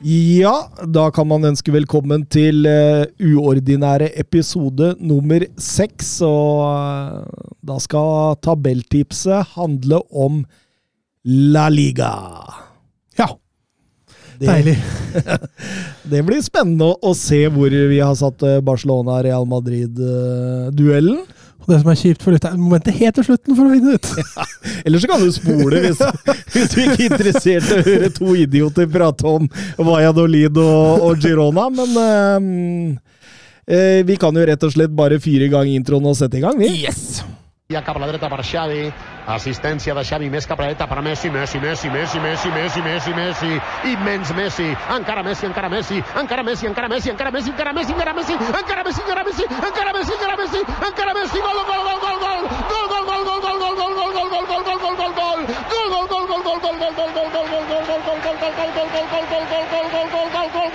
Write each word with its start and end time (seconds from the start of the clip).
Ja, 0.00 0.70
da 0.88 1.10
kan 1.12 1.26
man 1.28 1.44
ønske 1.44 1.74
velkommen 1.74 2.22
til 2.32 2.64
uh, 2.64 3.04
uordinære 3.20 4.06
episode 4.22 4.94
nummer 4.96 5.44
seks. 5.60 6.14
Og 6.24 6.62
uh, 6.64 7.50
da 7.60 7.76
skal 7.84 8.38
tabelltipset 8.40 9.52
handle 9.58 10.00
om 10.08 10.40
La 11.28 11.66
Liga. 11.68 12.14
Ja, 13.20 13.28
Det, 14.40 14.48
deilig. 14.48 14.78
det 16.14 16.24
blir 16.24 16.40
spennende 16.48 16.94
å, 16.94 16.96
å 17.04 17.12
se 17.12 17.42
hvor 17.52 17.68
vi 17.68 18.00
har 18.00 18.16
satt 18.16 18.40
eh, 18.48 18.62
Barcelona-Real 18.64 19.44
Madrid-duellen. 19.44 21.20
Og 21.60 21.72
det 21.72 21.80
som 21.82 21.90
er 21.92 21.98
kjipt 22.00 22.24
for 22.24 22.34
lytteren, 22.34 22.60
må 22.60 22.74
vente 22.74 22.94
helt 22.94 23.18
til 23.18 23.26
slutten 23.28 23.56
for 23.58 23.66
å 23.66 23.74
finne 23.74 23.96
ut. 23.96 24.08
Eller 24.86 25.02
så 25.02 25.10
kan 25.10 25.22
du 25.22 25.32
spole 25.34 25.82
hvis, 25.84 26.00
hvis 26.54 26.72
du 26.72 26.78
ikke 26.84 26.96
er 26.96 27.06
interessert 27.10 27.68
i 27.68 27.76
å 27.76 27.86
høre 27.90 28.12
to 28.16 28.36
idioter 28.38 28.88
prate 28.90 29.28
om 29.28 29.50
Valladolid 29.78 30.60
og, 30.62 31.08
og 31.10 31.20
Girona. 31.20 31.68
Men 31.74 32.00
um, 32.00 32.48
eh, 33.66 34.00
vi 34.08 34.16
kan 34.20 34.36
jo 34.36 34.46
rett 34.48 34.66
og 34.66 34.74
slett 34.76 34.96
bare 34.96 35.20
fyre 35.22 35.50
i 35.50 35.52
gang 35.52 35.70
introen 35.74 36.08
og 36.10 36.18
sette 36.18 36.40
i 36.40 36.44
gang, 36.46 36.58
vi. 36.60 36.72
Yes! 36.86 37.20
Ja 37.70 37.84
cap 37.86 37.94
a 37.94 38.00
la 38.02 38.06
dreta 38.10 38.26
per 38.26 38.42
Xavi, 38.42 38.88
assistència 39.30 39.94
de 39.94 40.02
Xavi 40.02 40.26
més 40.26 40.46
cap 40.50 40.58
a 40.58 40.64
la 40.64 40.72
dreta 40.72 40.88
per 40.90 41.04
Messi, 41.06 41.28
Messi, 41.30 41.60
Messi, 41.62 41.86
Messi, 41.86 42.18
Messi, 42.18 42.50
Messi, 42.50 42.80
Messi, 42.82 43.12
Messi, 43.14 43.50
immens 43.92 44.32
Messi, 44.34 44.66
encara 44.90 45.22
Messi, 45.22 45.46
encara 45.46 45.68
Messi, 45.70 46.00
encara 46.18 46.42
Messi, 46.42 46.66
encara 46.66 46.90
Messi, 46.90 47.10
encara 47.12 47.30
Messi, 47.30 47.52
encara 47.52 47.72
Messi, 47.72 47.92
encara 47.92 48.12
Messi, 48.12 48.32
encara 48.58 48.82
Messi, 48.82 48.96
encara 48.98 49.22
Messi, 49.22 49.44
encara 49.54 49.94
Messi, 49.94 50.10
encara 50.18 50.34
Messi, 50.34 50.58
encara 50.88 51.14
Messi, 51.14 51.38
gol, 51.46 51.62
gol, 51.70 51.82
gol, 51.86 51.98
gol, 52.02 52.18
gol, 52.26 52.42
gol, 52.90 53.04
gol, 53.06 53.22
gol, 53.22 53.38
gol, 53.38 53.54
gol, 53.54 53.78
gol, 53.86 54.18
gol, 54.18 54.30
gol, 54.30 54.30
gol, 54.30 54.30
gol, 54.30 54.30
gol, 54.30 54.50
gol, 54.50 54.58
gol, 54.58 54.90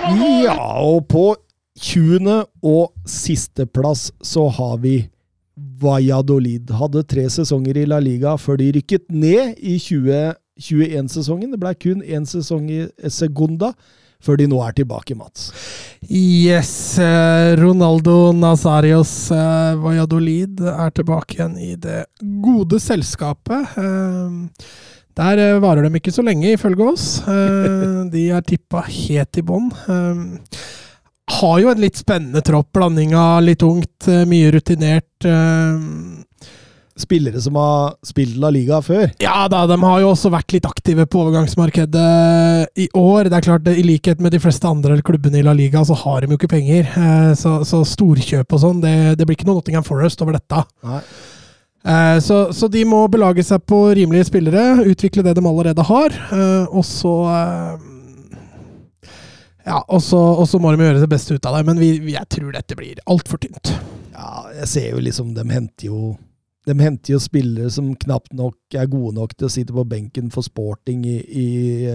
gol, 0.00 0.32
Ja, 0.46 0.56
og 0.80 1.04
på 1.12 1.36
20. 1.76 2.46
og 2.62 2.92
sisteplass 3.04 4.12
så 4.22 4.48
har 4.48 4.80
vi 4.80 5.10
Valladolid. 5.82 6.70
Hadde 6.80 7.02
tre 7.08 7.26
sesonger 7.32 7.76
i 7.82 7.86
La 7.88 7.98
Liga 8.02 8.36
før 8.40 8.56
de 8.60 8.70
rykket 8.78 9.06
ned 9.12 9.54
i 9.60 9.76
2021-sesongen. 9.82 11.52
Det 11.52 11.60
ble 11.62 11.74
kun 11.78 12.02
én 12.02 12.26
sesong 12.28 12.68
i 12.72 12.82
Segunda 13.12 13.72
før 14.26 14.38
de 14.40 14.46
nå 14.48 14.58
er 14.64 14.72
tilbake, 14.76 15.14
Mats. 15.18 15.50
Yes, 16.08 16.70
eh, 16.98 17.52
Ronaldo 17.60 18.32
Nazarios 18.34 19.30
eh, 19.34 19.76
Valladolid 19.82 20.62
er 20.72 20.90
tilbake 20.96 21.36
igjen 21.36 21.56
i 21.60 21.74
det 21.76 22.06
gode 22.42 22.80
selskapet. 22.82 23.76
Eh, 23.76 24.64
Der 25.16 25.40
varer 25.64 25.86
de 25.86 25.96
ikke 25.96 26.12
så 26.12 26.20
lenge, 26.20 26.50
ifølge 26.52 26.90
oss. 26.90 27.04
De 28.12 28.24
er 28.36 28.42
tippa 28.44 28.82
helt 28.84 29.38
i 29.40 29.44
bånn. 29.48 29.70
Eh, 31.28 31.34
Har 31.40 31.58
jo 31.60 31.68
en 31.70 31.80
litt 31.80 31.96
spennende 31.96 32.42
tropp. 32.42 32.72
Blanding 32.72 33.14
av 33.14 33.42
litt 33.42 33.62
ungt, 33.62 34.08
eh, 34.08 34.24
mye 34.24 34.52
rutinert. 34.52 35.24
eh, 35.24 36.22
Spillere 36.98 37.38
som 37.42 37.54
har 37.56 37.94
spilt 38.02 38.38
La 38.38 38.48
Liga 38.48 38.80
før. 38.80 39.10
Ja 39.20 39.46
da, 39.48 39.66
de 39.66 39.76
har 39.82 40.00
jo 40.00 40.12
også 40.14 40.30
vært 40.32 40.50
litt 40.54 40.64
aktive 40.64 41.04
på 41.04 41.26
overgangsmarkedet 41.26 42.68
i 42.78 42.88
år. 42.94 43.24
Det 43.28 43.32
er 43.36 43.40
klart, 43.44 43.66
I 43.68 43.82
likhet 43.82 44.18
med 44.18 44.32
de 44.32 44.38
fleste 44.38 44.64
andre 44.64 45.02
klubbene 45.02 45.40
i 45.40 45.42
La 45.42 45.52
Liga, 45.52 45.80
så 45.84 45.94
har 45.94 46.22
de 46.22 46.28
jo 46.28 46.38
ikke 46.38 46.48
penger. 46.48 46.88
Eh, 46.96 47.34
Så, 47.34 47.60
så 47.68 47.82
storkjøp 47.84 48.50
og 48.50 48.60
sånn, 48.60 48.80
det, 48.80 49.18
det 49.18 49.26
blir 49.26 49.36
ikke 49.36 49.44
noe 49.44 49.56
Nottingham 49.60 49.84
Forest 49.84 50.22
over 50.22 50.32
dette. 50.38 50.64
Nei. 50.84 51.02
Eh, 51.84 52.18
Så, 52.20 52.50
så 52.56 52.70
de 52.72 52.82
må 52.88 53.06
belage 53.10 53.44
seg 53.44 53.60
på 53.66 53.92
rimelige 53.94 54.30
spillere, 54.30 54.80
utvikle 54.88 55.22
det 55.22 55.34
de 55.36 55.44
allerede 55.44 55.84
har, 55.84 56.08
eh, 56.32 56.64
og 56.72 56.82
så 56.82 57.12
eh, 57.28 57.76
Ja, 59.66 59.80
og 59.90 60.02
så, 60.02 60.60
må 60.62 60.70
de 60.72 60.86
gjøre 60.86 61.02
det 61.02 61.10
beste 61.10 61.34
ut 61.34 61.46
av 61.48 61.58
det, 61.58 61.64
men 61.66 61.80
vi, 61.82 61.96
vi, 61.98 62.14
jeg 62.14 62.28
tror 62.30 62.52
dette 62.54 62.76
blir 62.78 63.02
altfor 63.10 63.40
tynt. 63.42 63.72
Ja, 64.14 64.46
jeg 64.62 64.68
ser 64.70 64.86
jo 64.94 65.02
liksom 65.04 65.34
De 65.36 65.42
henter 65.50 65.90
jo 65.90 66.14
de 66.66 66.74
henter 66.80 67.12
jo 67.12 67.20
spillere 67.22 67.68
som 67.70 67.92
knapt 67.94 68.32
nok 68.34 68.74
er 68.74 68.88
gode 68.90 69.12
nok 69.14 69.36
til 69.36 69.46
å 69.46 69.50
sitte 69.54 69.74
på 69.76 69.84
benken 69.86 70.32
for 70.34 70.42
sporting 70.42 71.04
i, 71.06 71.20
i 71.22 71.46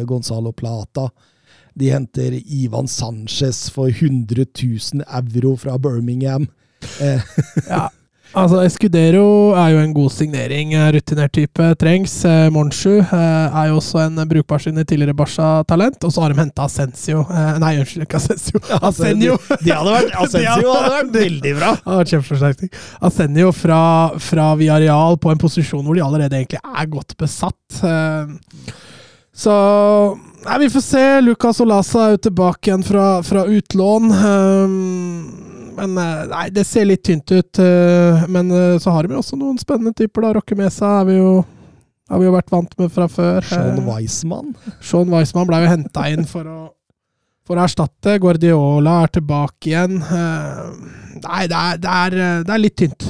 Gonzalo 0.08 0.54
Plata. 0.56 1.10
De 1.76 1.90
henter 1.92 2.38
Ivan 2.40 2.88
Sanchez 2.88 3.66
for 3.74 3.92
100 3.92 4.46
000 4.46 5.04
euro 5.04 5.58
fra 5.60 5.76
Birmingham. 5.76 6.48
Eh, 7.04 7.20
Ja, 7.68 7.90
altså 8.38 8.62
Escudero 8.66 9.52
er 9.60 9.74
jo 9.74 9.80
en 9.82 9.94
god 9.96 10.12
signering. 10.14 10.74
eh, 10.74 10.92
Rutinert 10.96 11.34
type 11.36 11.68
trengs. 11.82 12.14
Eh, 12.26 12.50
Monchu 12.54 13.00
eh, 13.00 13.12
er 13.14 13.68
jo 13.70 13.78
også 13.80 14.04
en 14.06 14.22
brukbar 14.30 14.62
sine 14.64 14.86
tidligere 14.88 15.16
Barca-talent. 15.18 16.00
Og 16.04 16.14
så 16.14 16.24
har 16.24 16.34
de 16.34 16.40
henta 16.40 16.66
Ascencio 16.68 17.26
Nei, 17.62 17.74
unnskyld, 17.82 18.06
ikke 18.08 18.22
Ascencio. 18.22 18.62
Asenio! 18.80 19.38
De 19.64 19.74
hadde 19.76 19.96
vært, 19.98 20.16
Asensio 20.24 20.74
hadde 20.78 20.96
vært 20.96 21.14
veldig 21.20 21.54
bra! 21.60 21.74
Kjempeforsterkning. 22.02 22.74
Asenio 23.10 23.52
fra, 23.56 23.82
fra 24.20 24.52
Villarreal 24.60 25.20
på 25.22 25.34
en 25.34 25.42
posisjon 25.42 25.84
hvor 25.86 25.98
de 25.98 26.06
allerede 26.06 26.40
egentlig 26.40 26.62
er 26.64 26.92
godt 26.92 27.18
besatt. 27.20 27.82
Så 29.32 29.54
Nei, 30.42 30.58
vi 30.64 30.70
får 30.74 30.82
se. 30.82 31.02
Lucas 31.22 31.60
Olasa 31.62 32.08
er 32.08 32.16
jo 32.16 32.22
tilbake 32.26 32.72
igjen 32.72 32.82
fra, 32.86 33.22
fra 33.22 33.44
utlån. 33.46 34.08
Eh, 34.12 35.51
Men 35.82 35.98
eh, 35.98 36.26
nei, 36.30 36.44
det 36.54 36.64
ser 36.70 36.86
litt 36.86 37.02
tynt 37.08 37.32
ut. 37.34 37.60
eh, 37.64 38.26
Men 38.30 38.52
eh, 38.54 38.76
så 38.82 38.94
har 38.94 39.08
de 39.10 39.18
også 39.18 39.40
noen 39.40 39.58
spennende 39.62 39.96
typer. 39.98 40.28
da. 40.28 40.36
Rocke 40.38 40.58
Mesa 40.60 41.00
er 41.02 41.10
vi 41.10 41.18
jo 41.18 41.32
har 42.12 42.20
vi 42.20 42.26
jo 42.28 42.34
vært 42.36 42.52
vant 42.52 42.74
med 42.78 42.92
fra 42.92 43.06
før. 43.08 43.46
Sean 43.48 43.86
Weissmann. 43.88 44.50
Sean 44.84 45.08
Weissmann 45.14 45.48
ble 45.48 45.62
jo 45.64 45.70
henta 45.72 46.10
inn 46.12 46.26
for 46.28 46.44
å, 46.52 46.58
for 47.48 47.56
å 47.56 47.64
erstatte. 47.64 48.18
Guardiola 48.20 48.98
er 49.06 49.14
tilbake 49.16 49.70
igjen. 49.72 49.96
Nei, 50.04 51.46
det 51.48 51.62
er, 51.62 51.80
det 51.80 51.94
er, 52.02 52.18
det 52.44 52.52
er 52.58 52.60
litt 52.66 52.76
tynt. 52.84 53.08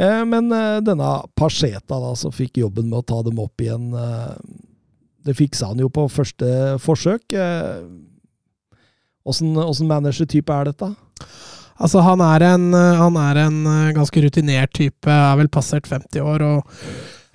Eh, 0.00 0.22
men 0.30 0.48
denne 0.86 1.10
Pacheta, 1.36 1.98
da, 2.00 2.14
som 2.16 2.32
fikk 2.32 2.62
jobben 2.64 2.88
med 2.88 3.02
å 3.02 3.06
ta 3.12 3.20
dem 3.26 3.38
opp 3.42 3.60
igjen 3.60 3.90
Det 5.26 5.34
fiksa 5.36 5.68
han 5.74 5.82
jo 5.84 5.90
på 5.92 6.06
første 6.08 6.78
forsøk. 6.80 7.36
Åssen 9.28 9.90
managertype 9.90 10.54
er 10.54 10.72
dette? 10.72 10.92
Altså, 11.78 12.02
han 12.02 12.22
er 12.24 12.42
en, 12.54 12.72
han 12.74 13.20
er 13.20 13.44
en 13.44 13.60
eh, 13.70 13.92
ganske 13.94 14.22
rutinert 14.24 14.74
type, 14.74 15.06
er 15.06 15.38
vel 15.38 15.50
passert 15.52 15.86
50 15.86 16.24
år, 16.26 16.42
og 16.42 16.82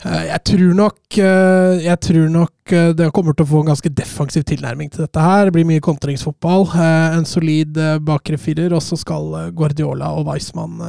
eh, 0.03 0.25
jeg 0.27 0.41
tror 0.49 0.73
nok 0.75 1.19
eh, 1.23 1.85
Jeg 1.85 1.99
tror 2.09 2.27
nok 2.33 2.73
det 2.97 3.09
kommer 3.15 3.35
til 3.35 3.45
å 3.45 3.49
få 3.49 3.61
en 3.63 3.69
ganske 3.71 3.91
defensiv 3.91 4.43
tilnærming 4.47 4.91
til 4.91 5.03
dette 5.03 5.19
her. 5.19 5.45
Det 5.45 5.53
blir 5.57 5.67
mye 5.67 5.83
kontringsfotball. 5.83 6.69
En 6.79 7.25
solid 7.27 7.75
bakre 8.07 8.39
firer, 8.39 8.71
og 8.71 8.79
så 8.81 8.95
skal 8.95 9.51
Guardiola 9.51 10.13
og 10.15 10.29
Weissmann 10.29 10.79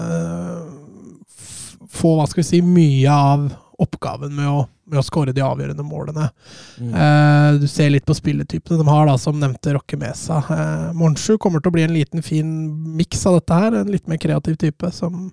få, 1.91 2.15
hva 2.15 2.29
skal 2.31 2.45
vi 2.45 2.47
si, 2.47 2.61
mye 2.63 3.11
av 3.11 3.49
oppgaven 3.83 4.37
med 4.39 4.53
å, 4.53 4.63
med 4.91 5.01
å 5.01 5.05
skåre 5.05 5.33
de 5.35 5.43
avgjørende 5.45 5.85
målene. 5.87 6.29
Eh, 6.81 7.49
du 7.61 7.67
ser 7.71 7.93
litt 7.93 8.07
på 8.07 8.17
spilletypene 8.17 8.81
de 8.81 8.89
har, 8.89 9.07
da, 9.09 9.17
som 9.21 9.39
nevnte 9.41 9.75
Rokke 9.77 9.99
Mesa. 10.01 10.43
Eh, 10.51 10.91
Monchu 10.99 11.39
kommer 11.41 11.63
til 11.63 11.73
å 11.73 11.77
bli 11.77 11.87
en 11.87 11.97
liten, 11.97 12.25
fin 12.25 12.51
miks 12.97 13.25
av 13.31 13.39
dette 13.41 13.61
her. 13.63 13.79
En 13.81 13.93
litt 13.93 14.09
mer 14.11 14.21
kreativ 14.23 14.59
type 14.61 14.91
som, 14.95 15.31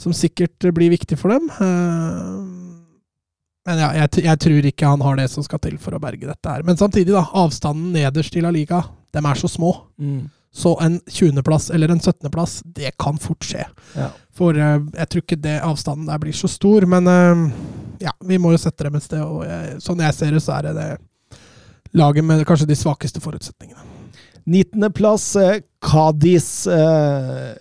som 0.00 0.16
sikkert 0.16 0.70
blir 0.76 0.92
viktig 0.94 1.18
for 1.20 1.36
dem. 1.36 1.50
Eh, 1.60 2.70
men 3.68 3.82
ja, 3.84 3.92
jeg, 4.00 4.24
jeg 4.24 4.40
tror 4.40 4.66
ikke 4.72 4.90
han 4.94 5.04
har 5.04 5.20
det 5.20 5.28
som 5.30 5.44
skal 5.44 5.60
til 5.62 5.76
for 5.82 5.94
å 5.94 6.02
berge 6.02 6.28
dette 6.28 6.56
her. 6.56 6.64
Men 6.66 6.80
samtidig, 6.80 7.12
da. 7.12 7.26
Avstanden 7.36 7.92
nederst 7.94 8.36
i 8.36 8.44
La 8.44 8.52
Liga, 8.54 8.82
de 9.12 9.20
er 9.20 9.40
så 9.40 9.50
små. 9.50 9.74
Mm. 10.00 10.28
Så 10.52 10.72
en 10.82 11.00
20.-plass 11.00 11.70
eller 11.70 11.88
en 11.88 12.00
17.-plass, 12.00 12.62
det 12.64 12.90
kan 12.98 13.18
fort 13.18 13.44
skje. 13.46 13.62
Ja. 13.94 14.08
For 14.34 14.56
eh, 14.58 14.80
jeg 14.98 15.10
tror 15.10 15.22
ikke 15.22 15.38
det 15.44 15.60
avstanden 15.62 16.08
der 16.10 16.18
blir 16.22 16.34
så 16.34 16.50
stor. 16.50 16.86
Men 16.90 17.06
eh, 17.06 17.44
ja, 18.06 18.14
vi 18.26 18.38
må 18.38 18.54
jo 18.54 18.58
sette 18.62 18.88
dem 18.88 18.98
et 18.98 19.06
sted. 19.06 19.22
Og 19.22 19.44
jeg, 19.46 19.78
sånn 19.84 20.02
jeg 20.02 20.16
ser 20.16 20.34
det, 20.34 20.42
så 20.42 20.58
er 20.58 20.70
det 20.70 20.74
det 20.80 20.90
laget 21.96 22.26
med 22.26 22.42
kanskje 22.46 22.68
de 22.70 22.78
svakeste 22.78 23.22
forutsetningene. 23.22 23.86
19.-plass. 24.50 25.26
Eh, 25.36 25.60
Cádiz 25.80 26.68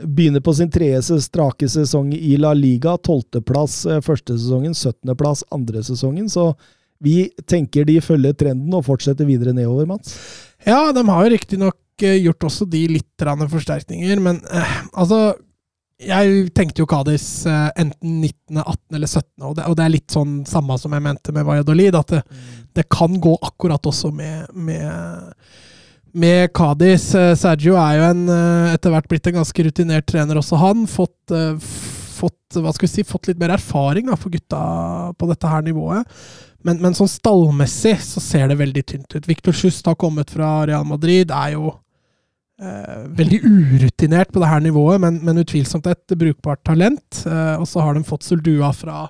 begynner 0.03 0.41
på 0.44 0.53
sin 0.53 0.71
tredje 0.71 1.21
strake 1.21 1.69
sesong 1.69 2.09
i 2.13 2.33
La 2.41 2.56
Liga. 2.57 2.97
12.-plass 2.97 3.77
eh, 3.86 4.01
første 4.03 4.33
sesongen, 4.33 4.74
17.-plass 4.74 5.45
andre 5.56 5.83
sesongen. 5.86 6.30
Så 6.30 6.53
Vi 7.00 7.30
tenker 7.47 7.86
de 7.88 8.01
følger 8.03 8.33
trenden 8.36 8.74
og 8.75 8.83
fortsetter 8.89 9.24
videre 9.24 9.53
nedover, 9.56 9.86
Mats. 9.88 10.18
Ja, 10.65 10.89
de 10.91 11.06
har 11.07 11.24
jo 11.24 11.31
riktignok 11.31 11.77
gjort 12.01 12.48
også 12.50 12.66
de 12.69 12.86
litt 12.96 13.28
forsterkninger, 13.51 14.19
men 14.19 14.42
eh, 14.51 14.75
altså 14.94 15.36
Jeg 16.00 16.54
tenkte 16.56 16.80
jo 16.80 16.88
Cádiz 16.88 17.46
eh, 17.46 17.72
enten 17.75 18.22
19., 18.22 18.57
18. 18.57 18.96
eller 18.96 19.07
17., 19.07 19.44
og 19.44 19.56
det, 19.57 19.66
og 19.68 19.75
det 19.75 19.84
er 19.84 19.96
litt 19.98 20.12
sånn 20.12 20.46
samme 20.48 20.78
som 20.80 20.94
jeg 20.96 21.04
mente 21.04 21.34
med 21.36 21.44
Valladolid, 21.46 21.96
at 21.96 22.13
det, 22.13 22.22
det 22.74 22.88
kan 22.88 23.19
gå 23.19 23.36
akkurat 23.44 23.86
også 23.92 24.13
med, 24.16 24.48
med 24.56 24.88
med 26.12 26.54
Cádiz. 26.54 27.16
Eh, 27.16 27.36
Sergio 27.36 27.78
er 27.78 27.98
jo 27.98 28.04
en, 28.10 28.28
eh, 28.30 28.74
etter 28.74 28.94
hvert 28.94 29.07
blitt 29.10 29.28
en 29.28 29.40
ganske 29.40 29.66
rutinert 29.66 30.07
trener, 30.10 30.40
også 30.40 30.60
han. 30.60 30.86
Fått, 30.88 31.31
eh, 31.31 31.57
fått, 32.19 32.90
si, 32.90 33.04
fått 33.04 33.28
litt 33.28 33.40
mer 33.40 33.56
erfaring 33.56 34.10
da, 34.10 34.16
for 34.16 34.30
gutta 34.30 35.13
på 35.18 35.30
dette 35.30 35.48
her 35.48 35.62
nivået. 35.62 36.06
Men, 36.63 36.81
men 36.81 36.96
sånn 36.98 37.07
stallmessig 37.07 37.96
så 38.04 38.19
ser 38.19 38.50
det 38.50 38.60
veldig 38.60 38.86
tynt 38.86 39.16
ut. 39.16 39.28
Victor 39.28 39.56
Schust 39.56 39.86
har 39.88 39.96
kommet 39.96 40.31
fra 40.31 40.66
Real 40.68 40.84
Madrid, 40.86 41.31
er 41.31 41.56
jo 41.56 41.78
eh, 42.62 43.06
veldig 43.20 43.40
urutinert 43.46 44.34
på 44.34 44.42
det 44.42 44.50
her 44.52 44.64
nivået, 44.64 45.02
men, 45.02 45.20
men 45.26 45.42
utvilsomt 45.42 45.88
et 45.90 46.18
brukbart 46.20 46.62
talent. 46.68 47.24
Uh, 47.26 47.60
og 47.62 47.68
så 47.70 47.84
har 47.84 47.96
de 47.96 48.06
fått 48.08 48.28
Suldua 48.28 48.72
fra, 48.76 49.06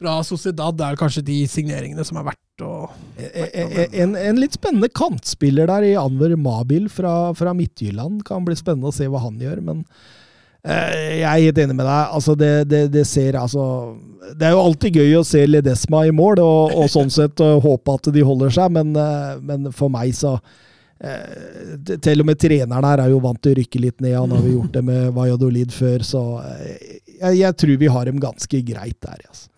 fra 0.00 0.16
Sociedad. 0.26 0.76
Det 0.78 0.88
er 0.88 0.98
kanskje 1.00 1.26
de 1.26 1.38
signeringene 1.50 2.06
som 2.06 2.20
er 2.20 2.28
verdt 2.32 2.64
å 2.64 2.74
en, 3.18 4.12
en, 4.14 4.36
litt 4.38 4.54
spennende 4.54 4.86
kantspiller 4.94 5.66
der 5.66 5.88
i 5.88 5.94
Anwer 5.98 6.36
Mabil 6.38 6.86
fra, 6.92 7.32
fra 7.34 7.54
Midtjylland. 7.56 8.22
Kan 8.26 8.44
bli 8.46 8.54
spennende 8.58 8.92
å 8.92 8.94
se 8.94 9.08
hva 9.10 9.22
han 9.24 9.40
gjør, 9.42 9.62
men 9.64 9.80
uh, 9.82 10.92
jeg 10.94 11.24
er 11.28 11.46
helt 11.48 11.62
enig 11.64 11.78
med 11.78 11.86
deg. 11.86 12.02
Altså, 12.18 12.36
det, 12.38 12.52
det, 12.70 12.84
det, 12.94 13.06
ser 13.10 13.40
altså 13.40 13.64
Det 14.34 14.46
er 14.46 14.54
jo 14.54 14.66
alltid 14.66 15.00
gøy 15.02 15.16
å 15.18 15.24
se 15.26 15.46
Ledesma 15.48 16.04
i 16.08 16.14
mål, 16.14 16.42
og, 16.44 16.76
og 16.78 16.92
sånn 16.92 17.12
sett 17.12 17.40
håpe 17.40 17.98
at 17.98 18.12
de 18.14 18.26
holder 18.26 18.54
seg, 18.54 18.76
men, 18.76 18.94
men 19.44 19.72
for 19.74 19.92
meg 19.92 20.14
så 20.16 20.38
Til 20.94 22.22
og 22.22 22.28
med 22.28 22.38
treneren 22.40 22.86
her 22.86 23.02
er 23.02 23.10
jo 23.12 23.18
vant 23.20 23.40
til 23.42 23.52
å 23.52 23.58
rykke 23.58 23.80
litt 23.82 23.98
ned. 24.04 24.14
Han 24.16 24.36
har 24.36 24.44
jo 24.46 24.52
gjort 24.58 24.76
det 24.76 24.84
med 24.86 25.08
Valladolid 25.16 25.74
før, 25.74 26.04
så 26.06 26.22
jeg, 27.18 27.34
jeg 27.40 27.58
tror 27.60 27.80
vi 27.82 27.90
har 27.96 28.08
dem 28.08 28.22
ganske 28.22 28.60
greit 28.68 29.00
der. 29.02 29.18
Altså. 29.26 29.50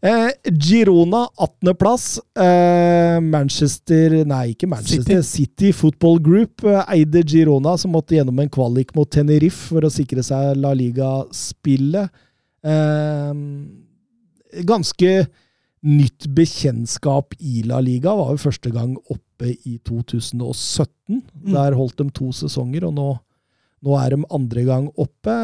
Eh, 0.00 0.30
Girona, 0.52 1.28
18.-plass. 1.36 2.20
Eh, 2.38 3.20
Manchester 3.20 4.24
Nei, 4.24 4.52
ikke 4.54 4.68
Manchester. 4.70 5.22
City, 5.22 5.26
City 5.26 5.72
Football 5.72 6.20
Group 6.22 6.64
eh, 6.64 6.84
eide 6.94 7.24
Girona, 7.26 7.74
som 7.78 7.96
måtte 7.96 8.14
gjennom 8.14 8.38
en 8.38 8.52
kvalik 8.52 8.94
mot 8.94 9.10
Tenerife 9.10 9.72
for 9.72 9.86
å 9.86 9.92
sikre 9.92 10.22
seg 10.26 10.54
La 10.62 10.70
Liga-spillet. 10.78 12.14
Eh, 12.62 13.32
ganske 14.68 15.12
nytt 15.88 16.28
bekjentskap 16.34 17.34
i 17.38 17.64
La 17.66 17.82
Liga. 17.82 18.14
Var 18.14 18.36
jo 18.36 18.44
første 18.46 18.74
gang 18.74 18.94
oppe 19.38 19.54
i 19.62 19.78
2017. 19.86 20.90
Mm. 21.08 21.52
Der 21.54 21.78
holdt 21.78 21.98
de 22.02 22.10
to 22.10 22.32
sesonger, 22.34 22.88
og 22.90 22.94
nå, 22.98 23.08
nå 23.86 23.98
er 24.02 24.16
de 24.16 24.24
andre 24.34 24.64
gang 24.66 24.88
oppe. 24.98 25.36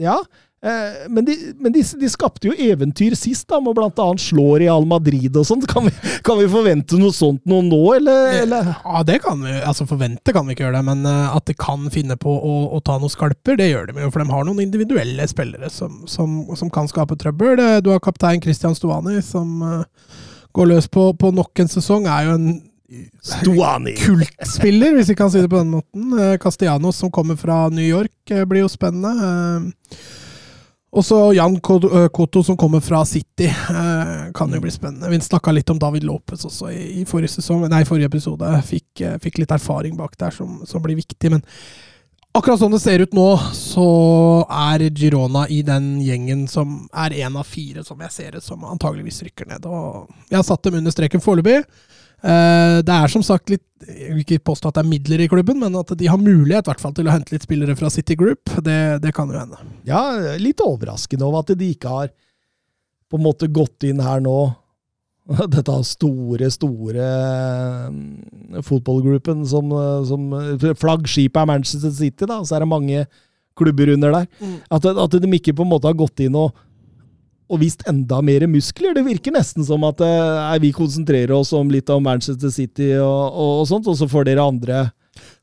Ja, 0.00 0.16
Eh, 0.62 1.08
men, 1.08 1.24
de, 1.24 1.54
men 1.56 1.72
de, 1.72 1.80
de, 2.00 2.08
skapte 2.12 2.50
jo 2.50 2.52
eventyr 2.52 3.14
sist, 3.16 3.46
da, 3.48 3.56
med 3.64 3.78
bl.a. 3.78 4.06
slå 4.20 4.58
Real 4.60 4.84
Madrid 4.88 5.36
og 5.40 5.46
sånt. 5.48 5.64
Kan, 5.70 5.88
kan, 6.26 6.36
vi 6.36 6.48
forvente 6.52 6.98
noe 7.00 7.14
sånt 7.16 7.40
noe 7.48 7.64
nå, 7.64 7.80
eller, 7.96 8.34
eller? 8.42 8.72
Ja, 8.84 9.00
det 9.08 9.20
kan 9.24 9.40
vi. 9.40 9.54
Altså, 9.56 9.86
forvente 9.88 10.34
kan 10.36 10.44
vi 10.44 10.56
ikke 10.56 10.66
gjøre 10.66 10.76
det, 10.76 10.84
men 10.90 11.06
uh, 11.08 11.32
at 11.32 11.48
de 11.48 11.56
kan 11.56 11.88
finne 11.94 12.18
på 12.20 12.34
å, 12.36 12.56
å, 12.76 12.82
ta 12.84 12.98
noen 13.00 13.12
skalper, 13.12 13.56
det 13.56 13.70
gjør 13.70 13.88
de 13.88 14.04
jo. 14.04 14.10
For 14.12 14.20
de 14.20 14.34
har 14.34 14.48
noen 14.48 14.60
individuelle 14.66 15.28
spillere 15.30 15.72
som, 15.72 16.02
som, 16.10 16.42
som 16.60 16.72
kan 16.72 16.90
skape 16.90 17.16
trøbbel. 17.20 17.64
Du 17.80 17.92
har 17.94 18.04
kaptein 18.04 18.42
Christian 18.44 18.76
Stovani, 18.76 19.16
som 19.24 19.64
går 20.56 20.72
løs 20.72 20.90
på, 20.90 21.10
på 21.18 21.30
nok 21.34 21.62
en 21.62 21.70
sesong. 21.70 22.08
Er 22.10 22.30
jo 22.30 22.36
en 22.38 22.50
Stuani. 23.22 23.92
Kultspiller, 24.02 24.96
hvis 24.96 25.12
vi 25.12 25.14
kan 25.14 25.30
si 25.30 25.38
det 25.38 25.50
på 25.50 25.60
den 25.60 25.76
måten. 25.76 26.16
Castellanos, 26.42 26.96
som 26.98 27.10
kommer 27.14 27.36
fra 27.38 27.68
New 27.70 27.86
York, 27.86 28.32
blir 28.50 28.64
jo 28.64 28.70
spennende. 28.72 29.36
Og 30.90 31.04
så 31.06 31.18
Jan 31.36 31.60
Koto, 31.62 32.42
som 32.42 32.56
kommer 32.58 32.80
fra 32.82 33.04
City. 33.06 33.46
Eh, 33.46 34.32
kan 34.34 34.54
jo 34.54 34.60
bli 34.60 34.72
spennende. 34.74 35.10
Vi 35.10 35.20
snakka 35.22 35.54
litt 35.54 35.70
om 35.70 35.78
David 35.78 36.02
Lopez 36.04 36.42
også 36.44 36.72
i, 36.74 36.80
i 36.98 37.04
forrige, 37.06 37.36
sesong, 37.36 37.62
nei, 37.70 37.84
forrige 37.86 38.10
episode. 38.10 38.50
Fikk, 38.66 39.04
fikk, 39.22 39.38
litt 39.38 39.54
erfaring 39.54 39.94
bak 39.98 40.18
der 40.18 40.34
som, 40.34 40.58
som, 40.66 40.82
blir 40.82 40.98
viktig. 40.98 41.30
Men 41.30 41.46
akkurat 42.36 42.60
sånn 42.60 42.74
det 42.74 42.82
ser 42.82 43.04
ut 43.04 43.14
nå, 43.16 43.28
så 43.56 43.86
er 44.70 44.86
Girona 44.96 45.46
i 45.50 45.60
den 45.66 45.96
gjengen 46.04 46.46
som 46.50 46.84
er 46.92 47.16
én 47.22 47.38
av 47.38 47.48
fire 47.48 47.84
som 47.86 48.00
jeg 48.06 48.14
ser 48.14 48.36
det 48.38 48.44
som 48.44 48.64
antageligvis 48.66 49.22
rykker 49.26 49.50
ned. 49.50 49.66
Og 49.66 50.10
jeg 50.30 50.38
har 50.38 50.46
satt 50.46 50.62
dem 50.66 50.78
under 50.80 50.94
streken 50.94 51.24
foreløpig. 51.24 51.62
Eh, 52.20 52.78
det 52.84 52.92
er 52.92 53.08
som 53.08 53.22
sagt 53.24 53.48
litt 53.48 53.64
Jeg 53.80 54.12
vil 54.12 54.20
ikke 54.20 54.42
påstå 54.44 54.68
at 54.68 54.76
det 54.76 54.82
er 54.82 54.88
midler 54.90 55.22
i 55.24 55.28
klubben, 55.32 55.56
men 55.62 55.76
at 55.80 55.94
de 55.96 56.08
har 56.10 56.20
mulighet 56.20 56.66
hvert 56.68 56.82
til 56.92 57.08
å 57.08 57.12
hente 57.14 57.32
litt 57.32 57.46
spillere 57.46 57.76
fra 57.78 57.88
City 57.88 58.12
Group. 58.18 58.52
Det, 58.60 59.00
det 59.00 59.14
kan 59.16 59.30
jo 59.32 59.38
hende. 59.40 59.56
Ja, 59.88 60.36
litt 60.36 60.60
overraskende 60.60 61.24
over 61.24 61.40
at 61.40 61.54
de 61.56 61.70
ikke 61.72 61.94
har 61.94 62.10
på 63.10 63.18
en 63.18 63.24
måte 63.24 63.48
gått 63.48 63.88
inn 63.88 64.02
her 64.04 64.20
nå. 64.20 64.36
Dette 65.54 65.76
store, 65.86 66.48
store 66.50 67.10
mm, 67.94 68.62
fotballgruppen 68.66 69.44
som, 69.46 69.70
som 70.08 70.32
Flaggskipet 70.80 71.42
er 71.42 71.50
Manchester 71.52 71.92
City, 71.94 72.26
da. 72.26 72.40
Så 72.42 72.56
er 72.56 72.64
det 72.64 72.72
mange 72.72 73.04
klubber 73.58 73.92
under 73.94 74.16
der. 74.16 74.26
Mm. 74.40 74.56
At, 74.72 74.90
at 74.90 75.14
de 75.22 75.30
ikke 75.36 75.54
på 75.54 75.66
en 75.66 75.70
måte 75.70 75.90
har 75.90 75.98
gått 75.98 76.24
inn 76.24 76.38
og 76.38 76.50
og 77.50 77.58
vist 77.64 77.82
enda 77.90 78.20
mer 78.22 78.46
muskler. 78.50 78.94
Det 78.94 79.02
virker 79.06 79.34
nesten 79.34 79.66
som 79.66 79.84
at 79.88 80.00
nei, 80.02 80.58
vi 80.62 80.72
konsentrerer 80.74 81.34
oss 81.34 81.52
om 81.56 81.70
litt 81.72 81.90
om 81.90 82.04
Manchester 82.06 82.52
City 82.54 82.92
og, 83.00 83.22
og, 83.34 83.52
og 83.62 83.68
sånt, 83.70 83.90
og 83.90 83.98
så 83.98 84.06
får 84.10 84.28
dere 84.30 84.46
andre 84.46 84.84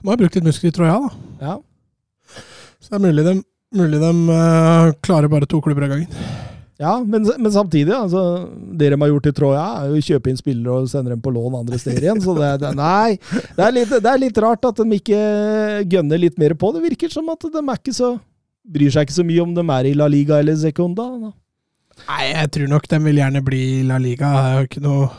Må 0.03 0.13
ha 0.13 0.19
brukt 0.19 0.37
litt 0.37 0.47
muskler 0.47 0.71
i 0.71 0.87
jeg, 0.87 1.09
da. 1.09 1.47
Ja. 1.49 1.57
Så 2.79 2.93
det 2.93 2.99
er 2.99 3.05
mulig 3.09 3.25
de, 3.27 3.33
mulig 3.75 3.99
de 3.99 4.11
uh, 4.31 4.93
klarer 5.03 5.31
bare 5.31 5.49
to 5.49 5.59
klubber 5.63 5.87
av 5.87 5.95
gangen. 5.95 6.56
Ja, 6.77 6.93
men, 7.01 7.25
men, 7.25 7.49
samtidig, 7.51 7.89
altså, 7.95 8.21
det 8.77 8.91
de 8.93 8.99
har 9.01 9.09
gjort 9.09 9.29
i 9.31 9.33
Troja, 9.33 9.63
er 9.81 9.95
å 9.97 10.01
kjøpe 10.03 10.29
inn 10.29 10.37
spillere 10.37 10.83
og 10.83 10.91
sende 10.91 11.15
dem 11.15 11.23
på 11.25 11.33
lån 11.33 11.57
andre 11.63 11.79
steder 11.81 12.05
igjen. 12.05 12.21
Så 12.21 12.35
det, 12.37 12.51
det, 12.61 12.73
nei, 12.77 13.17
det 13.57 13.65
er, 13.65 13.73
litt, 13.73 13.95
det 13.97 14.11
er 14.11 14.21
litt 14.21 14.41
rart 14.45 14.67
at 14.69 14.83
de 14.83 14.99
ikke 14.99 15.21
gønner 15.89 16.21
litt 16.21 16.37
mer 16.37 16.53
på. 16.53 16.69
Det 16.75 16.83
virker 16.85 17.13
som 17.13 17.33
at 17.33 17.49
de 17.49 17.63
er 17.63 17.81
ikke 17.81 17.95
så 17.97 18.13
bryr 18.67 18.93
seg 18.93 19.07
ikke 19.07 19.15
så 19.15 19.25
mye 19.25 19.43
om 19.43 19.55
de 19.55 19.63
er 19.63 19.89
i 19.89 19.95
La 19.97 20.09
Liga 20.11 20.41
eller 20.41 20.57
Secunda. 20.59 21.07
Da. 21.23 21.33
Nei, 22.07 22.21
jeg 22.29 22.53
tror 22.53 22.71
nok 22.75 22.87
de 22.91 23.01
vil 23.07 23.21
gjerne 23.23 23.43
bli 23.45 23.63
i 23.79 23.83
La 23.87 23.97
Liga. 24.01 24.29
Det 24.35 24.45
er 24.45 24.59
jo 24.59 24.69
ikke 24.69 24.85
noe 24.85 25.09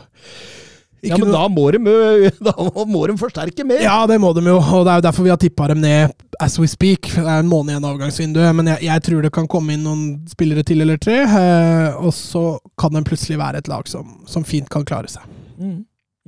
ikke 0.99 1.15
ja, 1.15 1.19
men 1.21 1.31
da 1.31 1.43
må, 1.47 1.65
de, 1.71 1.79
da 2.49 2.53
må 2.87 3.03
de 3.07 3.15
forsterke 3.19 3.63
mer! 3.67 3.81
Ja, 3.83 4.01
det 4.09 4.17
må 4.21 4.33
de 4.35 4.43
jo, 4.43 4.57
og 4.59 4.83
det 4.83 4.91
er 4.91 4.99
jo 4.99 5.05
derfor 5.07 5.27
vi 5.27 5.31
har 5.31 5.39
tippa 5.39 5.69
dem 5.71 5.79
ned 5.83 6.15
as 6.43 6.57
we 6.59 6.67
speak. 6.67 7.07
Det 7.13 7.23
er 7.23 7.43
en 7.43 7.51
måned 7.51 7.73
igjen 7.73 7.85
av 7.85 7.95
avgangsvinduet, 7.95 8.55
men 8.57 8.71
jeg, 8.73 8.83
jeg, 8.87 9.05
tror 9.07 9.23
det 9.23 9.33
kan 9.35 9.47
komme 9.51 9.75
inn 9.75 9.85
noen 9.87 10.03
spillere 10.31 10.63
til 10.67 10.83
eller 10.83 10.99
tre. 11.01 11.21
Eh, 11.23 11.99
og 11.99 12.11
så 12.15 12.43
kan 12.79 12.95
de 12.95 13.03
plutselig 13.07 13.39
være 13.39 13.63
et 13.63 13.71
lag 13.71 13.87
som, 13.91 14.17
som 14.29 14.47
fint 14.47 14.69
kan 14.71 14.87
klare 14.87 15.11
seg. 15.11 15.25
Mm. 15.59 15.77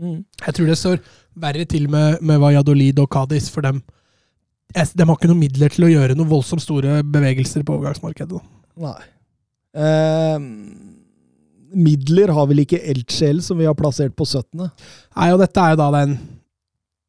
Mm. 0.01 0.19
Jeg 0.45 0.57
tror 0.57 0.72
det 0.72 0.79
står 0.79 1.01
verre 1.41 1.65
til 1.69 1.88
med, 1.91 2.22
med 2.25 2.39
Valladolid 2.41 3.00
og 3.03 3.12
Cádiz, 3.12 3.50
for 3.51 3.67
dem. 3.67 3.81
de 4.74 5.07
har 5.07 5.15
ikke 5.17 5.31
noen 5.31 5.43
midler 5.43 5.72
til 5.72 5.88
å 5.88 5.91
gjøre 5.91 6.15
noen 6.15 6.31
voldsomt 6.31 6.63
store 6.63 7.01
bevegelser 7.03 7.67
på 7.67 7.75
overgangsmarkedet. 7.75 8.39
Nei. 8.81 9.00
Eh, 9.72 10.38
midler 11.71 12.33
har 12.35 12.47
vel 12.49 12.63
ikke 12.65 12.81
Eltsjel, 12.91 13.41
som 13.45 13.59
vi 13.61 13.67
har 13.69 13.77
plassert 13.77 14.15
på 14.17 14.27
17. 14.27 14.61
Nei, 14.61 15.31
og 15.31 15.41
dette 15.41 15.63
er 15.63 15.75
jo 15.75 15.81
da 15.81 15.89
den 16.01 16.19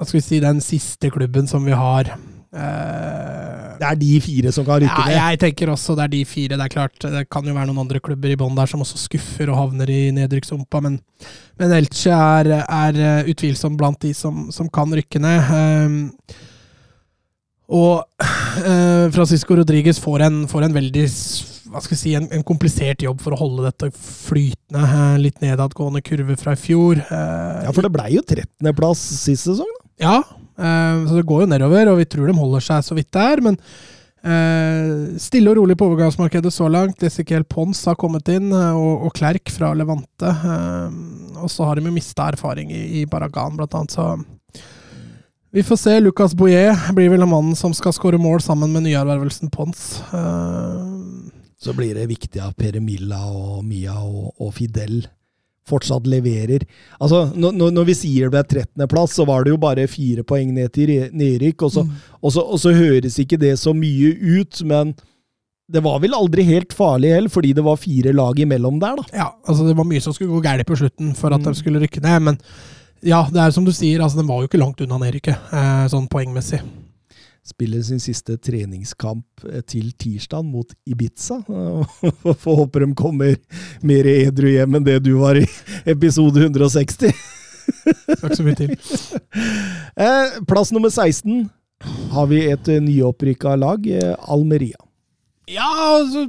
hva 0.03 0.09
skal 0.09 0.19
vi 0.19 0.27
si, 0.27 0.39
den 0.43 0.59
siste 0.59 1.13
klubben 1.15 1.47
som 1.47 1.63
vi 1.63 1.75
har. 1.79 2.09
Eh, 2.53 3.69
det 3.79 3.87
er 3.87 3.99
de 4.01 4.17
fire 4.21 4.51
som 4.53 4.67
kan 4.67 4.81
rykke 4.83 5.05
ned? 5.07 5.15
Ja, 5.15 5.29
jeg 5.31 5.41
tenker 5.45 5.71
også 5.71 5.95
det 5.95 6.05
er 6.05 6.13
de 6.13 6.23
fire. 6.27 6.59
Det 6.59 6.67
er 6.67 6.73
klart, 6.75 6.97
det 7.15 7.23
kan 7.31 7.47
jo 7.47 7.55
være 7.55 7.71
noen 7.71 7.85
andre 7.85 8.01
klubber 8.03 8.33
i 8.33 8.39
bånn 8.39 8.57
der 8.59 8.67
som 8.67 8.83
også 8.83 8.99
skuffer 9.01 9.53
og 9.53 9.61
havner 9.61 9.93
i 9.95 10.01
nedrykkshumpa, 10.17 10.83
men, 10.83 10.99
men 11.61 11.77
Elche 11.79 12.13
er, 12.13 12.51
er, 12.67 12.99
eh, 12.99 13.31
utvilsomt 13.31 13.79
blant 13.79 14.01
de 14.03 14.11
som, 14.17 14.49
som 14.51 14.67
kan 14.75 14.91
rykke 14.91 15.23
ned. 15.23 15.55
Um, 15.55 16.01
og 17.73 18.03
uh, 18.21 19.07
Francisco 19.15 19.55
Rodriguez 19.57 20.03
får 20.03 20.27
en, 20.27 20.43
får 20.51 20.67
en 20.67 20.75
veldig 20.77 21.07
hva 21.73 21.81
skal 21.81 21.97
jeg 21.97 22.03
si, 22.03 22.13
en, 22.19 22.29
en, 22.35 22.45
komplisert 22.47 23.03
jobb 23.05 23.23
for 23.23 23.35
å 23.35 23.41
holde 23.41 23.65
dette 23.67 23.89
flytende. 23.97 24.83
Eh, 24.83 25.17
litt 25.23 25.41
nedadgående 25.45 26.03
kurve 26.05 26.37
fra 26.41 26.55
i 26.57 26.61
fjor. 26.61 27.01
Eh, 27.01 27.65
ja, 27.65 27.73
for 27.73 27.87
det 27.87 27.93
blei 27.95 28.13
jo 28.17 28.25
13.-plass 28.25 29.01
sist 29.23 29.49
sesong, 29.49 29.73
da. 29.79 29.89
Ja, 30.03 30.19
eh, 30.59 31.03
så 31.09 31.19
det 31.19 31.27
går 31.29 31.45
jo 31.45 31.51
nedover, 31.55 31.93
og 31.93 32.01
vi 32.03 32.09
tror 32.13 32.29
de 32.29 32.37
holder 32.37 32.65
seg 32.69 32.85
så 32.87 32.99
vidt 32.99 33.13
der. 33.17 33.45
Men 33.45 33.61
stille 35.19 35.51
og 35.51 35.57
rolig 35.59 35.75
på 35.75 35.89
overgangsmarkedet 35.89 36.53
så 36.55 36.69
langt. 36.71 37.01
Ezekiel 37.03 37.43
Pons 37.43 37.81
har 37.91 37.97
kommet 37.99 38.29
inn, 38.31 38.53
og, 38.55 39.09
og 39.09 39.17
Klerk 39.17 39.51
fra 39.51 39.73
Levante. 39.75 40.31
og 41.43 41.51
så 41.51 41.67
har 41.67 41.75
de 41.75 41.89
jo 41.89 41.95
mista 41.97 42.29
erfaring 42.31 42.71
i, 42.71 42.85
i 43.01 43.03
Baragan, 43.11 43.57
blant 43.59 43.75
annet, 43.75 43.97
så 43.97 44.13
vi 45.53 45.63
får 45.67 45.77
se. 45.77 46.01
Lucas 46.01 46.35
Boyer 46.39 46.79
blir 46.95 47.11
vel 47.13 47.27
mannen 47.27 47.57
som 47.59 47.75
skal 47.77 47.93
skåre 47.93 48.17
mål 48.17 48.41
sammen 48.41 48.71
med 48.73 48.87
nyervervelsen 48.87 49.51
Pons. 49.53 49.99
Uh, 50.09 51.29
så 51.63 51.75
blir 51.79 51.95
det 51.95 52.09
viktig 52.11 52.41
at 52.43 52.57
Peremilla 52.59 53.21
og 53.31 53.61
Mia 53.65 53.95
og, 54.03 54.33
og 54.43 54.51
Fidel 54.57 55.05
fortsatt 55.69 56.09
leverer. 56.11 56.65
Altså, 56.99 57.29
når, 57.39 57.53
når- 57.71 57.87
vi 57.87 57.95
sier 57.95 58.27
det 58.27 58.33
ble 58.35 58.63
13.-plass, 58.65 59.15
så 59.15 59.27
var 59.29 59.45
det 59.47 59.53
jo 59.55 59.61
bare 59.63 59.85
fire 59.87 60.25
poeng 60.27 60.51
ned 60.57 60.73
til 60.75 60.91
nedrykk. 61.15 61.63
Og 61.69 61.71
så, 61.77 61.85
og, 62.19 62.35
og 62.43 62.59
så 62.59 62.73
høres 62.75 63.19
ikke 63.23 63.39
det 63.39 63.53
så 63.63 63.71
mye 63.77 64.11
ut, 64.41 64.59
men 64.67 64.91
det 65.73 65.81
var 65.87 66.01
vel 66.03 66.13
aldri 66.19 66.43
helt 66.51 66.75
farlig 66.75 67.13
heller, 67.15 67.31
fordi 67.33 67.53
det 67.57 67.63
var 67.65 67.79
fire 67.81 68.11
lag 68.13 68.43
imellom 68.43 68.81
der, 68.83 68.99
da. 68.99 69.05
Ja, 69.17 69.29
altså 69.47 69.69
det 69.71 69.77
var 69.79 69.87
mye 69.89 70.03
som 70.03 70.13
skulle 70.13 70.35
gå 70.35 70.43
galt 70.45 70.67
på 70.69 70.77
slutten 70.83 71.15
for 71.17 71.31
at 71.33 71.41
Mm. 71.41 71.47
de 71.47 71.55
skulle 71.63 71.81
rykke 71.87 72.03
ned, 72.03 72.19
men 72.27 72.41
ja, 73.07 73.23
det 73.31 73.41
er 73.41 73.55
som 73.55 73.65
du 73.65 73.71
sier, 73.73 74.03
altså 74.03 74.19
den 74.19 74.27
var 74.29 74.43
jo 74.43 74.51
ikke 74.51 74.61
langt 74.61 74.83
unna 74.85 74.99
nedrykket, 74.99 75.39
eh, 75.55 75.87
sånn 75.95 76.11
poengmessig. 76.11 76.59
Spiller 77.43 77.83
sin 77.83 77.99
siste 77.99 78.37
treningskamp 78.39 79.45
eh, 79.51 79.65
til 79.67 79.89
tirsdag 79.99 80.45
mot 80.47 80.69
Ibiza. 80.87 81.41
Får 82.45 82.59
håpe 82.61 82.83
de 82.85 82.93
kommer 82.95 83.35
mer 83.83 84.07
edru 84.07 84.53
hjem 84.53 84.79
enn 84.79 84.87
det 84.87 85.01
du 85.03 85.17
var 85.19 85.41
i 85.41 85.43
episode 85.91 86.39
160. 86.39 87.11
Takk 88.21 88.37
så 88.39 88.47
mye 88.47 88.59
til. 88.63 88.77
Eh, 89.93 90.39
plass 90.49 90.71
nummer 90.73 90.89
16 90.89 91.51
har 92.15 92.29
vi 92.31 92.39
et 92.49 92.69
eh, 92.73 92.81
nyopprykka 92.81 93.53
lag, 93.61 93.85
Almeria. 94.33 94.79
Ja, 95.51 95.67
altså, 95.99 96.23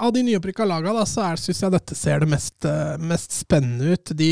av 0.00 0.14
de 0.14 0.22
nyopprykka 0.24 0.64
laga, 0.64 0.94
da, 0.96 1.02
så 1.04 1.26
syns 1.36 1.60
jeg 1.60 1.74
dette 1.74 1.98
ser 1.98 2.22
det 2.22 2.30
mest, 2.30 2.68
mest 3.02 3.36
spennende 3.36 3.92
ut. 3.92 4.14
De, 4.16 4.30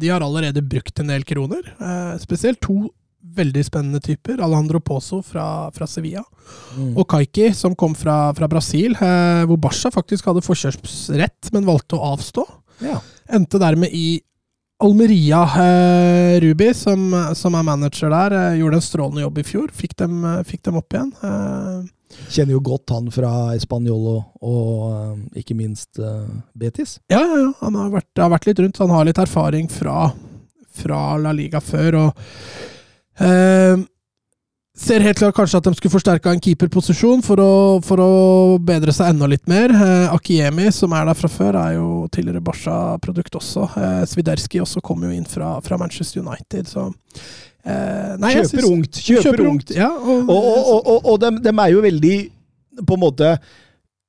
de 0.00 0.08
har 0.08 0.24
allerede 0.24 0.64
brukt 0.64 1.02
en 1.02 1.12
del 1.12 1.26
kroner. 1.28 1.68
Eh, 1.76 2.14
spesielt 2.22 2.62
to 2.64 2.86
veldig 3.36 3.64
spennende 3.66 4.00
typer. 4.04 4.40
Alejandro 4.42 4.80
Pozo 4.80 5.22
fra, 5.24 5.70
fra 5.76 5.86
Sevilla. 5.90 6.22
Og 6.96 7.04
Kaiki, 7.10 7.50
som 7.56 7.74
kom 7.78 7.94
fra, 7.98 8.32
fra 8.36 8.48
Brasil, 8.50 8.94
eh, 8.96 9.42
hvor 9.48 9.58
Barca 9.60 9.90
faktisk 9.94 10.28
hadde 10.30 10.44
forkjøpsrett, 10.46 11.52
men 11.56 11.66
valgte 11.68 11.98
å 11.98 12.12
avstå. 12.14 12.44
Ja. 12.84 13.00
Endte 13.32 13.58
dermed 13.62 13.92
i 13.96 14.20
Almeria. 14.84 15.42
Eh, 15.56 16.36
Ruby, 16.44 16.72
som, 16.76 17.08
som 17.34 17.54
er 17.56 17.64
manager 17.64 18.12
der, 18.12 18.34
eh, 18.36 18.58
gjorde 18.60 18.76
en 18.80 18.84
strålende 18.84 19.22
jobb 19.24 19.38
i 19.40 19.44
fjor. 19.48 19.70
Fikk 19.72 19.96
dem, 20.02 20.18
eh, 20.24 20.42
fikk 20.44 20.66
dem 20.68 20.76
opp 20.82 20.92
igjen. 20.96 21.12
Eh, 21.24 21.92
Kjenner 22.30 22.54
jo 22.54 22.60
godt 22.62 22.92
han 22.94 23.08
fra 23.10 23.30
Español 23.56 24.04
og, 24.14 24.76
eh, 24.92 25.40
ikke 25.42 25.56
minst 25.58 25.98
Betis. 26.56 26.98
ja, 27.10 27.18
ja, 27.18 27.40
ja. 27.40 27.48
Han 27.64 27.74
har 27.74 27.90
vært, 27.90 28.12
har 28.20 28.30
vært 28.30 28.46
litt 28.46 28.60
rundt. 28.62 28.78
Han 28.78 28.92
har 28.94 29.08
litt 29.08 29.18
erfaring 29.18 29.66
fra, 29.72 30.12
fra 30.76 31.00
La 31.18 31.32
Liga 31.34 31.58
før. 31.60 31.98
og 32.04 32.22
eh, 33.20 33.84
Ser 34.76 35.00
helt 35.00 35.16
klart 35.16 35.32
kanskje 35.32 35.56
at 35.56 35.64
de 35.64 35.72
skulle 35.72 35.94
forsterka 35.94 36.34
en 36.34 36.40
keeperposisjon 36.44 37.22
for 37.24 37.40
å, 37.40 37.52
for 37.80 38.00
å 38.04 38.08
bedre 38.60 38.92
seg 38.92 39.14
enda 39.14 39.24
litt 39.32 39.46
mer. 39.48 39.72
Eh, 39.72 40.12
Akiemi, 40.12 40.66
som 40.68 40.92
er 40.92 41.06
der 41.08 41.16
fra 41.16 41.30
før, 41.32 41.56
er 41.56 41.78
jo 41.78 41.86
tidligere 42.12 42.44
Barca-produkt 42.44 43.38
også. 43.40 43.70
Eh, 43.72 44.02
Swiderski 44.10 44.60
også 44.60 44.84
kom 44.84 45.06
jo 45.08 45.14
inn 45.16 45.24
fra, 45.24 45.54
fra 45.64 45.78
Manchester 45.80 46.20
United, 46.20 46.68
så 46.68 46.90
eh, 46.90 48.12
nei, 48.20 48.34
Kjøper 48.36 48.68
ungt. 48.68 49.00
Kjøper, 49.00 49.46
ungt. 49.48 49.72
Ja, 49.78 49.88
og, 49.96 50.28
Og, 50.28 50.44
og, 50.44 50.76
og, 50.76 50.98
og, 51.00 51.20
dem, 51.24 51.40
dem 51.48 51.64
er 51.64 51.72
jo 51.72 51.80
veldig 51.86 52.16
på 52.84 52.98
en 52.98 53.04
måte 53.06 53.32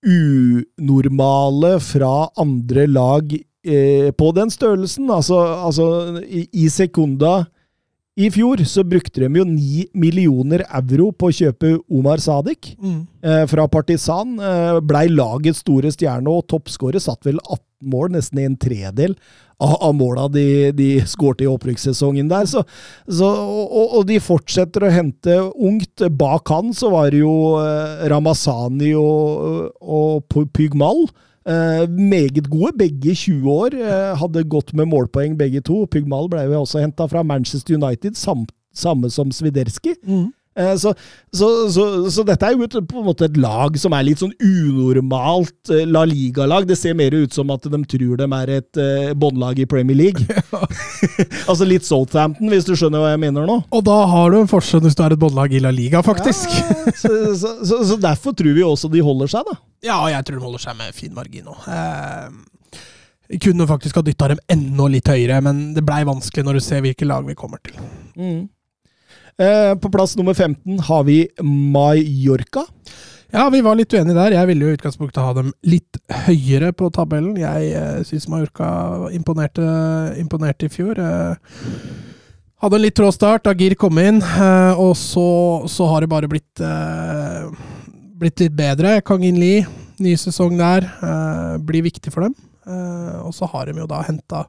unormale 0.04 1.78
fra 1.80 2.28
andre 2.44 2.88
lag 2.92 3.32
eh, 3.34 4.12
på 4.12 4.32
den 4.36 4.52
størrelsen. 4.52 5.08
Altså, 5.16 5.40
altså 5.64 5.88
i, 6.28 6.44
i 6.52 6.68
Sekunda 6.68 7.46
i 8.18 8.32
fjor 8.34 8.64
så 8.66 8.82
brukte 8.88 9.22
de 9.22 9.40
jo 9.40 9.46
9 9.46 9.84
millioner 10.02 10.64
euro 10.66 11.12
på 11.14 11.30
å 11.30 11.36
kjøpe 11.38 11.76
Omar 11.86 12.22
Sadik 12.24 12.72
mm. 12.82 13.02
eh, 13.22 13.44
fra 13.50 13.68
Partisan. 13.70 14.40
Eh, 14.42 14.80
Blei 14.82 15.06
lagets 15.12 15.62
store 15.62 15.92
stjerne, 15.94 16.32
og 16.32 16.48
toppskårer 16.50 17.04
satt 17.04 17.28
vel 17.28 17.38
18 17.44 17.62
mål, 17.94 18.16
nesten 18.16 18.42
en 18.42 18.56
tredel 18.58 19.14
av, 19.62 19.76
av 19.86 19.94
måla 19.98 20.26
de, 20.34 20.72
de 20.74 20.90
skårte 21.06 21.46
i 21.46 21.52
opprykkssesongen 21.52 22.30
der. 22.32 22.50
Så, 22.50 22.64
så, 23.06 23.30
og, 23.30 24.00
og 24.00 24.10
de 24.10 24.18
fortsetter 24.24 24.88
å 24.88 24.94
hente 24.94 25.38
ungt. 25.54 26.08
Bak 26.18 26.50
han 26.56 26.74
så 26.74 26.90
var 26.94 27.14
det 27.14 27.22
jo 27.22 27.36
eh, 27.62 28.08
Ramazani 28.10 28.96
og, 28.98 29.70
og 29.78 30.42
Pygmal. 30.58 31.06
Eh, 31.48 31.88
meget 31.88 32.50
gode, 32.52 32.74
begge 32.78 33.16
20 33.16 33.52
år. 33.52 33.76
Eh, 33.76 34.16
hadde 34.20 34.48
gått 34.52 34.74
med 34.76 34.90
målpoeng 34.92 35.38
begge 35.40 35.64
to. 35.64 35.86
Pygmal 35.88 36.28
ble 36.32 36.44
jo 36.44 36.64
også 36.66 36.84
henta 36.84 37.08
fra 37.08 37.24
Manchester 37.24 37.78
United, 37.80 38.18
sam, 38.20 38.44
samme 38.76 39.10
som 39.14 39.32
Swiderski. 39.32 39.96
Mm. 40.04 40.28
Eh, 40.58 40.74
Så, 40.76 40.92
så, 41.32 41.48
så, 41.70 42.10
så 42.10 42.24
dette 42.26 42.44
er 42.44 42.58
jo 42.58 42.66
et, 42.66 42.76
på 42.90 43.00
en 43.00 43.06
måte 43.06 43.30
et 43.30 43.38
lag 43.38 43.78
som 43.78 43.94
er 43.94 44.08
litt 44.08 44.20
sånn 44.20 44.34
unormalt 44.42 45.72
La 45.88 46.02
Liga-lag. 46.10 46.68
Det 46.68 46.76
ser 46.76 46.98
mer 46.98 47.14
ut 47.14 47.32
som 47.32 47.54
at 47.54 47.64
de 47.64 47.80
tror 47.86 48.18
de 48.20 48.28
er 48.40 48.54
et 48.58 48.82
uh, 48.82 49.14
båndlag 49.14 49.62
i 49.62 49.70
Premier 49.70 49.96
League. 49.96 50.26
altså 51.50 51.64
litt 51.64 51.88
Southampton, 51.88 52.50
hvis 52.52 52.68
du 52.68 52.74
skjønner 52.76 53.06
hva 53.06 53.14
jeg 53.14 53.24
mener 53.24 53.48
nå. 53.48 53.62
Og 53.72 53.86
da 53.88 54.02
har 54.10 54.34
du 54.34 54.42
en 54.42 54.52
forskjell 54.52 54.84
hvis 54.84 54.98
du 54.98 55.06
er 55.06 55.16
et 55.16 55.22
båndlag 55.22 55.54
i 55.54 55.64
La 55.64 55.72
Liga, 55.72 56.04
faktisk. 56.04 56.52
Ja, 56.58 56.92
så, 56.92 57.16
så, 57.38 57.56
så, 57.62 57.82
så 57.94 58.02
derfor 58.02 58.36
tror 58.36 58.58
vi 58.58 58.66
også 58.66 58.92
de 58.92 59.06
holder 59.06 59.32
seg, 59.38 59.48
da. 59.48 59.62
Ja, 59.86 60.00
og 60.02 60.12
jeg 60.12 60.26
tror 60.26 60.40
de 60.40 60.46
holder 60.48 60.64
seg 60.64 60.78
med 60.80 60.96
fin 60.98 61.14
margin 61.16 61.50
òg. 61.52 61.66
Eh, 61.70 62.82
vi 63.28 63.40
kunne 63.44 63.68
faktisk 63.70 64.00
ha 64.00 64.04
dytta 64.06 64.32
dem 64.32 64.40
enda 64.50 64.88
litt 64.90 65.10
høyere, 65.12 65.42
men 65.44 65.74
det 65.76 65.84
blei 65.86 66.04
vanskelig 66.08 66.46
når 66.48 66.58
du 66.58 66.64
ser 66.64 66.86
hvilke 66.86 67.08
lag 67.08 67.28
vi 67.28 67.36
kommer 67.38 67.60
til. 67.66 67.76
Eh, 69.38 69.74
på 69.78 69.92
plass 69.94 70.16
nummer 70.18 70.34
15 70.34 70.80
har 70.88 71.04
vi 71.06 71.20
Mallorca. 71.44 72.66
Ja, 73.36 73.50
vi 73.52 73.60
var 73.62 73.76
litt 73.76 73.92
uenige 73.92 74.16
der. 74.16 74.38
Jeg 74.38 74.48
ville 74.48 74.66
jo 74.66 74.72
i 74.72 74.78
utgangspunktet 74.78 75.20
ha 75.20 75.34
dem 75.36 75.52
litt 75.68 76.00
høyere 76.26 76.72
på 76.74 76.88
tabellen. 76.96 77.36
Jeg 77.38 77.74
eh, 77.76 78.04
syns 78.08 78.30
Mallorca 78.32 79.12
imponerte, 79.14 79.66
imponerte 80.22 80.70
i 80.70 80.72
fjor. 80.72 80.96
Eh, 80.96 81.58
hadde 82.64 82.80
en 82.80 82.86
litt 82.86 82.96
trå 82.98 83.12
start. 83.14 83.50
Gir 83.60 83.76
kom 83.78 84.00
inn, 84.02 84.22
eh, 84.24 84.80
og 84.80 84.96
så, 84.98 85.28
så 85.70 85.90
har 85.92 86.02
det 86.02 86.10
bare 86.10 86.32
blitt, 86.32 86.64
eh, 86.64 87.52
blitt 88.18 88.40
litt 88.44 88.56
bedre. 88.58 88.98
Kang 89.06 89.24
In 89.28 89.40
Lee, 89.42 89.66
ny 90.04 90.14
sesong 90.18 90.58
der, 90.60 90.88
eh, 91.02 91.58
blir 91.64 91.84
viktig 91.86 92.12
for 92.14 92.22
dem. 92.28 92.36
Eh, 92.68 93.20
og 93.24 93.34
så 93.34 93.48
har 93.52 93.66
de 93.70 93.80
jo 93.80 93.88
da 93.88 94.02
henta 94.04 94.46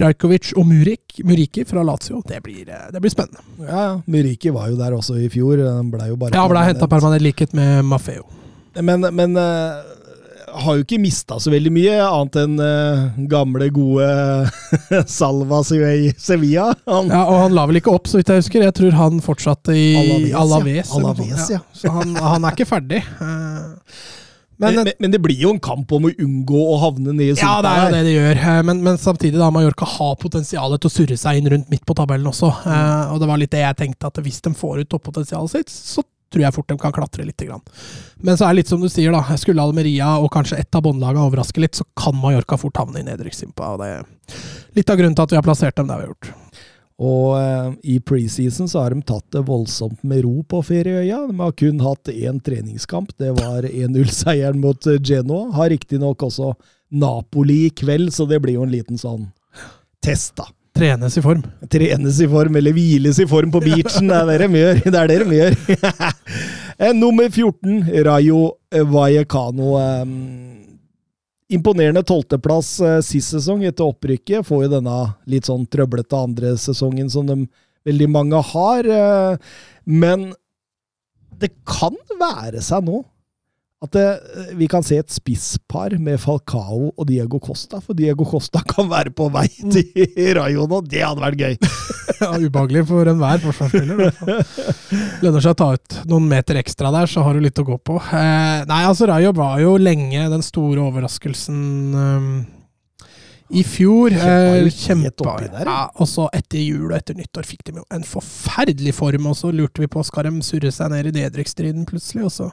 Rajkovic 0.00 0.52
og 0.58 0.66
Murik, 0.66 1.20
Muriki 1.24 1.62
fra 1.68 1.82
Lazio. 1.86 2.20
Det 2.26 2.40
blir, 2.42 2.68
eh, 2.68 2.90
det 2.90 3.00
blir 3.02 3.10
spennende. 3.10 3.42
Ja, 3.60 3.82
ja. 3.84 4.00
Muriki 4.08 4.50
var 4.52 4.68
jo 4.70 4.76
der 4.76 4.90
også 4.96 5.18
i 5.22 5.28
fjor. 5.28 5.56
Den 5.56 5.90
ble 5.92 6.08
jo 6.08 6.16
bare 6.16 6.34
Ja, 6.34 6.48
ble 6.48 6.64
henta 6.66 6.88
permanent. 6.88 7.22
likhet 7.22 7.54
med 7.54 7.84
Maffeo. 7.84 8.24
Men, 8.82 9.00
men 9.14 9.36
eh, 9.36 9.82
har 10.54 10.78
jo 10.78 10.84
ikke 10.84 11.00
mista 11.02 11.38
så 11.42 11.52
veldig 11.52 11.72
mye, 11.74 11.94
annet 12.04 12.38
enn 12.44 12.56
uh, 12.60 13.20
gamle, 13.30 13.68
gode 13.74 14.08
Salva 15.10 15.62
Sevilla. 15.66 16.14
Sevilla. 16.20 16.66
Han, 16.88 17.12
Ja, 17.12 17.22
og 17.26 17.38
han 17.44 17.56
la 17.56 17.66
vel 17.70 17.80
ikke 17.80 17.94
opp, 17.94 18.10
så 18.10 18.20
vidt 18.20 18.32
jeg 18.32 18.44
husker. 18.44 18.66
Jeg 18.68 18.76
tror 18.78 18.98
han 18.98 19.22
fortsatte 19.24 19.74
i 19.76 19.86
Alaves, 19.98 20.28
ja. 20.30 20.42
Alaves. 20.44 20.92
eller 20.94 21.14
Alaves, 21.14 21.48
ja. 21.56 21.62
Så 21.74 21.92
han, 21.94 22.14
han 22.20 22.46
er 22.46 22.56
ikke 22.56 22.68
ferdig. 22.68 23.02
Eh, 23.02 23.98
men, 24.62 24.76
Men, 24.78 24.90
men, 25.02 25.10
det 25.10 25.18
blir 25.18 25.40
jo 25.42 25.50
en 25.50 25.60
kamp 25.62 25.90
om 25.92 26.06
å 26.06 26.12
unngå 26.14 26.60
å 26.70 26.78
havne 26.84 27.10
ned 27.10 27.32
i 27.32 27.42
ja, 27.42 27.56
det 27.64 27.72
er 27.72 27.80
jo 27.82 27.94
det 27.96 28.02
de 28.06 28.14
gjør. 28.14 28.38
Eh, 28.38 28.62
Men, 28.70 28.82
men 28.86 28.98
samtidig, 29.02 29.38
da, 29.40 29.50
Mallorca 29.54 29.88
har 29.96 30.14
potensialet 30.22 30.82
til 30.82 30.92
å 30.92 30.94
surre 30.94 31.18
seg 31.20 31.40
inn 31.40 31.50
rundt 31.50 31.70
midt 31.74 31.84
på 31.86 31.96
tabellen 31.98 32.30
også. 32.30 32.52
Mm. 32.62 33.14
Og 33.14 33.22
det 33.22 33.30
var 33.30 33.42
litt 33.42 33.54
det 33.54 33.64
jeg 33.64 33.80
tenkte, 33.82 34.12
at 34.12 34.22
hvis 34.22 34.40
de 34.46 34.54
får 34.56 34.84
ut 34.84 34.92
toppotensialet 34.94 35.58
sitt, 35.58 35.74
så 35.74 36.06
tror 36.32 36.44
jeg 36.44 36.54
fort 36.56 36.68
de 36.70 36.76
kan 36.80 36.94
klatre 36.94 37.26
litt. 37.26 37.42
Men 38.16 38.36
så 38.36 38.46
er 38.46 38.54
det 38.54 38.62
litt 38.62 38.72
som 38.72 38.82
du 38.82 38.88
sier, 38.90 39.14
da. 39.14 39.36
Skulle 39.40 39.62
Almeria 39.62 40.16
og 40.22 40.32
kanskje 40.34 40.58
ett 40.62 40.74
av 40.74 40.84
båndlagene 40.86 41.26
overraske 41.28 41.62
litt, 41.62 41.76
så 41.78 41.86
kan 41.98 42.16
Mallorca 42.18 42.58
fort 42.60 42.80
havne 42.80 43.02
i 43.02 43.06
nedrykksimpa. 43.06 43.74
Og 43.74 43.82
det 43.82 43.90
er 43.92 44.38
litt 44.78 44.90
av 44.90 45.00
grunnen 45.00 45.18
til 45.18 45.26
at 45.26 45.34
vi 45.34 45.40
har 45.40 45.46
plassert 45.46 45.78
dem 45.78 45.90
der 45.90 46.00
vi 46.00 46.08
har 46.08 46.14
gjort. 46.14 46.32
Og 47.04 47.34
eh, 47.40 47.70
i 47.94 47.96
preseason 48.06 48.68
så 48.70 48.84
har 48.84 48.94
de 48.94 49.02
tatt 49.02 49.26
det 49.34 49.42
voldsomt 49.48 50.04
med 50.06 50.22
ro 50.26 50.44
på 50.46 50.60
Ferieøya. 50.62 51.24
De 51.30 51.38
har 51.40 51.56
kun 51.58 51.82
hatt 51.82 52.10
én 52.12 52.38
treningskamp. 52.44 53.16
Det 53.18 53.32
var 53.40 53.66
1-0-seieren 53.70 54.60
mot 54.62 54.86
eh, 54.86 55.00
Genoa. 55.02 55.50
Har 55.56 55.72
riktignok 55.74 56.22
også 56.22 56.52
Napoli 56.94 57.64
i 57.66 57.72
kveld, 57.74 58.12
så 58.14 58.28
det 58.30 58.38
blir 58.44 58.60
jo 58.60 58.66
en 58.66 58.74
liten 58.74 59.00
sånn 59.00 59.26
test, 60.04 60.36
da. 60.38 60.46
Trenes 60.74 61.16
i 61.18 61.22
form. 61.22 61.42
Trenes 61.70 62.16
i 62.20 62.26
form, 62.28 62.56
eller 62.58 62.74
hviles 62.74 63.18
i 63.22 63.26
form 63.30 63.52
på 63.54 63.60
beachen. 63.62 64.08
Det 64.10 64.16
er 64.34 64.42
det 64.42 64.48
de 64.50 64.58
gjør. 64.62 64.80
Det 64.90 65.00
er 65.02 65.12
det 65.12 65.18
de 65.22 65.40
gjør. 65.40 65.58
Eh, 66.74 66.90
Nummer 66.90 67.28
14, 67.30 67.84
Rayo 68.02 68.38
Vallecano. 68.90 69.76
eh, 69.78 70.00
Imponerende 71.54 72.02
tolvteplass 72.02 72.72
eh, 72.82 72.96
sist 73.06 73.30
sesong 73.30 73.62
etter 73.68 73.86
opprykket. 73.86 74.42
Får 74.48 74.64
jo 74.64 74.70
denne 74.72 74.96
litt 75.30 75.46
sånn 75.46 75.68
trøblete 75.70 76.18
andre 76.18 76.56
sesongen 76.58 77.06
som 77.14 77.28
de 77.30 77.36
veldig 77.86 78.08
mange 78.10 78.40
har. 78.50 78.90
Men 79.86 80.32
det 81.38 81.52
kan 81.62 81.94
være 82.18 82.58
seg 82.66 82.82
nå 82.90 83.04
at 83.84 83.98
eh, 84.00 84.52
vi 84.58 84.68
kan 84.70 84.84
se 84.86 84.98
et 85.00 85.12
spisspar 85.12 85.96
med 86.02 86.20
Falcao 86.22 86.90
og 86.90 87.06
Diego 87.08 87.40
Costa. 87.42 87.80
For 87.84 87.96
Diego 87.96 88.26
Costa 88.28 88.62
kan 88.74 88.88
være 88.90 89.12
på 89.14 89.28
vei 89.34 89.48
til 89.60 90.34
Rayo 90.38 90.66
nå. 90.70 90.80
Det 90.88 91.04
hadde 91.04 91.24
vært 91.24 91.44
gøy! 91.44 91.58
Ja, 92.20 92.30
ubehagelig 92.38 92.84
for 92.86 93.08
enhver 93.10 93.40
forsvarsspiller. 93.42 94.12
Lønner 95.24 95.42
seg 95.42 95.54
å 95.54 95.56
ta 95.58 95.68
ut 95.74 95.96
noen 96.08 96.26
meter 96.30 96.58
ekstra 96.60 96.92
der, 96.94 97.08
så 97.10 97.24
har 97.26 97.34
du 97.36 97.42
litt 97.42 97.58
å 97.58 97.64
gå 97.66 97.78
på. 97.80 97.96
Eh, 97.98 98.64
nei, 98.68 98.80
altså 98.86 99.08
Rayo 99.10 99.32
var 99.36 99.56
jo 99.62 99.74
lenge 99.80 100.26
den 100.30 100.44
store 100.44 100.84
overraskelsen 100.84 101.58
eh, 102.00 102.28
I 103.60 103.64
fjor 103.66 104.14
eh, 104.14 104.68
kjempa 104.72 105.36
der, 105.42 105.64
ja, 105.66 105.78
Og 105.96 106.08
så 106.10 106.28
etter 106.36 106.62
jul 106.62 106.86
og 106.90 106.96
etter 106.98 107.18
nyttår 107.18 107.48
fikk 107.48 107.66
de 107.68 107.80
jo 107.80 107.86
en 107.94 108.06
forferdelig 108.08 108.94
form, 109.00 109.30
og 109.32 109.38
så 109.40 109.52
lurte 109.54 109.84
vi 109.84 109.90
på 109.90 110.04
skal 110.06 110.28
de 110.28 110.44
surre 110.46 110.72
seg 110.74 110.92
ned 110.94 111.10
i 111.10 111.16
nedrykksstriden 111.22 111.88
plutselig, 111.88 112.28
og 112.28 112.36
så 112.36 112.52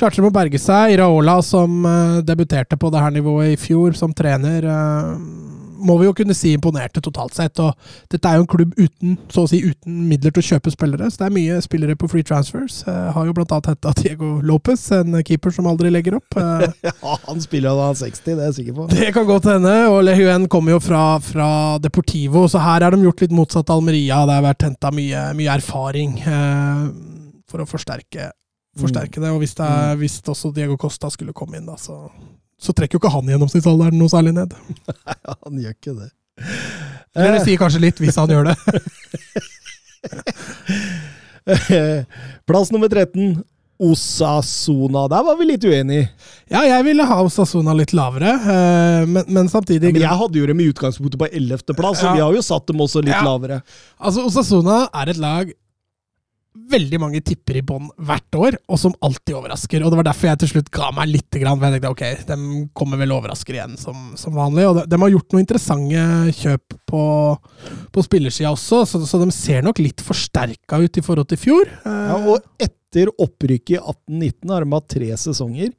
klarte 0.00 0.22
de 0.22 0.28
å 0.28 0.34
berge 0.34 0.58
seg. 0.62 0.94
Iraola, 0.96 1.38
som 1.44 1.82
eh, 1.86 2.18
debuterte 2.26 2.78
på 2.80 2.90
det 2.94 3.02
her 3.04 3.14
nivået 3.14 3.54
i 3.54 3.60
fjor 3.60 3.94
som 3.98 4.14
trener, 4.16 4.64
eh, 4.64 5.14
må 5.78 5.94
vi 6.00 6.08
jo 6.08 6.14
kunne 6.18 6.34
si 6.34 6.50
imponerte 6.56 6.98
totalt 7.04 7.36
sett. 7.36 7.60
Og 7.62 7.70
dette 8.10 8.26
er 8.26 8.38
jo 8.40 8.42
en 8.42 8.48
klubb 8.50 8.72
uten 8.78 9.12
så 9.30 9.44
å 9.44 9.50
si 9.50 9.60
uten 9.62 10.00
midler 10.10 10.32
til 10.34 10.42
å 10.42 10.46
kjøpe 10.48 10.72
spillere, 10.74 11.06
så 11.06 11.20
det 11.20 11.26
er 11.28 11.34
mye 11.36 11.58
spillere 11.62 11.94
på 11.98 12.08
free 12.10 12.26
transfers. 12.26 12.80
Jeg 12.86 13.12
har 13.14 13.28
jo 13.28 13.34
blant 13.36 13.54
annet 13.54 13.68
henta 13.70 13.92
Diego 14.00 14.32
Lopez, 14.42 14.82
en 14.96 15.20
keeper 15.22 15.54
som 15.54 15.68
aldri 15.70 15.92
legger 15.94 16.18
opp. 16.18 16.34
Eh, 16.38 16.66
Ja, 16.88 17.14
han 17.28 17.38
spiller 17.42 17.70
jo 17.70 17.76
da 17.78 17.86
han 17.90 17.94
er 17.94 18.00
60, 18.00 18.24
det 18.26 18.34
er 18.42 18.48
jeg 18.48 18.56
sikker 18.58 18.76
på. 18.78 18.88
det 18.96 19.12
kan 19.14 19.28
godt 19.28 19.46
hende. 19.52 19.74
Og 19.92 20.00
Lehuen 20.06 20.48
kommer 20.50 20.74
jo 20.74 20.80
fra, 20.82 21.04
fra 21.22 21.50
Deportivo, 21.82 22.46
så 22.50 22.62
her 22.62 22.82
har 22.86 22.94
de 22.94 23.02
gjort 23.06 23.22
litt 23.22 23.34
motsatt 23.38 23.70
Almeria. 23.74 24.24
Det 24.26 24.38
har 24.40 24.44
vært 24.48 24.66
henta 24.66 24.90
mye, 24.94 25.28
mye 25.38 25.54
erfaring 25.58 26.18
eh, 26.26 26.82
for 27.48 27.62
å 27.62 27.68
forsterke, 27.70 28.32
forsterke 28.80 29.20
det. 29.22 29.30
Og 29.34 29.38
hvis, 29.42 29.54
det 29.58 29.66
er, 29.66 29.94
hvis 30.00 30.18
også 30.24 30.52
Diego 30.56 30.76
Costa 30.80 31.10
skulle 31.10 31.32
komme 31.36 31.58
inn, 31.60 31.66
da, 31.68 31.76
så, 31.80 31.98
så 32.58 32.72
trekker 32.76 32.98
jo 32.98 33.02
ikke 33.02 33.12
han 33.14 33.28
gjennomsnittsalderen 33.34 33.98
noe 33.98 34.08
særlig 34.12 34.32
ned. 34.38 34.54
Han 35.44 35.60
gjør 35.62 35.74
ikke 35.76 35.94
det. 35.98 36.10
Eller 37.18 37.32
det 37.38 37.44
sier 37.48 37.58
kanskje 37.58 37.80
litt 37.82 37.98
hvis 37.98 38.14
han 38.20 38.30
gjør 38.30 38.44
det. 38.52 38.56
Plass 42.46 42.70
nummer 42.70 42.88
13. 42.88 43.44
Osasona. 43.78 45.04
Der 45.08 45.22
var 45.22 45.36
vi 45.38 45.44
litt 45.52 45.62
uenige. 45.64 46.08
Ja, 46.50 46.64
jeg 46.66 46.82
ville 46.88 47.04
ha 47.06 47.18
Osasuna 47.22 47.74
litt 47.78 47.92
lavere, 47.94 48.32
eh, 48.34 49.04
men, 49.06 49.22
men 49.30 49.46
samtidig 49.50 49.92
Men 49.94 50.02
jeg 50.02 50.18
hadde 50.22 50.40
jo 50.40 50.48
dem 50.50 50.62
i 50.64 50.66
utgangspunktet 50.72 51.20
på 51.20 51.28
11.-plass, 51.30 52.00
så 52.00 52.08
Ja. 52.08 52.14
vi 52.16 52.24
har 52.24 52.34
jo 52.34 52.42
satt 52.42 52.66
dem 52.66 52.82
også 52.82 53.02
litt 53.04 53.14
Ja. 53.14 53.22
lavere. 53.22 53.60
Altså, 54.02 54.24
Osasuna 54.26 54.88
er 54.92 55.08
et 55.14 55.20
lag 55.22 55.52
veldig 56.68 56.98
mange 57.00 57.20
tipper 57.24 57.58
i 57.60 57.62
bånn 57.64 57.88
hvert 58.08 58.36
år, 58.38 58.56
og 58.68 58.80
som 58.80 58.94
alltid 59.04 59.36
overrasker. 59.38 59.82
Og 59.84 59.92
Det 59.92 59.98
var 60.00 60.08
derfor 60.08 60.30
jeg 60.30 60.40
til 60.42 60.50
slutt 60.52 60.70
ga 60.74 60.90
meg 60.96 61.10
litt. 61.12 61.28
For 61.30 61.44
jeg 61.44 61.74
tenkte 61.74 61.92
ok, 61.92 62.04
de 62.28 62.62
kommer 62.76 63.00
vel 63.00 63.14
overrasker 63.16 63.58
igjen 63.58 63.76
som, 63.80 64.12
som 64.20 64.36
vanlig. 64.36 64.66
Og 64.68 64.78
de, 64.78 64.84
de 64.90 65.00
har 65.02 65.12
gjort 65.14 65.34
noen 65.34 65.44
interessante 65.44 66.04
kjøp 66.38 66.78
på, 66.92 67.02
på 67.94 68.04
spillersida 68.06 68.52
også, 68.54 68.82
så, 68.88 69.02
så 69.08 69.22
de 69.22 69.30
ser 69.34 69.64
nok 69.66 69.80
litt 69.82 70.04
forsterka 70.04 70.80
ut 70.82 71.00
i 71.00 71.04
forhold 71.04 71.30
til 71.32 71.42
fjor. 71.42 71.72
Ja, 71.84 72.18
og 72.18 72.44
etter 72.62 73.12
opprykket 73.14 73.76
i 73.76 73.80
18-19 73.80 74.54
har 74.54 74.64
de 74.64 74.76
hatt 74.76 74.90
tre 74.92 75.10
sesonger. 75.20 75.72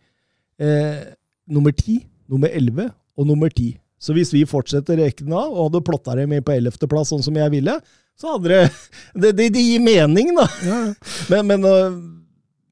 Eh, 0.60 1.06
nummer 1.50 1.74
10, 1.76 2.02
nummer 2.30 2.52
11 2.54 2.90
og 3.20 3.30
nummer 3.30 3.52
10. 3.52 3.78
Så 4.00 4.16
hvis 4.16 4.32
vi 4.32 4.46
fortsetter 4.48 5.02
rekken 5.02 5.34
av 5.36 5.52
og 5.52 5.66
hadde 5.68 5.84
plotta 5.88 6.16
dem 6.16 6.32
inn 6.36 6.46
på 6.46 6.56
11.-plass, 6.56 7.12
sånn 7.12 7.26
som 7.26 7.36
jeg 7.36 7.52
ville, 7.52 7.76
så 8.20 8.36
hadde 8.36 8.52
det 8.52 8.64
Det, 9.22 9.34
det, 9.38 9.50
det 9.56 9.66
gir 9.66 9.84
mening, 9.84 10.34
da. 10.38 10.48
ja. 10.68 10.80
Men, 11.32 11.48
men 11.50 11.68
øh, 11.70 12.00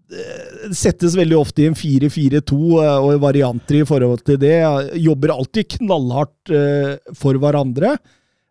det 0.08 0.76
settes 0.80 1.18
veldig 1.20 1.36
ofte 1.36 1.66
i 1.66 1.68
en 1.68 1.76
4-4-2 1.76 2.58
øh, 2.80 3.08
og 3.10 3.18
varianter 3.20 3.82
i 3.82 3.88
forhold 3.88 4.22
til 4.28 4.38
det. 4.40 4.56
Jobber 5.04 5.34
alltid 5.36 5.68
knallhardt 5.78 6.54
øh, 6.56 6.94
for 7.18 7.40
hverandre. 7.42 7.98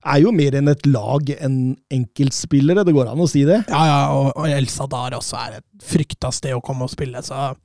Er 0.07 0.21
jo 0.23 0.31
mer 0.37 0.55
enn 0.59 0.69
et 0.71 0.85
lag 0.87 1.33
enn 1.41 1.57
enkeltspillere, 1.91 2.85
det 2.87 2.95
går 2.95 3.09
an 3.11 3.25
å 3.25 3.29
si 3.31 3.43
det. 3.49 3.62
Ja, 3.73 3.81
ja, 3.88 4.03
og, 4.15 4.29
og 4.37 4.50
El 4.53 4.69
Sadar 4.71 5.17
også 5.17 5.41
er 5.41 5.57
et 5.59 5.88
frykta 5.88 6.31
sted 6.35 6.55
å 6.55 6.62
komme 6.65 6.87
og 6.87 6.93
spille, 6.93 7.25
så 7.26 7.49
eh, 7.49 7.57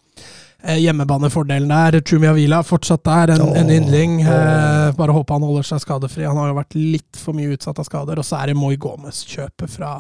hjemmebanefordelen 0.64 1.70
der. 1.72 2.02
Chumia 2.06 2.34
Vila 2.38 2.62
fortsatt 2.64 3.04
der, 3.08 3.34
en, 3.36 3.56
en 3.58 3.70
yndling. 3.74 4.20
Eh, 4.22 4.92
bare 4.98 5.16
håper 5.16 5.34
han 5.40 5.48
holder 5.48 5.64
seg 5.72 5.82
skadefri. 5.84 6.28
Han 6.28 6.38
har 6.38 6.52
jo 6.52 6.60
vært 6.60 6.78
litt 6.78 7.18
for 7.18 7.34
mye 7.38 7.56
utsatt 7.56 7.80
av 7.82 7.88
skader. 7.90 8.22
Og 8.22 8.28
så 8.28 8.38
er 8.42 8.52
det 8.52 8.60
Moi 8.62 8.76
Gomez-kjøpet 8.82 9.78
fra 9.80 9.98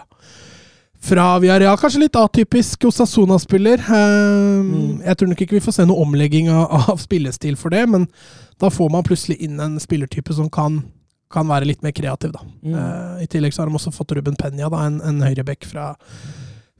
fra 1.01 1.39
Villarreal. 1.41 1.79
Kanskje 1.81 2.03
litt 2.03 2.13
atypisk 2.19 2.83
Osasuna-spiller. 2.85 3.81
Eh, 3.81 5.01
Jeg 5.07 5.17
tror 5.17 5.31
nok 5.31 5.39
ikke 5.41 5.55
vi 5.57 5.63
får 5.65 5.73
se 5.79 5.85
noe 5.89 6.03
omlegging 6.03 6.51
av, 6.53 6.91
av 6.93 6.99
spillestil 7.01 7.55
for 7.57 7.73
det, 7.73 7.87
men 7.89 8.05
da 8.61 8.69
får 8.69 8.91
man 8.93 9.01
plutselig 9.07 9.39
inn 9.41 9.57
en 9.59 9.79
spillertype 9.81 10.35
som 10.37 10.45
kan, 10.53 10.77
kan 11.33 11.49
være 11.49 11.65
litt 11.71 11.81
mer 11.81 11.95
kreativ, 11.97 12.35
da. 12.37 12.43
Eh, 12.61 13.23
I 13.25 13.27
tillegg 13.33 13.49
så 13.55 13.63
har 13.63 13.71
de 13.71 13.79
også 13.81 13.89
fått 13.95 14.13
Ruben 14.13 14.37
Penya, 14.37 14.69
da, 14.69 14.83
en, 14.85 15.01
en 15.01 15.23
høyrebekk 15.25 15.65
fra, 15.71 15.87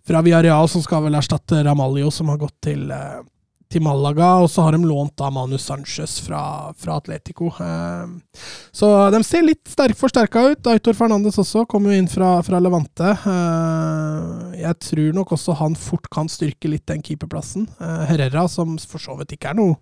fra 0.05 0.21
Villarreal, 0.21 0.69
som 0.69 0.85
skal 0.85 1.01
vel 1.07 1.17
erstatte 1.17 1.63
Ramaljo, 1.65 2.13
som 2.13 2.29
har 2.29 2.37
gått 2.45 2.59
til, 2.69 2.91
eh, 2.93 3.23
til 3.71 3.83
Malaga. 3.85 4.33
Og 4.43 4.49
så 4.51 4.65
har 4.65 4.75
de 4.75 4.83
lånt 4.85 5.15
da 5.19 5.29
Manu 5.33 5.57
Sanchez 5.61 6.17
fra, 6.25 6.43
fra 6.77 6.97
Atletico. 6.99 7.49
Eh, 7.55 8.41
så 8.75 8.91
de 9.13 9.21
ser 9.27 9.45
litt 9.47 9.63
sterk, 9.71 9.97
forsterka 9.99 10.43
ut. 10.51 10.71
Aitor 10.71 10.97
Fernandes 10.97 11.39
også 11.41 11.65
kommer 11.69 11.93
jo 11.93 12.01
inn 12.01 12.11
fra, 12.11 12.33
fra 12.45 12.61
Levante. 12.63 13.13
Eh, 13.15 14.59
jeg 14.61 14.79
tror 14.87 15.15
nok 15.17 15.33
også 15.37 15.57
han 15.61 15.79
fort 15.79 16.11
kan 16.13 16.29
styrke 16.31 16.71
litt 16.71 16.87
den 16.91 17.03
keeperplassen. 17.05 17.69
Eh, 17.79 18.03
Herrera, 18.11 18.47
som 18.51 18.77
for 18.77 19.01
så 19.01 19.17
vidt 19.19 19.37
ikke 19.37 19.55
er 19.55 19.59
noe 19.61 19.79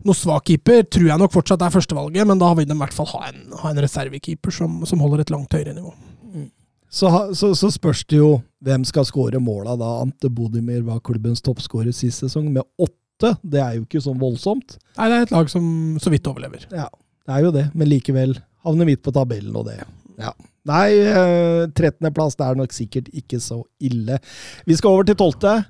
noe 0.00 0.16
svak 0.16 0.46
keeper, 0.48 0.86
tror 0.88 1.10
jeg 1.10 1.20
nok 1.20 1.32
fortsatt 1.34 1.60
er 1.60 1.72
førstevalget, 1.74 2.24
men 2.24 2.38
da 2.40 2.54
vil 2.56 2.64
de 2.64 2.72
i 2.72 2.80
hvert 2.80 2.94
fall 2.96 3.10
ha 3.10 3.26
en, 3.28 3.42
ha 3.60 3.68
en 3.68 3.80
reservekeeper 3.84 4.54
som, 4.56 4.78
som 4.88 5.02
holder 5.04 5.20
et 5.20 5.32
langt 5.34 5.52
høyere 5.52 5.74
nivå. 5.76 5.92
Så, 6.90 7.10
så, 7.36 7.52
så 7.54 7.68
spørs 7.70 8.02
det 8.08 8.18
jo 8.18 8.30
hvem 8.64 8.84
skal 8.88 9.06
skåre 9.08 9.40
måla 9.42 9.76
da. 9.80 9.90
Ante 10.04 10.30
Bodimir 10.32 10.82
var 10.86 11.02
klubbens 11.06 11.42
toppskårer 11.44 11.94
sist 11.96 12.24
sesong 12.24 12.50
med 12.52 12.66
åtte. 12.80 13.34
Det 13.42 13.60
er 13.60 13.78
jo 13.78 13.86
ikke 13.86 14.02
sånn 14.04 14.20
voldsomt. 14.20 14.78
Nei, 14.96 15.08
det 15.10 15.16
er 15.16 15.26
et 15.26 15.34
lag 15.34 15.50
som 15.52 15.64
så 16.00 16.12
vidt 16.12 16.28
overlever. 16.30 16.66
Ja, 16.72 16.88
det 17.26 17.36
er 17.36 17.46
jo 17.46 17.54
det, 17.56 17.66
men 17.74 17.90
likevel 17.90 18.36
havner 18.64 18.88
midt 18.88 19.02
på 19.04 19.12
tabellen 19.16 19.56
og 19.56 19.68
det. 19.68 19.80
Ja. 20.20 20.32
Nei, 20.68 20.88
eh, 21.08 21.66
13.-plass 21.72 22.36
det 22.36 22.46
er 22.46 22.58
nok 22.60 22.74
sikkert 22.76 23.08
ikke 23.16 23.40
så 23.40 23.62
ille. 23.80 24.20
Vi 24.68 24.76
skal 24.76 24.96
over 24.96 25.08
til 25.08 25.16
12. 25.16 25.64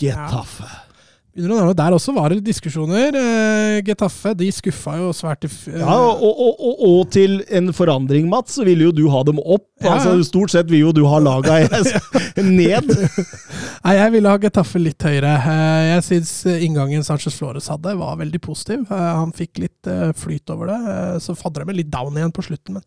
Getafe. 0.00 0.68
Ja. 0.68 0.91
Der 1.34 1.94
også 1.96 2.12
var 2.12 2.28
det 2.28 2.42
diskusjoner. 2.44 3.14
Eh, 3.16 3.78
Getafe 3.86 4.34
de 4.36 4.50
skuffa 4.52 4.98
jo 4.98 5.12
svært. 5.16 5.46
Ja, 5.66 5.94
og, 5.96 6.20
og, 6.28 6.60
og, 6.60 6.82
og 6.88 7.10
til 7.14 7.38
en 7.48 7.70
forandring, 7.72 8.28
Mats, 8.28 8.58
så 8.58 8.66
ville 8.68 8.84
jo 8.84 8.92
du 8.92 9.06
ha 9.08 9.22
dem 9.24 9.38
opp. 9.40 9.64
Ja. 9.80 9.94
Altså, 9.94 10.12
stort 10.28 10.52
sett 10.52 10.68
vil 10.68 10.84
jo 10.84 10.92
du 10.92 11.06
ha 11.08 11.18
laga 11.24 11.62
ned. 12.36 12.92
Nei, 13.84 13.94
jeg 13.96 14.12
ville 14.12 14.28
ha 14.34 14.42
Getafe 14.42 14.82
litt 14.82 15.02
høyere. 15.08 15.32
Eh, 15.40 15.86
Jeg 15.94 16.04
syns 16.10 16.34
inngangen 16.52 17.02
Sanchez 17.06 17.34
Flores 17.40 17.70
hadde, 17.72 17.96
var 17.96 18.20
veldig 18.20 18.40
positiv. 18.44 18.84
Eh, 18.92 19.08
Han 19.22 19.32
fikk 19.32 19.62
litt 19.64 19.88
flyt 20.20 20.52
over 20.52 20.68
det. 20.74 20.80
Så 21.24 21.34
fadra 21.38 21.64
med 21.64 21.80
litt 21.80 21.90
down 21.92 22.12
igjen 22.20 22.32
på 22.36 22.44
slutten, 22.44 22.76
men 22.76 22.84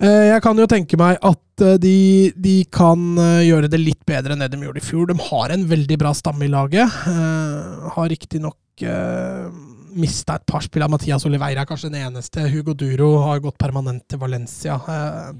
Jeg 0.00 0.40
kan 0.44 0.56
jo 0.56 0.68
tenke 0.70 0.96
meg 0.96 1.18
at 1.20 1.64
eh, 1.64 1.76
de, 1.82 1.96
de 2.32 2.54
kan 2.72 3.02
eh, 3.20 3.42
gjøre 3.50 3.68
det 3.68 3.82
litt 3.82 4.00
bedre 4.08 4.32
enn 4.32 4.40
det 4.40 4.48
de 4.54 4.62
gjorde 4.64 4.80
i 4.80 4.86
fjor. 4.86 5.10
De 5.10 5.16
har 5.28 5.52
en 5.52 5.66
veldig 5.68 5.98
bra 6.00 6.14
stamme 6.16 6.46
i 6.46 6.52
laget. 6.52 6.88
Eh, 7.10 7.90
Har 7.96 8.08
riktignok 8.08 8.56
uh, 8.88 9.50
mista 9.96 10.36
et 10.38 10.46
par 10.46 10.62
spillere. 10.64 10.90
Mathias 10.90 11.26
Oliveira 11.26 11.66
kanskje 11.66 11.90
den 11.90 12.06
eneste. 12.06 12.46
Hugo 12.48 12.74
Duro 12.74 13.16
har 13.26 13.40
gått 13.40 13.58
permanent 13.58 14.06
til 14.08 14.18
Valencia. 14.18 14.78
Eh, 14.88 15.32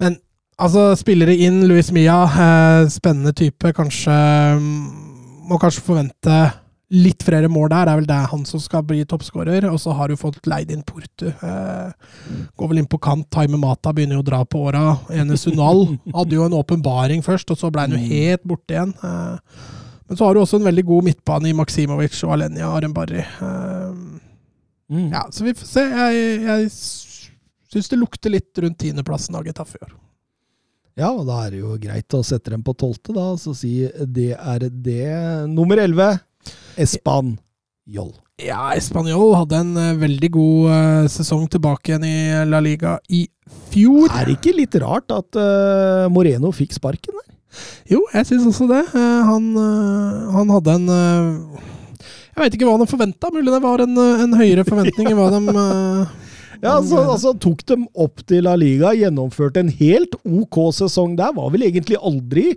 Men 0.00 0.18
altså, 0.58 0.92
spillere 0.96 1.34
inn. 1.34 1.66
Luis 1.68 1.92
Mia, 1.92 2.22
eh, 2.24 2.88
spennende 2.88 3.32
type. 3.32 3.72
Kanskje 3.72 4.12
mm, 4.58 5.08
Må 5.48 5.58
kanskje 5.58 5.82
forvente 5.82 6.36
litt 6.92 7.24
flere 7.24 7.48
mål 7.48 7.70
der. 7.72 7.86
Det 7.88 7.92
er 7.92 8.00
vel 8.02 8.08
det 8.10 8.20
han 8.32 8.42
som 8.48 8.60
skal 8.60 8.82
bli 8.84 9.00
toppskårer. 9.08 9.64
Og 9.70 9.78
så 9.80 9.94
har 9.96 10.08
du 10.12 10.16
fått 10.20 10.40
leid 10.50 10.70
inn 10.74 10.82
Portu. 10.86 11.28
Eh, 11.32 11.92
går 12.60 12.68
vel 12.72 12.82
inn 12.82 12.88
på 12.92 13.00
kant. 13.02 13.26
Taime 13.32 13.56
Mata 13.60 13.94
begynner 13.96 14.18
jo 14.20 14.24
å 14.24 14.28
dra 14.28 14.42
på 14.44 14.66
åra. 14.68 14.98
Enes 15.10 15.46
Unal 15.48 15.86
hadde 16.14 16.36
jo 16.36 16.44
en 16.46 16.58
åpenbaring 16.58 17.24
først, 17.24 17.50
og 17.54 17.58
så 17.60 17.70
ble 17.72 17.86
han 17.86 17.96
jo 17.96 18.02
helt 18.02 18.44
borte 18.44 18.76
igjen. 18.76 18.92
Eh, 19.02 19.62
men 20.08 20.18
så 20.20 20.26
har 20.28 20.34
du 20.36 20.42
også 20.42 20.58
en 20.60 20.66
veldig 20.68 20.84
god 20.90 21.06
midtbane 21.08 21.48
i 21.48 21.56
Maksimovic 21.56 22.18
og 22.26 22.34
Alenia 22.36 22.68
Arembari. 22.76 23.24
Eh, 23.24 24.20
Mm. 24.92 25.06
ja, 25.08 25.22
så 25.32 25.44
vi 25.46 25.54
får 25.56 25.64
se. 25.70 25.82
Jeg, 25.88 26.40
jeg 26.44 26.64
syns 27.72 27.86
det 27.88 27.96
lukter 27.96 28.32
litt 28.34 28.58
rundt 28.60 28.76
tiendeplassen 28.82 29.38
av 29.38 29.46
Getafe 29.48 29.78
i 29.78 29.84
år. 29.86 29.94
Ja, 31.00 31.08
og 31.14 31.22
da 31.30 31.38
er 31.46 31.54
det 31.54 31.60
jo 31.62 31.78
greit 31.80 32.12
å 32.12 32.20
sette 32.26 32.52
dem 32.52 32.60
på 32.66 32.74
tolvte, 32.76 33.14
da, 33.16 33.30
og 33.32 33.38
så 33.40 33.54
si 33.56 33.70
det 34.12 34.34
er 34.36 34.66
det. 34.68 35.06
Nummer 35.48 35.80
elleve, 35.80 36.10
Espanjol. 36.80 38.12
Ja, 38.42 38.72
Español 38.74 39.34
hadde 39.36 39.58
en 39.60 39.76
eh, 39.78 39.92
veldig 40.00 40.30
god 40.34 40.70
eh, 40.74 41.04
sesong 41.12 41.44
tilbake 41.52 41.92
igjen 41.92 42.06
i 42.08 42.14
La 42.48 42.62
Liga 42.64 42.96
i 43.12 43.26
fjor. 43.70 44.08
Er 44.10 44.26
det 44.26 44.38
ikke 44.38 44.54
litt 44.56 44.74
rart 44.82 45.12
at 45.14 45.38
eh, 45.38 46.08
Moreno 46.10 46.50
fikk 46.54 46.74
sparken 46.74 47.14
der? 47.20 47.28
Jo, 47.92 48.00
jeg 48.14 48.26
syns 48.30 48.48
også 48.48 48.66
det. 48.70 48.80
Eh, 48.96 49.20
han, 49.28 49.46
eh, 49.60 50.32
han 50.38 50.52
hadde 50.56 50.74
en 50.78 50.90
eh, 50.96 51.62
Jeg 52.32 52.40
veit 52.42 52.56
ikke 52.56 52.68
hva 52.70 52.78
de 52.80 52.88
forventa. 52.90 53.30
Mulig 53.34 53.52
det 53.52 53.62
var 53.62 53.84
en, 53.84 53.96
eh, 54.00 54.24
en 54.24 54.36
høyere 54.40 54.66
forventning 54.66 55.12
enn 55.12 55.20
hva 55.20 55.28
de 55.36 55.42
eh, 55.52 56.18
Ja, 56.62 56.78
altså, 56.78 57.02
altså 57.04 57.34
Tok 57.42 57.64
dem 57.68 57.86
opp 57.92 58.24
til 58.26 58.46
La 58.48 58.56
Liga, 58.58 58.94
gjennomførte 58.96 59.62
en 59.62 59.72
helt 59.82 60.16
OK 60.24 60.64
sesong 60.80 61.18
der. 61.20 61.36
Var 61.36 61.52
vel 61.54 61.68
egentlig 61.68 62.00
aldri 62.00 62.54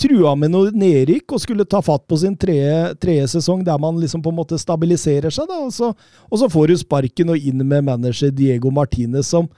trua 0.00 0.34
med 0.38 0.50
noe 0.50 0.72
nedrykk 0.74 1.36
og 1.36 1.42
skulle 1.42 1.66
ta 1.68 1.80
fatt 1.84 2.06
på 2.10 2.18
sin 2.18 2.34
tredje, 2.38 2.94
tredje 3.02 3.28
sesong, 3.36 3.62
der 3.66 3.78
man 3.80 4.00
liksom 4.00 4.22
på 4.24 4.32
en 4.32 4.38
måte 4.40 4.58
stabiliserer 4.58 5.32
seg. 5.34 5.46
da, 5.50 5.60
Og 5.66 5.72
så, 5.74 5.92
og 6.30 6.40
så 6.40 6.48
får 6.50 6.70
du 6.72 6.80
sparken 6.80 7.30
og 7.34 7.38
inn 7.38 7.62
med 7.62 7.86
manager 7.86 8.32
Diego 8.34 8.72
Martinez, 8.74 9.30
som 9.30 9.48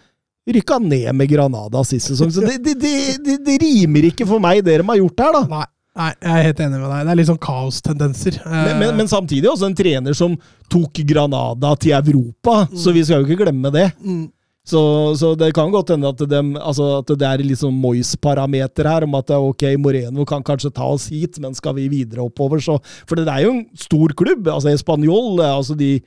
rykka 0.47 0.79
ned 0.79 1.09
med 1.17 1.31
Granada 1.31 1.83
sist 1.85 2.13
sesong. 2.13 2.31
Så 2.33 2.45
det, 2.45 2.59
det, 2.65 2.77
det, 3.25 3.39
det, 3.47 3.57
rimer 3.63 4.11
ikke 4.13 4.29
for 4.29 4.43
meg, 4.43 4.63
det 4.65 4.79
de 4.81 4.87
har 4.87 5.01
gjort 5.01 5.25
her, 5.25 5.39
da. 5.41 5.43
Nei, 5.57 5.65
nei, 5.97 6.13
jeg 6.21 6.35
er 6.35 6.47
helt 6.51 6.63
enig 6.67 6.79
med 6.83 6.87
deg. 6.93 7.01
Det 7.01 7.15
er 7.15 7.21
litt 7.23 7.33
sånn 7.33 7.43
kaostendenser. 7.49 8.41
Men, 8.45 8.73
men, 8.83 8.95
men 9.01 9.11
samtidig 9.11 9.51
også 9.51 9.71
en 9.71 9.79
trener 9.79 10.17
som 10.17 10.37
tok 10.73 11.03
Granada 11.09 11.75
til 11.81 11.97
Europa, 11.97 12.67
så 12.77 12.95
vi 12.95 13.05
skal 13.07 13.23
jo 13.23 13.31
ikke 13.31 13.47
glemme 13.47 13.73
det. 13.75 13.89
Mm. 14.05 14.27
Så, 14.67 14.81
så 15.15 15.31
det 15.39 15.53
kan 15.55 15.71
godt 15.71 15.93
hende 15.95 16.11
at, 16.11 16.23
de, 16.27 16.41
altså 16.59 16.89
at 16.99 17.11
det 17.15 17.27
er 17.29 17.45
litt 17.47 17.61
sånn 17.61 17.77
Moyes-parameter 17.79 18.89
her, 18.91 19.07
om 19.07 19.15
at 19.15 19.31
ok, 19.37 19.63
Moreno 19.79 20.27
kan 20.27 20.43
kanskje 20.47 20.73
ta 20.75 20.89
oss 20.91 21.07
hit, 21.13 21.39
men 21.43 21.55
skal 21.55 21.77
vi 21.79 21.87
videre 21.93 22.25
oppover, 22.27 22.59
så 22.63 22.81
For 23.07 23.15
det 23.19 23.31
er 23.31 23.45
jo 23.47 23.53
en 23.55 23.65
stor 23.79 24.15
klubb. 24.19 24.49
altså 24.51 24.75
Español 24.75 25.39
altså 25.45 25.79
de, 25.79 26.01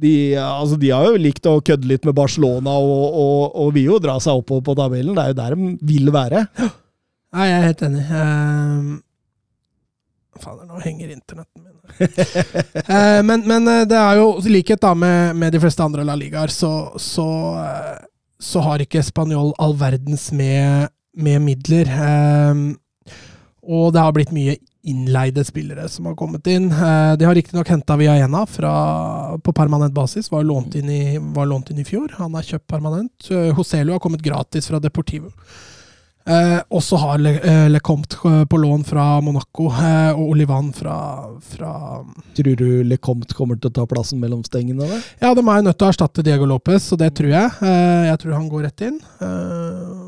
de, 0.00 0.14
altså 0.40 0.80
de 0.80 0.94
har 0.94 1.10
jo 1.10 1.20
likt 1.20 1.48
å 1.50 1.60
kødde 1.60 1.92
litt 1.92 2.08
med 2.08 2.16
Barcelona 2.16 2.78
og, 2.80 3.04
og, 3.20 3.44
og 3.52 3.76
vil 3.76 3.92
jo 3.92 4.00
dra 4.00 4.16
seg 4.22 4.40
oppover 4.40 4.64
på 4.70 4.78
tabellen. 4.80 5.12
Det 5.16 5.26
er 5.26 5.34
jo 5.34 5.40
der 5.42 5.56
de 5.60 5.70
vil 5.92 6.12
være. 6.14 6.46
Nei, 7.36 7.50
jeg 7.50 7.58
er 7.60 7.68
helt 7.68 7.84
enig. 7.84 8.04
Um, 8.16 8.92
Fader, 10.40 10.64
nå 10.68 10.80
henger 10.80 11.12
internetten 11.12 11.64
min. 11.64 11.75
Uh, 12.00 13.22
men, 13.28 13.42
men 13.46 13.68
uh, 13.68 13.82
det 13.88 13.98
er 13.98 14.20
jo 14.20 14.28
i 14.42 14.52
likhet 14.58 14.82
da 14.82 14.92
med, 14.98 15.36
med, 15.36 15.54
de 15.54 15.60
fleste 15.62 15.84
andre 15.84 16.04
La 16.06 16.16
Ligaer, 16.18 16.52
så, 16.52 16.92
så, 17.00 17.26
uh, 17.56 17.96
så, 18.38 18.62
har 18.66 18.84
ikke 18.84 19.04
Spanjol 19.04 19.54
all 19.62 19.76
verdens 19.78 20.30
med, 20.32 20.88
med 21.16 21.42
midler. 21.42 21.90
og 23.62 23.92
det 23.92 24.02
har 24.02 24.12
blitt 24.14 24.34
mye 24.34 24.56
innleide 24.86 25.42
spillere 25.44 25.88
som 25.90 26.06
har 26.06 26.14
kommet 26.14 26.46
inn. 26.46 26.68
de 26.68 27.24
har 27.26 27.34
riktignok 27.34 27.68
henta 27.72 27.96
Viaena 27.98 28.44
på 28.46 29.52
permanent 29.52 29.94
basis, 29.94 30.30
var 30.30 30.44
lånt, 30.44 30.76
inn 30.78 30.90
i, 30.90 31.18
var 31.18 31.48
lånt 31.50 31.72
inn 31.72 31.80
i 31.82 31.86
fjor. 31.88 32.12
Han 32.20 32.36
er 32.38 32.46
kjøpt 32.46 32.68
permanent. 32.70 33.30
Joselu 33.30 33.96
har 33.96 34.04
kommet 34.04 34.22
gratis 34.22 34.68
fra 34.70 34.78
Deportivo. 34.78 35.32
Eh, 36.26 36.58
og 36.74 36.82
så 36.82 36.98
har 36.98 37.20
Le, 37.22 37.36
eh, 37.38 37.68
Lecomte 37.70 38.18
eh, 38.26 38.44
på 38.50 38.58
lån 38.58 38.82
fra 38.88 39.20
Monaco, 39.22 39.68
eh, 39.70 40.10
og 40.10 40.32
Olivan 40.32 40.72
fra, 40.74 40.96
fra 41.54 41.72
Tror 42.34 42.56
du 42.58 42.82
Lecomte 42.82 43.36
kommer 43.38 43.60
til 43.60 43.70
å 43.70 43.76
ta 43.78 43.86
plassen 43.86 44.18
mellom 44.18 44.42
stengene? 44.46 44.82
Eller? 44.88 45.06
Ja, 45.22 45.30
de 45.38 45.44
er 45.46 45.62
nødt 45.62 45.78
til 45.78 45.86
å 45.86 45.92
erstatte 45.94 46.26
Diego 46.26 46.48
Lopez, 46.50 46.90
og 46.92 46.98
det 47.04 47.12
tror 47.14 47.30
jeg. 47.30 47.54
Eh, 47.62 48.08
jeg 48.10 48.22
tror 48.24 48.38
han 48.40 48.50
går 48.50 48.66
rett 48.66 48.86
inn. 48.88 48.98
Eh, 49.22 50.06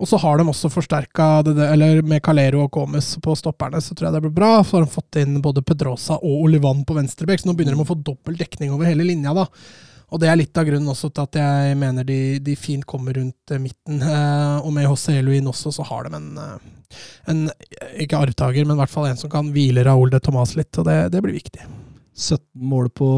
og 0.00 0.08
så 0.08 0.20
har 0.20 0.40
de 0.40 0.48
også 0.48 0.70
forsterka 0.72 1.24
eller 1.70 2.00
med 2.08 2.22
Calero 2.24 2.62
og 2.64 2.70
Comes 2.72 3.12
på 3.20 3.34
stopperne, 3.36 3.80
så 3.84 3.92
tror 3.96 4.08
jeg 4.08 4.16
det 4.16 4.22
blir 4.24 4.36
bra. 4.36 4.54
Så 4.64 4.78
har 4.78 4.86
de 4.86 4.92
fått 4.92 5.20
inn 5.20 5.40
både 5.44 5.64
Pedrosa 5.64 6.16
og 6.20 6.46
Olivan 6.46 6.84
på 6.88 6.96
venstrebekk, 6.96 7.42
så 7.42 7.50
nå 7.50 7.56
begynner 7.56 7.76
de 7.76 7.84
å 7.84 7.90
få 7.90 7.98
dobbel 8.00 8.36
dekning 8.40 8.72
over 8.72 8.88
hele 8.88 9.08
linja. 9.08 9.32
da. 9.36 9.48
Og 10.10 10.18
det 10.18 10.30
er 10.30 10.38
litt 10.40 10.58
av 10.58 10.66
grunnen 10.66 10.90
også 10.90 11.10
til 11.14 11.26
at 11.28 11.38
jeg 11.38 11.76
mener 11.78 12.06
de, 12.06 12.18
de 12.42 12.56
fint 12.58 12.86
kommer 12.88 13.14
rundt 13.18 13.52
eh, 13.54 13.62
midten. 13.62 14.02
Eh, 14.02 14.56
og 14.58 14.72
med 14.74 14.88
José 14.88 15.20
Luin 15.22 15.46
også, 15.50 15.72
så 15.76 15.86
har 15.86 16.08
de 16.08 16.18
en, 16.18 16.30
eh, 16.42 16.96
en, 17.30 17.44
ikke 18.02 18.18
arvtaker, 18.18 18.66
men 18.66 18.74
i 18.74 18.82
hvert 18.82 18.92
fall 18.92 19.06
en 19.10 19.20
som 19.20 19.30
kan 19.30 19.52
hvile 19.54 19.84
Raúl 19.86 20.10
de 20.10 20.22
Tomàs 20.22 20.56
litt, 20.58 20.72
og 20.82 20.88
det, 20.88 20.98
det, 21.14 21.22
blir 21.22 21.38
viktig. 21.38 21.62
17 22.18 22.42
mål 22.72 22.90
på 22.90 23.12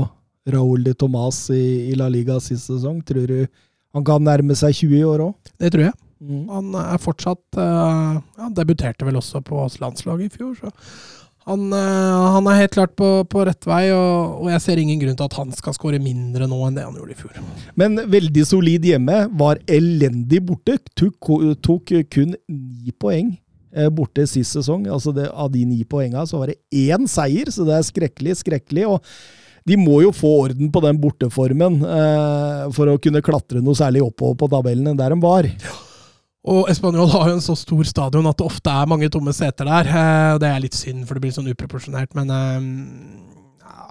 Raúl 0.52 0.85
de 0.85 0.92
Tomàs 0.98 1.46
i, 1.55 1.64
i, 1.88 1.96
La 1.96 2.11
Liga 2.12 2.37
sist 2.44 2.68
sesong. 2.68 3.00
Tror 3.09 3.28
du 3.31 3.38
han 3.92 4.05
kan 4.09 4.24
nærme 4.24 4.57
seg 4.57 4.76
20 4.85 5.00
i 5.00 5.07
år 5.09 5.26
òg? 5.31 5.52
Det 5.61 5.72
tror 5.72 5.88
jeg. 5.88 5.96
Mm. 6.22 6.44
Han 6.52 6.76
er 6.78 7.00
fortsatt 7.02 7.59
uh, 7.59 8.20
Han 8.38 8.52
debuterte 8.55 9.02
vel 9.02 9.16
også 9.18 9.40
på 9.42 9.64
landslaget 9.83 10.28
i 10.28 10.37
fjor, 10.37 10.52
så 10.61 10.70
han, 11.48 11.66
eh, 11.74 12.22
han, 12.37 12.46
er 12.46 12.61
helt 12.61 12.74
klart 12.76 12.94
på, 12.98 13.11
på 13.26 13.44
rett 13.48 13.66
vei, 13.66 13.85
og, 13.94 14.42
og, 14.42 14.48
jeg 14.52 14.62
ser 14.62 14.83
ingen 14.83 15.00
grunn 15.00 15.18
til 15.18 15.26
at 15.26 15.38
han 15.40 15.52
skal 15.57 15.74
skåre 15.74 15.98
mindre 16.02 16.46
nå 16.50 16.59
enn 16.68 16.78
det 16.78 16.87
han 16.87 16.98
gjorde 16.98 17.16
i 17.16 17.18
fjor. 17.18 17.38
Men 17.78 17.98
veldig 18.12 18.44
solid 18.46 18.87
hjemme. 18.87 19.24
Var 19.42 19.62
elendig 19.78 20.42
borte. 20.46 20.78
Tok, 20.98 21.33
tok 21.64 21.94
kun 22.12 22.37
ni 22.46 22.94
poeng 22.94 23.35
eh, 23.74 23.90
borte 23.92 24.26
sist 24.31 24.57
sesong. 24.57 24.87
Altså 24.87 25.14
det, 25.16 25.28
av 25.31 25.52
de 25.52 25.64
ni 25.66 25.83
poengene 25.88 26.26
så 26.28 26.40
var 26.40 26.52
det 26.52 26.61
én 26.70 27.09
seier, 27.11 27.50
så 27.52 27.66
det 27.68 27.78
er 27.78 27.88
skrekkelig, 27.90 28.38
skrekkelig. 28.44 28.88
og 28.94 29.14
de 29.68 29.76
må 29.78 30.00
jo 30.02 30.11
få 30.11 30.31
orden 30.48 30.72
på 30.74 30.81
den 30.83 30.96
borteformen 30.98 31.76
eh, 31.87 32.62
for 32.74 32.90
å 32.90 32.98
kunne 33.02 33.22
klatre 33.22 33.62
noe 33.62 33.78
særlig 33.78 34.02
oppover 34.02 34.40
på 34.40 34.50
tabellene 34.50 34.96
der 34.98 35.14
de 35.14 35.22
var. 35.22 35.46
Ja. 35.46 35.78
Og 36.42 36.66
Español 36.70 37.07
har 37.12 37.28
jo 37.31 37.37
en 37.37 37.44
så 37.44 37.55
stor 37.55 37.87
stadion 37.87 38.26
at 38.26 38.38
det 38.40 38.46
ofte 38.48 38.70
er 38.70 38.88
mange 38.90 39.11
tomme 39.14 39.31
seter 39.35 39.68
der. 39.68 39.87
Eh, 39.87 40.38
det 40.42 40.48
er 40.48 40.64
litt 40.64 40.74
synd, 40.74 41.05
for 41.07 41.14
det 41.14 41.22
blir 41.22 41.35
sånn 41.35 41.50
uproporsjonert, 41.52 42.16
men 42.18 42.33
eh, 42.35 42.64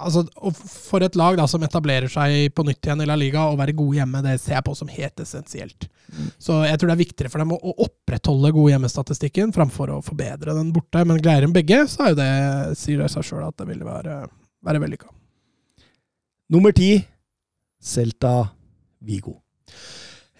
altså, 0.03 0.25
For 0.67 1.05
et 1.05 1.15
lag 1.19 1.37
da, 1.39 1.45
som 1.47 1.63
etablerer 1.63 2.11
seg 2.11 2.51
på 2.55 2.65
nytt 2.67 2.83
igjen 2.83 3.05
i 3.05 3.07
La 3.07 3.15
Liga, 3.19 3.45
å 3.47 3.55
være 3.59 3.75
gode 3.77 4.01
hjemme, 4.01 4.23
det 4.25 4.35
ser 4.43 4.57
jeg 4.57 4.67
på 4.67 4.75
som 4.75 4.91
helt 4.91 5.23
essensielt. 5.23 5.87
Mm. 6.11 6.27
Så 6.43 6.59
jeg 6.67 6.81
tror 6.81 6.91
det 6.91 6.97
er 6.97 7.03
viktigere 7.05 7.31
for 7.31 7.43
dem 7.43 7.55
å, 7.55 7.75
opprettholde 7.87 8.53
gode 8.57 8.75
hjemmestatistikken 8.75 9.55
framfor 9.55 9.95
å 9.95 10.01
forbedre 10.03 10.57
den 10.57 10.75
borte. 10.75 11.05
Men 11.07 11.23
greier 11.23 11.47
de 11.47 11.55
begge, 11.55 11.85
så 11.87 12.09
er 12.09 12.13
jo 12.13 12.19
det, 12.19 12.29
sier 12.83 12.99
det 12.99 13.11
seg 13.15 13.29
sjøl 13.31 13.47
at 13.47 13.55
det 13.63 13.69
ville 13.71 13.87
være, 13.87 14.25
være 14.67 14.83
vellykka. 14.83 15.11
Nummer 16.51 16.75
ti 16.75 16.97
Celta 17.79 18.35
Vigo. 19.07 19.39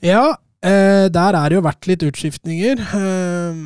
Ja, 0.04 0.36
Eh, 0.62 1.08
der 1.10 1.38
er 1.38 1.50
det 1.50 1.58
jo 1.58 1.66
vært 1.66 1.88
litt 1.90 2.04
utskiftninger. 2.06 2.82
Eh, 2.98 3.62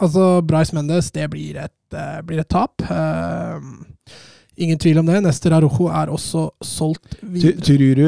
altså, 0.00 0.26
Bryce 0.44 0.76
Mendes, 0.76 1.08
det 1.16 1.30
blir 1.32 1.56
et, 1.62 1.78
eh, 1.96 2.20
blir 2.26 2.42
et 2.42 2.48
tap. 2.48 2.82
Eh, 2.84 3.56
ingen 4.60 4.78
tvil 4.78 5.00
om 5.00 5.06
det. 5.08 5.22
Nester 5.24 5.56
Arojo 5.56 5.88
er 5.88 6.12
også 6.12 6.50
solgt 6.62 7.16
videre. 7.22 7.60
Tror 7.64 7.96
du 7.96 8.04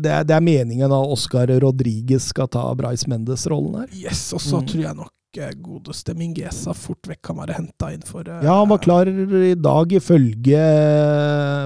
det 0.00 0.10
er, 0.10 0.24
det 0.24 0.36
er 0.36 0.40
meningen 0.40 0.88
at 0.88 1.12
Oscar 1.16 1.52
Rodriguez 1.60 2.30
skal 2.32 2.48
ta 2.48 2.64
Bryce 2.74 3.08
Mendes-rollen 3.12 3.82
her? 3.82 3.92
Yes, 3.92 4.32
og 4.32 4.40
så 4.40 4.62
mm. 4.62 4.66
tror 4.72 4.84
jeg 4.86 5.00
nok 5.02 5.40
eh, 5.44 5.54
godeste 5.60 6.16
Mingesa 6.16 6.72
fort 6.72 7.12
vekk 7.12 7.22
kan 7.28 7.42
være 7.42 7.60
henta 7.60 7.92
inn 7.92 8.04
for 8.08 8.24
uh, 8.24 8.40
Ja, 8.40 8.56
han 8.62 8.72
var 8.72 8.80
klar 8.80 9.10
i 9.10 9.54
dag, 9.54 9.92
ifølge 10.00 10.66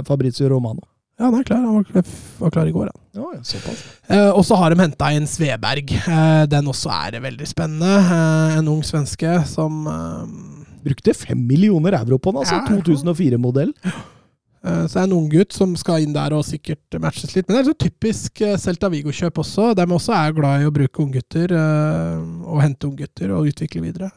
Fabrizio 0.08 0.50
Romano. 0.50 0.82
Ja, 1.18 1.26
han 1.26 1.34
er 1.40 1.46
klar. 1.48 1.62
Han 1.64 1.80
var, 1.80 2.10
var 2.38 2.52
klar 2.54 2.68
i 2.70 2.72
går, 2.74 2.90
han. 2.92 3.00
Ja, 3.18 3.30
ja, 3.34 3.40
såpass. 3.42 3.80
Eh, 4.06 4.28
og 4.30 4.44
så 4.46 4.54
har 4.60 4.70
de 4.70 4.78
henta 4.78 5.08
inn 5.16 5.26
Sveberg. 5.26 5.90
Eh, 5.98 6.44
den 6.52 6.68
også 6.70 6.92
er 6.94 7.18
veldig 7.24 7.48
spennende. 7.50 7.90
Eh, 8.04 8.58
en 8.60 8.70
ung 8.70 8.84
svenske 8.86 9.40
som 9.50 9.82
eh, 9.90 10.36
Brukte 10.78 11.10
fem 11.18 11.40
millioner 11.42 11.96
euro 11.98 12.20
på 12.22 12.30
den, 12.30 12.38
altså. 12.44 12.60
Ja, 12.60 12.78
2004-modell. 12.86 13.72
Eh, 13.82 14.84
så 14.86 14.92
det 14.94 15.00
er 15.02 15.08
en 15.08 15.16
ung 15.18 15.26
gutt 15.32 15.52
som 15.58 15.74
skal 15.76 16.06
inn 16.06 16.14
der 16.14 16.36
og 16.38 16.46
sikkert 16.46 17.00
matches 17.02 17.34
litt. 17.34 17.48
Men 17.50 17.58
det 17.58 17.64
er 17.64 17.70
så 17.72 17.78
typisk 17.82 18.44
eh, 18.46 18.54
Celta 18.62 18.86
Vigo-kjøp 18.94 19.42
også. 19.42 19.72
De 19.74 19.88
også 19.98 20.14
er 20.14 20.36
glad 20.38 20.62
i 20.62 20.68
å 20.70 20.74
bruke 20.78 21.02
unggutter 21.02 21.56
og 21.58 22.62
hente 22.62 22.86
unggutter 22.92 23.34
og 23.34 23.50
utvikle 23.50 23.82
videre. 23.88 24.12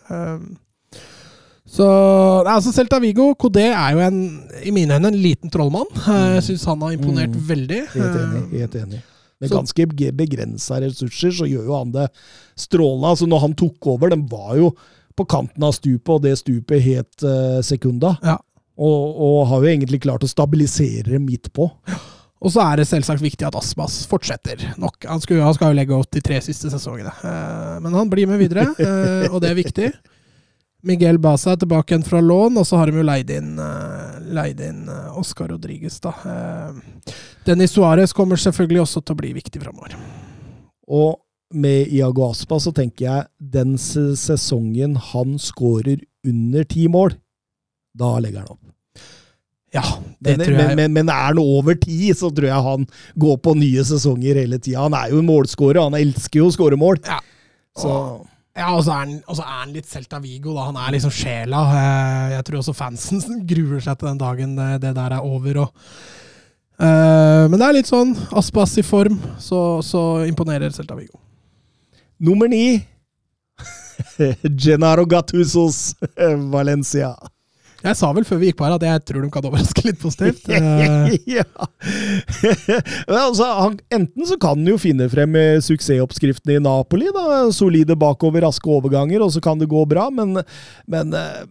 Så 1.67 1.86
altså 2.50 2.74
Celta 2.74 2.97
Vigo, 3.00 3.32
Kodé 3.39 3.67
er 3.69 3.93
jo 3.95 4.02
en, 4.04 4.21
i 4.65 4.74
mine 4.76 4.97
øyne 4.97 5.12
en 5.12 5.19
liten 5.21 5.52
trollmann. 5.54 5.88
Jeg 5.93 6.41
mm. 6.41 6.45
syns 6.47 6.65
han 6.67 6.82
har 6.84 6.95
imponert 6.95 7.36
mm. 7.36 7.43
veldig. 7.47 7.82
Helt 7.93 8.21
enig. 8.24 8.41
Eh, 8.41 8.56
helt 8.63 8.78
enig. 8.82 9.02
Med 9.41 9.50
ganske 9.50 9.86
begrensa 10.13 10.78
ressurser 10.84 11.34
så 11.34 11.47
gjør 11.50 11.69
jo 11.69 11.78
han 11.78 11.93
det 11.95 12.08
strålende. 12.60 13.13
Altså 13.13 13.30
når 13.30 13.45
han 13.45 13.56
tok 13.58 13.88
over, 13.93 14.12
den 14.13 14.28
var 14.30 14.54
jo 14.60 14.71
på 15.17 15.26
kanten 15.30 15.65
av 15.65 15.74
stupet, 15.76 16.12
og 16.13 16.21
det 16.24 16.38
stupet 16.39 16.84
het 16.86 17.26
uh, 17.26 17.60
Sekunda. 17.65 18.15
Ja. 18.26 18.38
Og, 18.82 19.17
og, 19.21 19.39
har 19.50 19.63
jo 19.63 19.71
egentlig 19.71 20.02
klart 20.06 20.24
å 20.26 20.30
stabilisere 20.30 21.12
det 21.12 21.21
midt 21.21 21.52
på. 21.54 21.67
Og 22.41 22.54
så 22.54 22.63
er 22.63 22.80
det 22.80 22.88
selvsagt 22.89 23.21
viktig 23.21 23.45
at 23.45 23.58
Aspas 23.58 24.00
fortsetter 24.10 24.63
nok. 24.82 25.04
Han 25.10 25.21
skal, 25.21 25.43
han 25.45 25.54
skal 25.58 25.74
jo 25.74 25.78
legge 25.78 25.97
opp 25.97 26.10
de 26.15 26.24
tre 26.26 26.39
siste 26.41 26.71
sesongene. 26.74 27.13
Uh, 27.21 27.78
men 27.84 27.97
han 27.97 28.10
blir 28.10 28.30
med 28.30 28.41
videre, 28.41 28.71
uh, 28.78 29.28
og 29.34 29.41
det 29.43 29.52
er 29.52 29.60
viktig. 29.60 29.91
Miguel 30.88 31.20
Baza 31.22 31.54
er 31.54 31.62
tilbake 31.62 31.94
igjen 31.94 32.06
fra 32.06 32.22
lån, 32.24 32.58
og 32.58 32.65
så 32.67 32.80
har 32.80 32.89
de 32.89 33.02
jo 33.02 33.06
leid 33.06 33.30
inn, 33.34 33.54
uh, 33.62 34.17
leid 34.34 34.62
inn 34.65 34.88
uh, 34.89 35.17
Oscar 35.20 35.52
Rodriguez. 35.54 36.00
da. 36.02 36.13
Uh, 36.26 37.13
Dennis 37.46 37.76
Suárez 37.76 38.15
kommer 38.17 38.39
selvfølgelig 38.41 38.82
også 38.86 39.04
til 39.04 39.15
å 39.15 39.22
bli 39.22 39.34
viktig 39.38 39.62
framover. 39.62 39.98
Og 40.89 41.20
med 41.54 41.91
Iago 41.91 42.30
Aspa 42.32 42.58
så 42.63 42.74
tenker 42.76 43.06
jeg 43.06 43.54
den 43.54 43.76
sesongen 43.78 44.96
han 45.12 45.38
skårer 45.41 46.02
under 46.28 46.67
ti 46.70 46.88
mål, 46.91 47.15
da 47.98 48.15
legger 48.24 48.46
han 48.46 48.56
opp. 48.56 48.67
Ja, 49.72 49.84
det 50.20 50.36
men, 50.36 50.46
tror 50.46 50.58
jeg. 50.58 50.67
Men, 50.67 50.80
men, 50.80 50.94
men, 50.98 51.12
er 51.13 51.30
han 51.30 51.39
over 51.39 51.78
ti, 51.80 52.10
så 52.17 52.28
tror 52.36 52.50
jeg 52.50 52.65
han 52.65 52.88
går 53.24 53.38
på 53.46 53.54
nye 53.60 53.86
sesonger 53.88 54.41
hele 54.41 54.60
tida. 54.60 54.84
Han 54.84 54.98
er 54.98 55.13
jo 55.13 55.22
en 55.22 55.30
målskårer, 55.30 55.80
han 55.80 55.96
elsker 56.00 56.41
jo 56.41 56.50
å 56.50 56.56
skåre 56.56 56.80
mål. 56.80 57.00
Ja. 57.08 57.22
Så... 57.80 57.94
Ja, 58.52 58.74
og 58.76 58.84
så 58.84 58.98
er, 59.00 59.12
er, 59.24 59.44
han 59.48 59.72
litt 59.72 59.88
Celta 59.88 60.20
Vigo. 60.20 60.54
da, 60.58 60.68
Han 60.68 60.80
er 60.80 60.96
liksom 60.98 61.14
sjela. 61.16 61.62
Eh, 61.72 62.34
jeg 62.36 62.48
tror 62.48 62.60
også 62.60 62.76
fansen 62.76 63.22
gruer 63.52 63.84
seg 63.84 64.00
til 64.00 64.12
den 64.12 64.22
dagen 64.22 64.58
det, 64.60 64.94
der 64.98 65.18
er 65.18 65.24
over. 65.24 65.64
Og, 65.66 65.84
uh, 66.82 67.48
men 67.48 67.58
det 67.58 67.68
er 67.68 67.78
litt 67.80 67.92
sånn 67.92 68.16
Aspas 68.38 68.76
i 68.82 68.86
form, 68.86 69.22
så, 69.40 69.80
så 69.86 70.26
imponerer 70.28 70.74
Celta 70.76 71.00
Vigo. 71.00 71.22
Nummer 72.22 72.52
ni 72.52 72.82
Genaro 74.66 75.08
Gattusos 75.10 75.96
Valencia. 76.52 77.16
Jeg 77.82 77.98
sa 77.98 78.12
vel 78.13 78.26
før 78.28 78.41
vi 78.41 78.52
gikk 78.52 78.60
på 78.60 78.67
her 78.67 78.76
at 78.78 78.86
jeg 78.86 79.04
tror 79.10 79.24
de 79.26 79.32
kan 79.34 79.48
overraske 79.50 79.86
litt 79.88 80.02
positivt. 80.02 80.48
Eh, 80.62 81.15
ja. 81.38 81.46
Men 83.08 83.17
altså, 83.17 83.46
han, 83.58 83.78
enten 83.94 84.28
så 84.28 84.38
kan 84.41 84.60
han 84.60 84.67
jo 84.67 84.78
finne 84.82 85.08
frem 85.12 85.32
med 85.34 85.63
suksessoppskriftene 85.65 86.60
i 86.60 86.62
Napoli. 86.63 87.10
da, 87.15 87.48
Solide 87.56 87.98
bakover, 88.00 88.46
raske 88.46 88.70
overganger, 88.70 89.24
og 89.24 89.34
så 89.34 89.41
kan 89.44 89.60
det 89.62 89.70
gå 89.72 89.82
bra. 89.89 90.10
Men, 90.13 90.41
men 90.91 91.15
eh, 91.17 91.41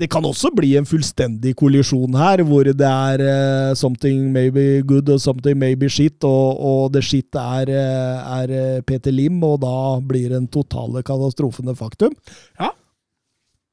det 0.00 0.08
kan 0.12 0.24
også 0.24 0.52
bli 0.56 0.72
en 0.78 0.88
fullstendig 0.88 1.54
kollisjon 1.60 2.16
her, 2.18 2.44
hvor 2.48 2.66
det 2.66 2.88
er 2.88 3.24
uh, 3.26 3.74
something 3.78 4.30
maybe 4.32 4.80
good 4.88 5.10
og 5.12 5.20
something 5.20 5.58
maybe 5.60 5.90
shit, 5.92 6.16
og, 6.24 6.62
og 6.62 6.92
det 6.94 7.04
shit 7.06 7.36
er, 7.38 7.70
er 7.72 8.54
Peter 8.88 9.12
Lim, 9.12 9.42
og 9.44 9.60
da 9.62 9.76
blir 10.00 10.32
den 10.32 10.48
totale 10.52 11.04
katastrofen 11.06 11.68
et 11.70 11.80
faktum. 11.80 12.16
Ja, 12.56 12.72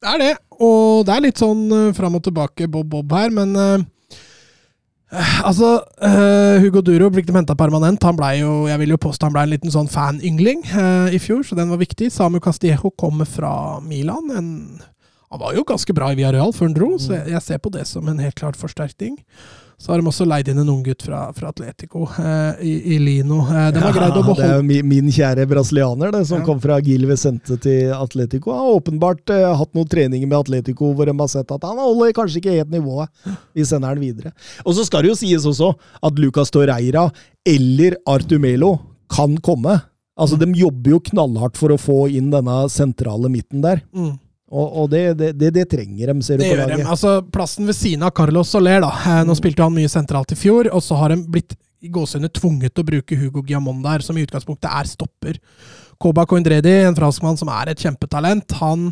det 0.00 0.12
er 0.14 0.20
det. 0.22 0.34
Og 0.60 1.06
det 1.08 1.14
er 1.14 1.24
litt 1.24 1.40
sånn 1.40 1.64
uh, 1.72 1.94
fram 1.96 2.18
og 2.18 2.24
tilbake 2.26 2.68
bob-bob 2.68 3.16
her, 3.16 3.32
men 3.34 3.56
uh, 3.56 3.80
Altså, 5.10 5.80
uh, 6.06 6.62
Hugo 6.62 6.84
Duro 6.86 7.08
ble 7.10 7.24
ikke 7.24 7.34
henta 7.34 7.56
permanent. 7.58 8.04
Han 8.06 8.14
ble 8.14 8.28
jo, 8.38 8.52
jeg 8.70 8.78
vil 8.78 8.92
jo 8.94 9.00
påstå 9.02 9.26
han 9.26 9.34
ble 9.34 9.42
en 9.42 9.50
liten 9.50 9.72
sånn 9.74 9.90
fanyngling 9.90 10.62
uh, 10.70 11.10
i 11.10 11.18
fjor, 11.18 11.42
så 11.46 11.58
den 11.58 11.72
var 11.72 11.80
viktig. 11.80 12.12
Samu 12.14 12.38
Castillejo 12.42 12.92
kommer 12.94 13.26
fra 13.26 13.80
Milan. 13.82 14.30
En, 14.38 14.52
han 15.34 15.42
var 15.42 15.56
jo 15.58 15.66
ganske 15.66 15.96
bra 15.96 16.12
i 16.12 16.18
Villarreal 16.18 16.54
før 16.54 16.70
han 16.70 16.76
dro, 16.78 16.92
så 17.02 17.16
jeg, 17.16 17.32
jeg, 17.34 17.42
ser 17.42 17.58
på 17.58 17.74
det 17.74 17.88
som 17.90 18.06
en 18.06 18.22
helt 18.22 18.38
klart 18.38 18.58
forsterkning. 18.60 19.18
Så 19.80 19.92
har 19.92 20.00
de 20.00 20.10
også 20.10 20.26
leid 20.28 20.48
inn 20.52 20.58
en 20.60 20.68
unggutt 20.68 21.00
fra, 21.06 21.22
fra 21.32 21.48
Atletico, 21.54 22.02
eh, 22.20 22.58
i, 22.68 22.72
i, 22.94 22.98
Lino. 23.00 23.38
Eh, 23.48 23.70
de 23.72 23.80
har 23.80 23.94
greid 23.96 24.12
å 24.12 24.24
beholde 24.26 24.44
Det 24.44 24.58
er 24.58 24.66
min, 24.66 24.84
min 24.90 25.08
kjære 25.08 25.46
brasilianer 25.48 26.12
det, 26.12 26.20
som 26.28 26.42
ja. 26.42 26.44
kom 26.44 26.60
fra 26.60 26.76
Gil 26.84 27.06
Vicente 27.08 27.56
til 27.64 27.94
Atletico. 27.96 28.52
Han 28.52 28.66
har 28.66 28.80
åpenbart 28.82 29.32
eh, 29.32 29.46
hatt 29.56 29.72
noen 29.78 29.88
treninger 29.88 30.28
med 30.28 30.36
Atletico 30.36 30.92
hvor 30.92 31.08
de 31.08 31.16
har 31.16 31.32
sett 31.32 31.56
at 31.56 31.64
han 31.64 31.80
holder 31.80 32.12
kanskje 32.18 32.42
ikke 32.42 32.58
helt 32.58 32.74
nivået. 32.76 33.08
Vi 33.56 33.64
sender 33.64 33.94
han 33.94 34.04
videre. 34.04 34.34
Og 34.66 34.76
så 34.76 34.84
skal 34.84 35.06
det 35.06 35.14
jo 35.14 35.18
sies 35.22 35.48
også 35.48 35.72
at 36.04 36.20
Lucas 36.20 36.52
Torreira 36.52 37.08
eller 37.48 37.96
Artumelo 38.04 38.74
kan 39.08 39.40
komme. 39.40 39.80
Altså, 40.20 40.36
mm. 40.36 40.44
De 40.44 40.60
jobber 40.60 40.98
jo 40.98 41.04
knallhardt 41.08 41.56
for 41.56 41.72
å 41.72 41.80
få 41.80 42.02
inn 42.12 42.28
denne 42.34 42.66
sentrale 42.68 43.32
midten 43.32 43.64
der. 43.64 43.80
Mm. 43.96 44.18
Og, 44.50 44.66
og 44.82 44.86
det, 44.90 45.02
det, 45.14 45.30
det, 45.38 45.52
det, 45.54 45.66
trenger 45.70 46.10
de, 46.10 46.22
ser 46.26 46.40
du 46.40 46.44
på 46.44 46.56
laget. 46.58 46.82
Altså, 46.82 47.20
plassen 47.30 47.68
ved 47.68 47.76
siden 47.78 48.02
av 48.02 48.10
Carlos 48.16 48.50
Soler, 48.50 48.80
da. 48.82 48.90
Eh, 48.98 49.20
nå 49.26 49.36
spilte 49.38 49.62
han 49.62 49.76
mye 49.76 49.90
sentralt 49.90 50.34
i 50.34 50.38
fjor, 50.38 50.72
og 50.74 50.82
så 50.82 50.98
har 50.98 51.14
de 51.14 51.20
blitt 51.22 51.54
i 51.80 51.90
gåsehudene 51.92 52.32
tvunget 52.34 52.74
til 52.74 52.82
å 52.82 52.88
bruke 52.88 53.18
Hugo 53.20 53.44
Guillamon 53.44 53.84
der, 53.84 54.02
som 54.04 54.18
i 54.18 54.24
utgangspunktet 54.26 54.68
er 54.68 54.90
stopper. 54.90 55.38
Koba 56.02 56.26
Coindredi, 56.26 56.80
en 56.82 56.98
franskmann 56.98 57.38
som 57.38 57.52
er 57.54 57.70
et 57.70 57.86
kjempetalent, 57.86 58.58
han 58.58 58.90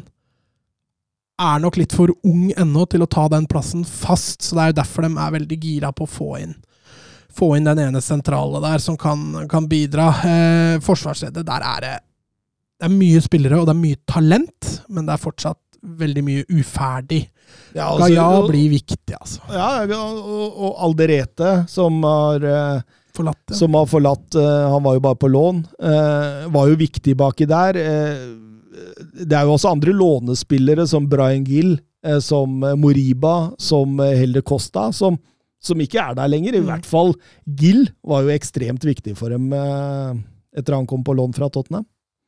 er 1.38 1.60
nok 1.62 1.76
litt 1.78 1.94
for 1.94 2.14
ung 2.26 2.48
ennå 2.54 2.86
til 2.90 3.02
å 3.04 3.10
ta 3.10 3.26
den 3.30 3.46
plassen 3.50 3.84
fast, 3.86 4.40
så 4.42 4.56
det 4.56 4.62
er 4.62 4.72
jo 4.72 4.78
derfor 4.80 5.06
de 5.06 5.12
er 5.12 5.36
veldig 5.36 5.58
gira 5.62 5.92
på 5.94 6.06
å 6.06 6.16
få 6.18 6.32
inn 6.44 6.56
få 7.38 7.52
inn 7.56 7.68
den 7.68 7.78
ene 7.78 8.00
sentrale 8.02 8.58
der 8.64 8.82
som 8.82 8.96
kan, 8.98 9.20
kan 9.50 9.68
bidra. 9.70 10.08
Eh, 10.26 10.80
Forsvarsleddet, 10.82 11.46
der 11.46 11.62
er 11.62 11.84
det 11.84 11.92
det 12.78 12.86
er 12.86 12.94
mye 12.94 13.22
spillere, 13.22 13.58
og 13.58 13.66
det 13.66 13.74
er 13.74 13.80
mye 13.80 13.98
talent, 14.06 14.68
men 14.88 15.08
det 15.08 15.16
er 15.16 15.22
fortsatt 15.22 15.58
veldig 15.98 16.22
mye 16.26 16.44
uferdig. 16.50 17.24
Ja, 17.74 17.88
altså, 17.88 18.08
Gaia 18.12 18.46
blir 18.48 18.70
viktig, 18.72 19.16
altså. 19.16 19.42
Ja, 19.54 19.70
og, 19.98 20.58
og 20.68 20.80
Alderete, 20.88 21.52
som 21.70 22.00
har 22.06 22.44
eh, 22.44 22.80
forlatt, 23.16 23.42
ja. 23.50 23.58
som 23.58 23.76
har 23.78 23.88
forlatt 23.90 24.38
eh, 24.38 24.66
Han 24.72 24.84
var 24.84 24.98
jo 24.98 25.04
bare 25.08 25.20
på 25.20 25.30
lån. 25.32 25.64
Eh, 25.90 26.46
var 26.54 26.70
jo 26.70 26.78
viktig 26.80 27.16
baki 27.18 27.48
der. 27.48 27.80
det 29.18 29.34
er 29.34 29.46
jo 29.46 29.56
også 29.56 29.72
andre 29.72 29.94
lånespillere, 29.96 30.86
som 30.86 31.08
Brian 31.10 31.46
Gill, 31.46 31.78
som 32.22 32.62
Moriba, 32.78 33.50
som 33.58 33.98
Helder 33.98 34.44
Costa, 34.46 34.92
som, 34.94 35.18
som, 35.60 35.80
ikke 35.82 35.98
er 35.98 36.14
der 36.14 36.30
lenger. 36.30 36.54
I 36.54 36.62
mm. 36.62 36.68
hvert 36.70 36.86
fall 36.86 37.14
Gill 37.58 37.88
var 38.06 38.22
jo 38.22 38.34
ekstremt 38.36 38.86
viktig 38.86 39.16
for 39.18 39.34
dem 39.34 39.50
etter 39.50 40.76
han 40.76 40.86
kom 40.88 41.02
på 41.04 41.16
lån 41.18 41.34
fra 41.34 41.50
Tottenham. 41.52 41.84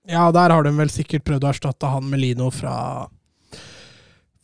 Ja, 0.09 0.31
der 0.33 0.51
har 0.55 0.65
de 0.65 0.73
vel 0.79 0.91
sikkert 0.93 1.25
prøvd 1.29 1.45
å 1.45 1.51
erstatte 1.53 1.91
han 1.93 2.07
med 2.09 2.23
Lino 2.23 2.49
fra 2.55 3.09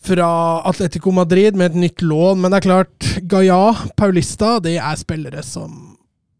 fra 0.07 0.62
Atletico 0.69 1.11
Madrid 1.11 1.57
med 1.59 1.73
et 1.73 1.79
nytt 1.81 2.03
lån, 2.05 2.38
men 2.40 2.53
det 2.53 2.61
er 2.61 2.66
klart, 2.69 3.07
Gaia, 3.27 3.59
Paulista, 3.99 4.57
det 4.62 4.77
er 4.79 4.99
spillere 5.01 5.42
som, 5.42 5.97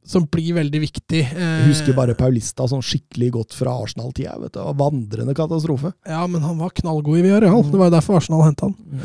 som 0.07 0.27
blir 0.31 0.55
veldig 0.61 0.83
viktig. 0.85 1.23
Jeg 1.35 1.65
husker 1.73 1.97
bare 1.97 2.15
Paulista 2.19 2.69
sånn 2.71 2.85
skikkelig 2.87 3.33
godt 3.41 3.57
fra 3.59 3.75
Arsenal-tida. 3.83 4.53
Vandrende 4.79 5.35
katastrofe. 5.35 5.91
Ja, 6.07 6.23
men 6.31 6.47
han 6.47 6.61
var 6.63 6.75
knallgod 6.79 7.19
i 7.19 7.25
Villarreal. 7.27 7.67
Det 7.67 7.81
var 7.81 7.91
jo 7.91 7.97
derfor 7.97 8.21
Arsenal 8.21 8.47
henta 8.47 8.71
han. 8.71 9.03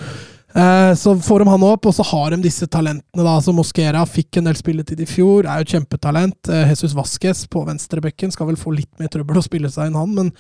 Eh, 0.52 0.94
så 0.96 1.14
får 1.24 1.40
de 1.40 1.48
han 1.48 1.64
opp, 1.64 1.88
og 1.88 1.96
så 1.96 2.04
har 2.12 2.34
de 2.34 2.42
disse 2.44 2.68
talentene. 2.68 3.24
da, 3.24 3.36
som 3.44 3.56
Mosquera 3.56 4.04
fikk 4.08 4.40
en 4.40 4.50
del 4.50 4.58
spilletid 4.60 5.00
i 5.00 5.08
fjor, 5.08 5.48
er 5.48 5.62
jo 5.62 5.68
et 5.68 5.76
kjempetalent. 5.76 6.52
Eh, 6.52 6.72
Jesus 6.74 6.96
Vasques 6.98 7.46
på 7.52 7.64
venstrebekken 7.68 8.34
skal 8.36 8.50
vel 8.50 8.60
få 8.60 8.76
litt 8.76 8.92
mer 9.00 9.12
trøbbel 9.12 9.40
å 9.40 9.46
spille 9.46 9.72
seg 9.72 9.90
enn 9.90 10.00
han, 10.00 10.16
men 10.18 10.32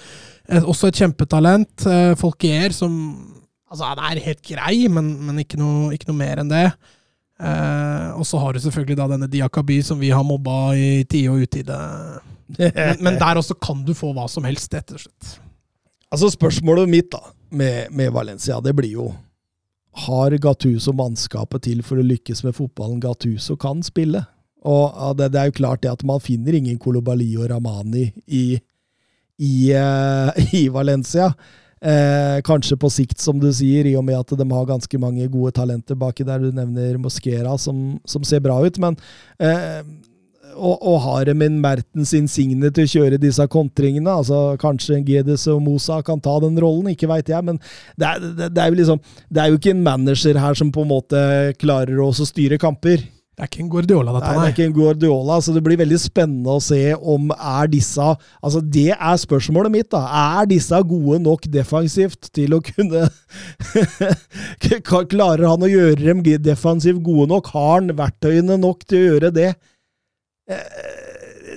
eh, 0.50 0.64
også 0.64 0.92
et 0.92 1.04
kjempetalent. 1.04 1.88
Folkier 2.20 2.76
som 2.76 2.98
Altså, 3.72 3.88
han 3.88 4.02
er 4.04 4.20
helt 4.20 4.42
grei, 4.44 4.90
men, 4.92 5.06
men 5.24 5.38
ikke, 5.46 5.56
noe, 5.56 5.94
ikke, 5.96 6.10
noe, 6.10 6.18
mer 6.20 6.42
enn 6.42 6.50
det. 6.52 6.66
Og 8.20 8.26
så 8.28 8.42
har 8.44 8.52
du 8.52 8.60
selvfølgelig 8.60 8.98
da 9.00 9.06
denne 9.14 9.30
Diakaby 9.32 9.78
som 9.88 9.96
vi 10.02 10.10
har 10.12 10.26
mobba 10.28 10.74
i 10.76 11.06
tide 11.08 11.32
og 11.32 11.46
utide. 11.46 11.78
Men, 12.58 13.00
men, 13.00 13.16
der 13.16 13.40
også 13.40 13.56
kan 13.56 13.80
du 13.88 13.94
få 13.96 14.12
hva 14.12 14.28
som 14.28 14.44
helst, 14.44 14.76
rett 14.76 14.92
og 14.92 15.00
slett. 15.06 15.32
Altså, 16.12 16.34
spørsmålet 16.36 16.92
mitt 16.92 17.08
da, 17.16 17.24
med, 17.56 17.96
med 17.96 18.12
Valencia, 18.12 18.60
det 18.60 18.76
blir 18.76 18.92
jo 18.92 19.08
har 20.06 20.36
Gattuso 20.40 20.94
mannskapet 20.96 21.66
til 21.68 21.82
for 21.84 22.00
å 22.00 22.06
lykkes 22.06 22.46
med 22.46 22.56
fotballen 22.56 23.02
Gattuso 23.04 23.58
kan 23.60 23.84
spille? 23.84 24.24
Og 24.62 25.18
det, 25.18 25.32
det, 25.34 25.40
er 25.42 25.50
jo 25.50 25.58
klart 25.58 25.82
det 25.84 25.92
at 25.92 26.04
man 26.06 26.22
finner 26.22 26.54
ingen 26.54 26.78
Kolobali 26.80 27.32
og 27.40 27.50
Ramani 27.50 28.12
i, 28.28 28.46
i, 29.42 29.56
uh, 29.74 30.30
i 30.62 30.68
Valencia. 30.70 31.32
Eh, 31.82 32.42
kanskje 32.46 32.76
på 32.78 32.92
sikt, 32.94 33.18
som 33.18 33.40
du 33.42 33.48
sier, 33.50 33.88
i 33.90 33.96
og 33.98 34.04
med 34.06 34.20
at 34.20 34.36
de 34.38 34.46
har 34.46 34.68
ganske 34.70 34.98
mange 35.02 35.26
gode 35.34 35.56
talenter 35.58 35.98
baki 35.98 36.28
der. 36.28 36.44
Du 36.44 36.54
nevner 36.54 37.00
Mosquera, 37.02 37.56
som, 37.58 37.98
som 38.06 38.26
ser 38.28 38.44
bra 38.46 38.60
ut. 38.62 38.78
Men 38.82 38.98
eh, 39.42 39.82
og, 40.56 40.76
og 40.82 40.98
har 41.06 41.30
de 41.30 41.36
en 41.46 41.62
Mertens 41.64 42.14
insigne 42.18 42.72
til 42.74 42.88
å 42.88 42.92
kjøre 42.96 43.22
disse 43.22 43.46
kontringene. 43.52 44.12
altså 44.22 44.58
Kanskje 44.62 45.02
Gedes 45.08 45.48
og 45.52 45.64
Mosa 45.66 46.02
kan 46.06 46.22
ta 46.24 46.38
den 46.44 46.60
rollen, 46.62 46.92
ikke 46.94 47.10
veit 47.12 47.32
jeg. 47.32 47.46
Men 47.48 47.62
det 48.00 48.10
er, 48.10 48.22
det, 48.22 48.52
det 48.56 48.64
er, 48.66 48.70
jo 48.70 48.82
liksom, 48.82 49.02
det 49.30 49.44
er 49.44 49.50
jo 49.52 49.62
ikke 49.62 49.74
en 49.76 49.88
manager 49.88 50.42
her 50.42 50.58
som 50.58 50.74
på 50.74 50.86
en 50.86 50.94
måte 50.94 51.24
klarer 51.62 52.04
å 52.04 52.12
styre 52.14 52.62
kamper. 52.62 53.04
Det 53.42 53.46
er 53.46 53.50
ikke 53.50 53.62
en 53.64 53.70
Guardiola, 53.72 54.12
dette, 54.14 54.28
nei. 54.28 54.34
Det 54.38 54.44
er 54.44 54.52
ikke 54.54 54.66
en 54.68 54.74
Guardiola, 54.76 55.36
så 55.42 55.54
det 55.56 55.62
blir 55.66 55.80
veldig 55.80 55.98
spennende 55.98 56.52
å 56.52 56.62
se 56.62 56.82
om 56.94 57.32
er 57.32 57.72
disse 57.72 58.04
Altså, 58.44 58.60
det 58.62 58.92
er 58.92 59.18
spørsmålet 59.18 59.74
mitt, 59.74 59.88
da. 59.90 60.02
Er 60.36 60.50
disse 60.52 60.78
gode 60.86 61.18
nok 61.24 61.48
defensivt 61.50 62.30
til 62.36 62.54
å 62.54 62.60
kunne 62.62 63.08
Klarer 65.16 65.48
han 65.48 65.66
å 65.66 65.72
gjøre 65.72 65.98
dem 66.04 66.22
defensivt 66.44 67.02
gode 67.02 67.32
nok? 67.32 67.50
Har 67.56 67.80
han 67.80 67.96
verktøyene 67.98 68.60
nok 68.62 68.86
til 68.86 69.00
å 69.00 69.10
gjøre 69.16 69.34
det? 69.34 69.50
Eh, 70.52 71.12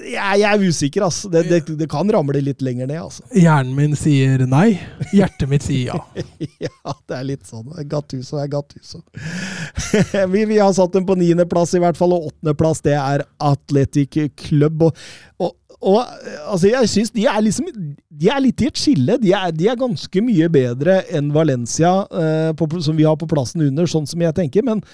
jeg, 0.05 0.41
jeg, 0.41 0.49
er 0.49 0.63
usikker, 0.69 1.05
altså. 1.07 1.31
Det, 1.33 1.45
det, 1.49 1.61
det, 1.79 1.89
kan 1.91 2.09
ramle 2.13 2.41
litt 2.45 2.63
lenger 2.65 2.89
ned, 2.91 3.01
altså. 3.01 3.25
Hjernen 3.37 3.75
min 3.77 3.97
sier 3.99 4.45
nei. 4.51 4.77
Hjertet 5.15 5.51
mitt 5.51 5.67
sier 5.67 5.95
ja. 5.95 6.25
ja, 6.67 6.95
det 7.09 7.19
er 7.19 7.27
litt 7.33 7.49
sånn. 7.49 7.73
Gattuso 7.91 8.41
er 8.43 8.51
Gattuso. 8.53 9.03
vi, 10.35 10.45
vi, 10.51 10.61
har 10.61 10.73
satt 10.77 10.95
dem 10.97 11.07
på 11.09 11.17
niendeplass, 11.19 11.75
i 11.77 11.83
hvert 11.83 11.99
fall, 11.99 12.17
og 12.17 12.31
åttendeplass 12.31 12.85
det 12.85 12.97
er 12.99 13.27
Athletic 13.43 14.19
Club. 14.41 14.87
Og, 14.89 15.05
og, 15.43 15.55
og 15.81 16.01
altså, 16.03 16.71
jeg 16.71 16.93
syns 16.93 17.13
de 17.15 17.27
er 17.31 17.43
liksom 17.45 17.69
De 18.09 18.31
er 18.33 18.43
litt 18.45 18.63
i 18.65 18.71
et 18.71 18.81
skille. 18.81 19.19
De 19.23 19.35
er, 19.37 19.53
de 19.57 19.71
er 19.71 19.81
ganske 19.81 20.25
mye 20.25 20.51
bedre 20.53 21.03
enn 21.15 21.33
Valencia, 21.35 21.97
eh, 22.11 22.51
på, 22.57 22.71
som 22.85 22.99
vi 22.99 23.09
har 23.09 23.19
på 23.21 23.31
plassen 23.31 23.65
under, 23.67 23.89
sånn 23.91 24.09
som 24.11 24.23
jeg 24.25 24.37
tenker. 24.37 24.67
Men 24.67 24.85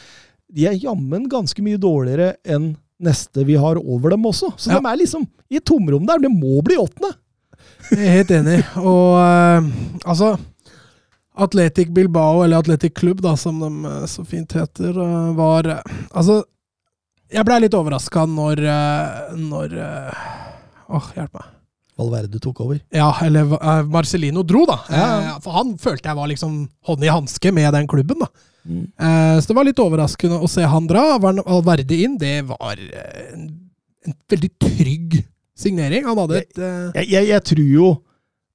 de 0.51 0.67
er 0.67 0.79
jammen 0.83 1.29
ganske 1.31 1.63
mye 1.63 1.79
dårligere 1.81 2.35
enn 2.49 2.73
neste 3.01 3.45
vi 3.49 3.57
har 3.61 3.81
over 3.81 4.15
dem 4.15 4.27
også. 4.29 4.53
Så 4.57 4.73
ja. 4.73 4.79
de 4.79 4.91
er 4.91 5.01
liksom 5.01 5.27
i 5.51 5.61
tomrom 5.61 6.07
der. 6.09 6.23
Det 6.23 6.31
må 6.33 6.61
bli 6.67 6.79
åttende! 6.81 7.15
Jeg 7.91 8.07
er 8.07 8.17
helt 8.21 8.33
enig. 8.35 8.59
Og 8.79 9.17
uh, 9.19 9.69
altså 10.05 10.35
Atletic 11.41 11.91
Bilbao, 11.95 12.43
eller 12.45 12.61
Atletic 12.61 12.95
Klubb, 12.99 13.23
da, 13.25 13.35
som 13.41 13.61
de 13.63 13.71
uh, 13.87 14.05
så 14.11 14.25
fint 14.29 14.53
heter, 14.57 14.97
uh, 14.97 15.33
var 15.39 15.73
Altså, 16.11 16.43
jeg 17.31 17.47
blei 17.47 17.61
litt 17.63 17.77
overraska 17.79 18.25
når 18.27 18.65
Når 19.39 19.75
Åh, 20.91 21.11
hjelp 21.15 21.37
meg. 21.39 21.51
Valverde 22.01 22.41
tok 22.43 22.63
over? 22.65 22.79
Ja, 22.91 23.13
eller 23.23 23.53
Marcelino 23.87 24.43
dro, 24.43 24.65
da. 24.67 24.81
Ja. 24.91 25.37
For 25.45 25.55
han 25.55 25.77
følte 25.79 26.09
jeg 26.09 26.19
var 26.19 26.31
liksom 26.31 26.65
hånd 26.89 27.05
i 27.05 27.13
hanske 27.13 27.53
med 27.55 27.71
den 27.77 27.87
klubben. 27.91 28.25
da. 28.25 28.50
Mm. 28.64 28.85
Så 29.40 29.49
det 29.49 29.57
var 29.57 29.66
litt 29.66 29.81
overraskende 29.81 30.37
å 30.42 30.49
se 30.51 30.66
han 30.68 30.87
dra. 30.90 31.16
Valverde 31.20 31.96
inn, 31.96 32.18
det 32.20 32.42
var 32.51 32.77
eh, 32.77 33.33
en, 33.33 33.46
en 34.07 34.16
veldig 34.31 34.51
trygg 34.61 35.18
signering. 35.61 36.07
Han 36.09 36.20
hadde 36.25 36.42
et 36.42 36.61
uh... 36.61 36.92
jeg, 36.99 37.09
jeg, 37.09 37.29
jeg, 37.33 37.46
tror 37.51 37.75
jo 37.75 37.90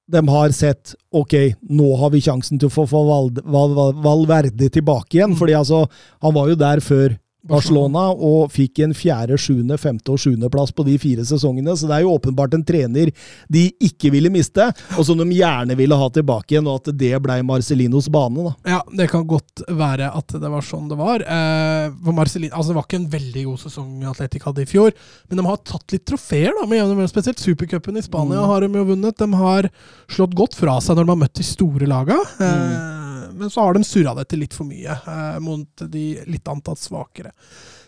de 0.06 0.22
har 0.30 0.54
sett 0.54 0.94
ok, 1.16 1.34
nå 1.74 1.92
har 1.98 2.12
vi 2.14 2.22
sjansen 2.22 2.62
til 2.62 2.70
å 2.70 2.74
få, 2.74 2.86
få 2.90 3.02
Val, 3.08 3.32
Val, 3.42 3.74
Val, 3.78 3.96
Valverde 4.04 4.70
tilbake 4.74 5.18
igjen. 5.18 5.34
fordi 5.38 5.56
altså, 5.58 5.86
han 6.22 6.36
var 6.36 6.52
jo 6.52 6.60
der 6.60 6.84
før 6.86 7.16
Barcelona 7.48 8.08
og 8.14 8.50
fikk 8.54 8.80
en 8.86 8.94
fjerde, 8.98 9.38
sjuende, 9.38 9.78
femte 9.78 10.12
og 10.14 10.18
sjuendeplass 10.22 10.72
på 10.76 10.86
de 10.88 10.98
fire 11.02 11.26
sesongene. 11.28 11.76
Så 11.78 11.88
det 11.90 12.00
er 12.00 12.06
jo 12.06 12.14
åpenbart 12.18 12.54
en 12.58 12.64
trener 12.66 13.12
de 13.52 13.66
ikke 13.86 14.12
ville 14.12 14.32
miste, 14.34 14.66
og 14.98 15.06
som 15.06 15.18
de 15.22 15.28
gjerne 15.38 15.76
ville 15.78 15.96
ha 15.96 16.08
tilbake 16.10 16.56
igjen, 16.56 16.68
og 16.68 16.82
at 16.82 16.98
det 16.98 17.14
blei 17.22 17.42
Marcelinos 17.46 18.10
bane. 18.10 18.44
da. 18.50 18.56
Ja, 18.76 18.82
det 18.98 19.10
kan 19.12 19.28
godt 19.30 19.62
være 19.70 20.10
at 20.16 20.28
det 20.42 20.50
var 20.52 20.62
sånn 20.66 20.90
det 20.90 20.98
var. 20.98 21.22
Eh, 21.22 21.92
for 22.04 22.14
Marcelino, 22.18 22.56
altså 22.56 22.74
Det 22.74 22.76
var 22.80 22.88
ikke 22.90 23.02
en 23.04 23.10
veldig 23.14 23.44
god 23.46 23.60
sesong 23.60 24.04
Atletic 24.10 24.44
hadde 24.44 24.62
i 24.66 24.70
fjor, 24.70 24.92
men 25.30 25.38
de 25.38 25.46
har 25.46 25.58
tatt 25.64 25.92
litt 25.94 26.06
trofeer, 26.06 26.52
da, 26.60 26.66
med 26.66 26.80
jevne. 26.82 27.08
Spesielt 27.12 27.40
Supercupen 27.40 27.98
i 27.98 28.02
Spania 28.02 28.42
Mm. 28.42 28.48
har 28.50 28.60
de 28.62 28.68
jo 28.74 28.86
vunnet. 28.86 29.18
De 29.18 29.32
har 29.34 29.70
slått 30.10 30.34
godt 30.36 30.56
fra 30.56 30.80
seg 30.82 30.96
når 30.98 31.06
de 31.06 31.10
har 31.14 31.22
møtt 31.28 31.34
de 31.34 31.44
store 31.44 31.86
laga. 31.88 32.18
Eh, 32.40 32.56
Mm. 32.56 32.95
Men 33.36 33.52
så 33.52 33.66
har 33.66 33.76
de 33.76 33.84
surra 33.88 34.16
det 34.18 34.28
til 34.32 34.44
litt 34.44 34.56
for 34.56 34.68
mye 34.68 34.96
eh, 34.96 35.40
mot 35.44 35.88
de 35.92 36.06
litt 36.30 36.48
antatt 36.52 36.82
svakere. 36.82 37.34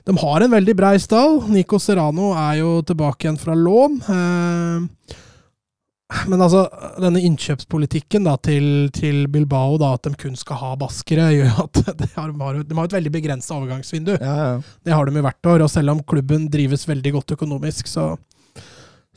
De 0.08 0.16
har 0.22 0.44
en 0.44 0.52
veldig 0.52 0.76
brei 0.78 0.96
stall. 1.04 1.42
Nico 1.52 1.80
Serrano 1.84 2.32
er 2.38 2.62
jo 2.62 2.78
tilbake 2.88 3.28
igjen 3.28 3.40
fra 3.42 3.56
lån. 3.58 3.98
Eh, 4.08 5.16
men 6.32 6.40
altså, 6.40 6.62
denne 7.04 7.20
innkjøpspolitikken 7.28 8.24
da, 8.24 8.38
til, 8.40 8.88
til 8.96 9.26
Bilbao, 9.32 9.76
da, 9.82 9.92
at 9.98 10.08
de 10.08 10.16
kun 10.20 10.38
skal 10.40 10.62
ha 10.62 10.72
baskere, 10.80 11.28
gjør 11.36 11.60
at 11.66 11.82
de 12.00 12.08
har, 12.14 12.32
de 12.32 12.80
har 12.80 12.88
et 12.88 12.96
veldig 12.96 13.14
begrensa 13.18 13.58
overgangsvindu. 13.58 14.16
Ja, 14.16 14.38
ja. 14.40 14.56
Det 14.88 14.96
har 14.96 15.10
de 15.10 15.20
jo 15.20 15.26
hvert 15.28 15.52
år. 15.56 15.66
Og 15.68 15.74
selv 15.74 15.96
om 15.96 16.04
klubben 16.08 16.48
drives 16.54 16.88
veldig 16.88 17.18
godt 17.20 17.36
økonomisk, 17.36 17.92
så, 17.92 18.14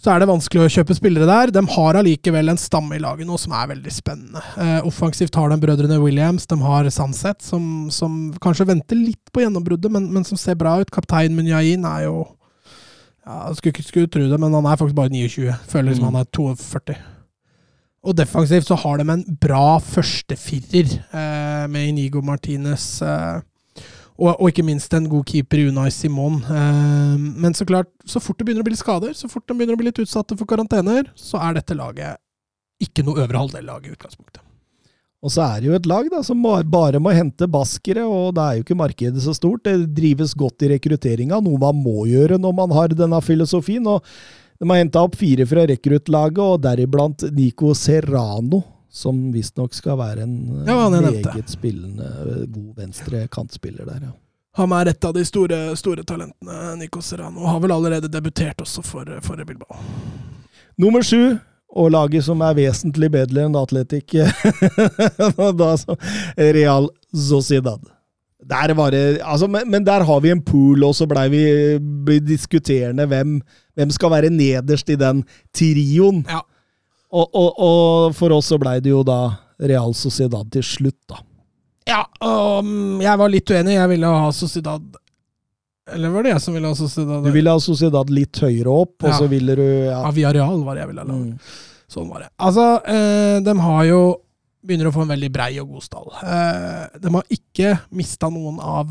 så 0.01 0.15
er 0.15 0.23
det 0.23 0.31
vanskelig 0.31 0.63
å 0.65 0.71
kjøpe 0.73 0.95
spillere 0.97 1.27
der. 1.29 1.51
De 1.53 1.61
har 1.75 1.99
allikevel 2.01 2.49
en 2.49 2.61
stamme 2.61 2.97
i 2.97 3.03
laget 3.03 3.29
nå 3.29 3.37
som 3.41 3.53
er 3.53 3.67
veldig 3.75 3.93
spennende. 3.93 4.41
Eh, 4.57 4.79
offensivt 4.89 5.37
har 5.37 5.53
de 5.53 5.59
brødrene 5.61 5.99
Williams, 6.01 6.47
de 6.49 6.57
har 6.63 6.89
Sunset, 6.95 7.43
som, 7.45 7.91
som 7.93 8.19
kanskje 8.41 8.69
venter 8.71 8.97
litt 8.97 9.29
på 9.35 9.45
gjennombruddet, 9.45 9.93
men, 9.93 10.09
men 10.15 10.25
som 10.25 10.41
ser 10.41 10.57
bra 10.61 10.79
ut. 10.81 10.91
Kaptein 10.95 11.37
Munyain 11.37 11.85
er 11.85 12.07
jo 12.09 12.23
ja, 13.29 13.53
skulle 13.55 13.75
ikke 13.77 13.85
skulle 13.85 14.09
tro 14.11 14.25
det, 14.31 14.41
men 14.41 14.57
han 14.57 14.67
er 14.67 14.79
faktisk 14.81 14.97
bare 14.97 15.13
29. 15.13 15.53
Føler 15.69 15.95
som 15.95 16.07
Mm. 16.09 16.15
han 16.15 16.21
er 16.23 16.31
42. 16.33 16.97
Og 18.09 18.17
defensivt 18.17 18.65
så 18.67 18.79
har 18.81 18.97
de 18.97 19.05
en 19.13 19.25
bra 19.45 19.77
førstefirer 19.85 20.95
eh, 21.13 21.67
med 21.69 21.91
Inigo 21.93 22.23
Martinez. 22.25 23.03
Eh, 23.05 23.43
og, 24.21 24.35
og 24.37 24.51
ikke 24.51 24.67
minst 24.67 24.93
en 24.97 25.09
god 25.09 25.25
keeper 25.29 25.63
i 25.63 25.69
Unai 25.71 25.89
Simon. 25.95 26.43
Eh, 26.45 27.17
men 27.17 27.57
så 27.57 27.65
klart, 27.69 27.89
så 28.05 28.21
fort 28.21 28.39
det 28.39 28.47
begynner 28.47 28.65
å 28.65 28.69
bli 28.69 28.77
litt 28.77 28.83
skader, 28.85 29.17
så 29.17 29.31
fort 29.33 29.47
de 29.49 29.57
begynner 29.57 29.79
å 29.79 29.81
bli 29.81 29.89
litt 29.89 30.03
utsatte 30.03 30.37
for 30.37 30.49
karantener, 30.51 31.09
så 31.17 31.41
er 31.41 31.57
dette 31.57 31.77
laget 31.79 32.21
ikke 32.81 33.05
noe 33.05 33.25
øvre 33.25 33.43
halvdel-lag 33.43 33.89
i 33.89 33.93
utgangspunktet. 33.95 34.45
Og 35.21 35.33
så 35.35 35.45
er 35.45 35.61
det 35.61 35.69
jo 35.69 35.77
et 35.77 35.89
lag 35.89 36.07
da, 36.09 36.23
som 36.25 36.41
bare 36.73 37.01
må 37.03 37.13
hente 37.13 37.49
baskere, 37.51 38.07
og 38.09 38.37
det 38.37 38.45
er 38.45 38.57
jo 38.57 38.65
ikke 38.65 38.79
markedet 38.81 39.25
så 39.25 39.35
stort. 39.37 39.67
Det 39.67 39.91
drives 39.97 40.33
godt 40.33 40.65
i 40.65 40.71
rekrutteringa, 40.73 41.43
noe 41.45 41.61
man 41.61 41.77
må 41.77 42.07
gjøre 42.09 42.39
når 42.41 42.55
man 42.57 42.73
har 42.73 42.95
denne 42.97 43.21
filosofien. 43.25 43.85
og 43.85 44.01
De 44.57 44.69
har 44.71 44.81
henta 44.81 45.05
opp 45.05 45.19
fire 45.21 45.45
fra 45.49 45.67
rekruttlaget, 45.69 46.41
og 46.41 46.63
deriblant 46.65 47.27
Nico 47.37 47.75
Serrano, 47.77 48.63
som 48.91 49.19
visstnok 49.33 49.75
skal 49.75 49.99
være 50.01 50.23
en 50.27 50.65
Ja, 50.67 50.89
nevnte. 50.91 51.31
meget 51.35 51.51
spillende, 51.51 52.47
god 52.53 52.77
venstre 52.77 53.27
kantspiller 53.33 53.85
der. 53.87 54.01
ja. 54.11 54.13
Han 54.59 54.73
er 54.75 54.89
et 54.91 55.05
av 55.07 55.13
de 55.15 55.23
store, 55.25 55.77
store 55.79 56.03
talentene, 56.03 56.77
Nico 56.81 57.01
Serrano. 57.01 57.45
Har 57.47 57.61
vel 57.63 57.71
allerede 57.71 58.09
debutert 58.11 58.59
også 58.61 58.83
for, 58.83 59.07
for 59.23 59.39
Bilbao. 59.47 59.79
Nummer 60.79 61.03
sju, 61.07 61.37
og 61.71 61.91
laget 61.95 62.25
som 62.27 62.41
er 62.43 62.57
vesentlig 62.59 63.13
bedre 63.15 63.45
enn 63.47 63.55
Atletic, 63.55 64.11
så 65.79 65.97
Real 66.37 66.89
Sociedad. 67.15 67.79
Der 68.51 68.75
var 68.75 68.91
det, 68.91 69.21
altså, 69.23 69.47
men, 69.47 69.71
men 69.71 69.85
der 69.87 70.03
har 70.03 70.21
vi 70.21 70.31
en 70.33 70.43
pool, 70.43 70.83
og 70.85 70.95
så 70.97 71.07
blei 71.07 71.29
vi 71.31 71.43
ble 71.79 72.19
diskuterende 72.25 73.07
hvem, 73.07 73.37
hvem 73.77 73.91
skal 73.95 74.11
være 74.11 74.31
nederst 74.33 74.89
i 74.91 74.97
den 74.99 75.23
trioen. 75.55 76.25
Ja. 76.29 76.41
Og, 77.11 77.27
og, 77.35 77.49
og 77.59 78.15
for 78.15 78.31
oss 78.37 78.51
så 78.53 78.59
blei 78.61 78.77
det 78.85 78.93
jo 78.93 79.03
da 79.07 79.33
Real 79.61 79.93
Sociedad 79.99 80.47
til 80.55 80.63
slutt, 80.65 80.99
da. 81.11 81.19
Ja, 81.91 82.05
og 82.23 82.63
mm, 82.65 83.01
jeg 83.03 83.19
var 83.19 83.33
litt 83.33 83.51
uenig. 83.51 83.75
Jeg 83.75 83.91
ville 83.91 84.11
ha 84.15 84.29
Sociedad 84.37 84.85
Eller 85.91 86.13
var 86.15 86.23
det 86.23 86.35
jeg 86.37 86.43
som 86.45 86.55
ville 86.55 86.71
ha 86.71 86.77
Sociedad? 86.79 87.25
Du 87.27 87.33
ville 87.35 87.51
ha 87.57 87.61
Sociedad 87.65 88.13
litt 88.15 88.39
høyere 88.45 88.71
opp, 88.85 88.95
og 89.03 89.11
Ja. 89.11 89.19
så 89.19 89.27
ville 89.33 89.57
du 89.59 89.65
ja. 89.89 90.05
Ja, 90.15 90.33
Real 90.37 90.63
var 90.65 90.79
det 90.79 90.85
jeg 90.85 90.93
ville 90.93 91.07
ha. 91.07 91.19
Mm. 91.19 91.53
Sånn 91.91 92.09
var 92.13 92.23
det. 92.23 92.31
Altså, 92.39 92.67
eh, 92.87 93.39
de 93.47 93.57
har 93.67 93.85
jo 93.91 94.03
Begynner 94.61 94.91
å 94.91 94.93
få 94.93 95.07
en 95.07 95.09
veldig 95.15 95.31
brei 95.33 95.55
og 95.63 95.71
god 95.73 95.83
stall. 95.87 96.11
Eh, 96.21 96.99
de 97.01 97.09
har 97.15 97.31
ikke 97.33 97.71
mista 97.97 98.29
noen 98.29 98.59
av 98.61 98.91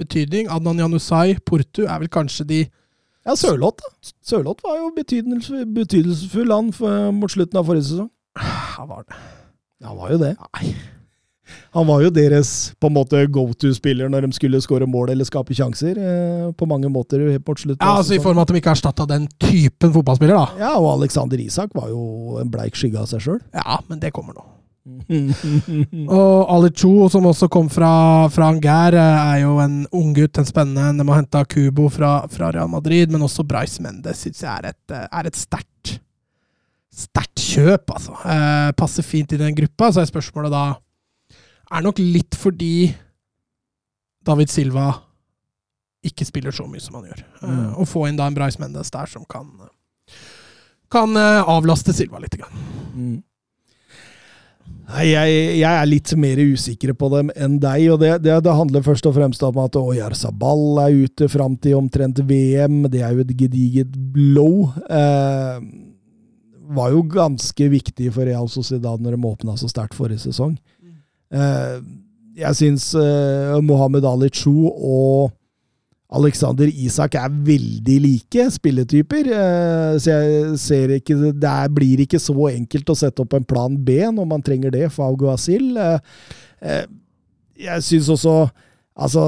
betydning. 0.00 0.46
Adnan 0.48 0.78
Janusai, 0.80 1.34
Portu, 1.44 1.82
er 1.84 1.98
vel 2.00 2.08
kanskje 2.08 2.46
de 2.48 2.60
Ja, 3.28 3.34
Sørloth, 3.36 3.82
da. 3.82 4.12
Sørloth 4.24 4.64
var 4.64 4.78
jo 4.78 4.92
betydelsesfull, 4.96 5.66
betydelsesfull 5.76 6.54
han 6.54 6.70
mot 7.18 7.32
slutten 7.32 7.60
av 7.60 7.68
forrige 7.68 7.90
sesong. 7.90 8.08
Han 8.78 8.88
var 8.88 9.04
det? 9.04 9.20
Han 9.84 9.98
var 9.98 10.14
jo 10.14 10.18
det. 10.22 10.32
Nei. 10.56 10.72
Han 11.74 11.86
var 11.86 12.02
jo 12.04 12.10
deres 12.14 12.50
på 12.82 12.88
en 12.90 12.94
måte 12.94 13.20
go 13.32 13.44
to-spiller 13.58 14.10
når 14.10 14.26
de 14.26 14.36
skulle 14.36 14.60
skåre 14.62 14.86
mål 14.90 15.12
eller 15.14 15.26
skape 15.26 15.54
sjanser. 15.56 15.98
Eh, 15.98 16.46
på 16.54 16.68
mange 16.70 16.90
måter 16.92 17.22
mot 17.38 17.58
slutten. 17.58 17.82
Ja, 17.82 17.96
altså 17.98 18.16
I 18.16 18.22
form 18.22 18.38
av 18.38 18.46
at 18.46 18.54
de 18.54 18.60
ikke 18.62 18.74
erstatta 18.74 19.06
den 19.10 19.28
typen 19.42 19.92
fotballspiller, 19.94 20.36
da. 20.38 20.62
Ja, 20.62 20.72
og 20.78 20.92
Alexander 20.96 21.40
Isak 21.42 21.74
var 21.74 21.90
jo 21.92 22.38
en 22.42 22.50
bleik 22.52 22.78
skygge 22.78 23.02
av 23.02 23.10
seg 23.10 23.24
sjøl. 23.26 23.40
Ja, 23.54 23.80
men 23.90 24.02
det 24.02 24.12
kommer 24.16 24.36
nå. 24.36 24.46
Og 26.10 26.50
Ali 26.54 26.70
Cho, 26.74 27.08
som 27.12 27.26
også 27.28 27.48
kom 27.52 27.68
fra, 27.72 27.90
fra 28.32 28.48
Angers, 28.52 28.96
er 28.96 29.42
jo 29.42 29.56
en 29.62 29.82
unggutt, 29.92 30.38
en 30.40 30.48
spennende 30.48 30.86
en. 30.90 31.00
De 31.02 31.06
har 31.08 31.20
henta 31.20 31.44
Cubo 31.44 31.88
fra, 31.92 32.14
fra 32.32 32.50
Real 32.54 32.70
Madrid, 32.72 33.12
men 33.12 33.22
også 33.26 33.44
Bryce 33.46 33.82
Mendes 33.84 34.24
syns 34.24 34.40
jeg 34.44 34.50
er 34.50 34.70
et, 34.72 34.96
er 35.10 35.28
et 35.30 35.36
sterkt 35.38 35.98
sterkt 37.00 37.38
kjøp, 37.40 37.92
altså. 37.94 38.16
Eh, 38.28 38.70
passer 38.76 39.06
fint 39.06 39.30
i 39.32 39.38
den 39.40 39.54
gruppa. 39.56 39.92
Så 39.94 40.02
er 40.02 40.08
spørsmålet 40.10 40.50
da 40.52 40.64
Er 41.70 41.84
nok 41.86 42.00
litt 42.02 42.34
fordi 42.36 42.90
David 44.26 44.50
Silva 44.50 44.88
ikke 46.04 46.26
spiller 46.26 46.52
så 46.52 46.64
mye 46.68 46.82
som 46.82 46.98
han 46.98 47.06
gjør. 47.12 47.22
Eh, 47.42 47.48
Mm. 47.50 47.74
Å 47.78 47.86
få 47.88 48.08
inn 48.08 48.18
da 48.18 48.26
en 48.26 48.34
Bryce 48.36 48.58
Mendes 48.60 48.90
der 48.90 49.06
som 49.06 49.24
kan 49.28 49.46
kan 50.90 51.14
eh, 51.16 51.44
avlaste 51.46 51.94
Silva 51.94 52.18
litt. 52.18 52.34
Grann. 52.36 52.64
Mm. 52.94 53.22
Jeg, 54.90 55.34
jeg 55.60 55.70
er 55.70 55.86
litt 55.86 56.10
mer 56.18 56.40
usikker 56.50 56.92
på 56.98 57.10
dem 57.12 57.30
enn 57.38 57.58
deg, 57.62 57.84
og 57.92 58.00
det, 58.02 58.10
det, 58.24 58.40
det 58.42 58.54
handler 58.58 58.82
først 58.84 59.06
og 59.06 59.14
fremst 59.14 59.44
om 59.46 59.60
at 59.62 59.78
Oyar 59.78 60.16
Sabal 60.18 60.80
er 60.82 60.96
ute 61.06 61.28
fram 61.30 61.54
til 61.62 61.78
omtrent 61.78 62.18
VM. 62.26 62.82
Det 62.90 63.04
er 63.04 63.14
jo 63.14 63.22
et 63.22 63.32
gediget 63.38 63.94
blow. 64.14 64.66
Eh, 64.90 65.62
var 66.74 66.92
jo 66.94 67.04
ganske 67.10 67.70
viktig 67.70 68.10
for 68.14 68.26
Real 68.26 68.50
Sociedad 68.50 69.02
når 69.02 69.16
de 69.16 69.30
åpna 69.30 69.56
så 69.58 69.70
sterkt 69.70 69.96
forrige 69.98 70.24
sesong. 70.26 70.56
Eh, 71.30 71.76
jeg 72.40 72.58
syns 72.58 72.90
eh, 72.98 73.58
Mohammed 73.62 74.06
Ali 74.06 74.30
Chu 74.34 74.54
og 74.70 75.30
Alexander 76.10 76.66
Isak 76.66 77.14
er 77.14 77.30
veldig 77.30 77.96
like 78.02 78.46
spilletyper, 78.50 79.28
eh, 79.30 79.98
så 80.02 80.16
jeg 80.16 80.54
ser 80.58 80.94
ikke 80.96 81.32
Det 81.38 81.58
blir 81.74 82.02
ikke 82.02 82.18
så 82.18 82.34
enkelt 82.50 82.90
å 82.90 82.98
sette 82.98 83.22
opp 83.22 83.36
en 83.38 83.46
plan 83.46 83.76
B 83.78 84.00
når 84.10 84.26
man 84.26 84.42
trenger 84.42 84.74
det 84.74 84.88
for 84.90 85.06
Auguasil. 85.06 85.76
Eh, 85.78 85.98
eh, 86.62 86.86
Jeg 87.60 87.82
syns 87.82 88.08
også 88.08 88.48
Altså 89.00 89.22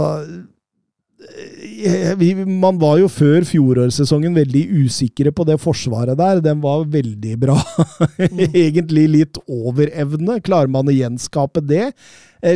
Man 2.50 2.80
var 2.82 2.98
jo 2.98 3.06
før 3.08 3.46
fjorårssesongen 3.46 4.34
veldig 4.34 4.64
usikre 4.82 5.30
på 5.30 5.46
det 5.46 5.54
forsvaret 5.62 6.18
der. 6.18 6.40
Den 6.42 6.58
var 6.60 6.82
veldig 6.90 7.36
bra. 7.38 7.54
Egentlig 8.64 9.06
litt 9.08 9.38
over 9.46 9.86
evne. 9.94 10.40
Klarer 10.42 10.68
man 10.68 10.90
å 10.90 10.96
gjenskape 10.96 11.62
det? 11.62 11.92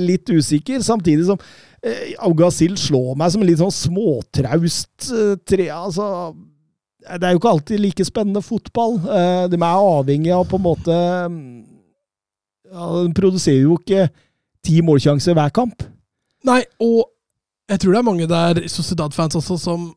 Litt 0.03 0.29
usikker, 0.29 0.83
samtidig 0.83 1.29
som 1.31 1.39
eh, 1.83 2.15
Augasil 2.27 2.77
slår 2.81 3.17
meg 3.19 3.33
som 3.33 3.43
en 3.43 3.49
litt 3.49 3.61
sånn 3.63 3.75
småtraust 3.75 5.11
eh, 5.13 5.35
tre... 5.49 5.69
Altså 5.75 6.07
Det 7.07 7.23
er 7.23 7.35
jo 7.35 7.41
ikke 7.41 7.53
alltid 7.55 7.83
like 7.83 8.07
spennende 8.07 8.43
fotball. 8.43 8.97
Eh, 9.03 9.43
De 9.53 9.59
er 9.59 9.67
avhengig 9.91 10.33
av 10.35 10.47
på 10.51 10.59
en 10.61 10.67
måte 10.67 10.97
mm, 11.31 11.43
ja, 12.73 12.89
De 13.07 13.13
produserer 13.17 13.63
jo 13.67 13.77
ikke 13.81 14.09
ti 14.67 14.81
målsjanser 14.83 15.37
hver 15.39 15.53
kamp. 15.55 15.85
Nei, 16.47 16.63
og 16.83 17.05
jeg 17.71 17.83
tror 17.83 17.95
det 17.95 18.01
er 18.01 18.07
mange 18.07 18.27
der, 18.31 18.59
Sociedad-fans 18.71 19.37
også, 19.39 19.57
som 19.59 19.89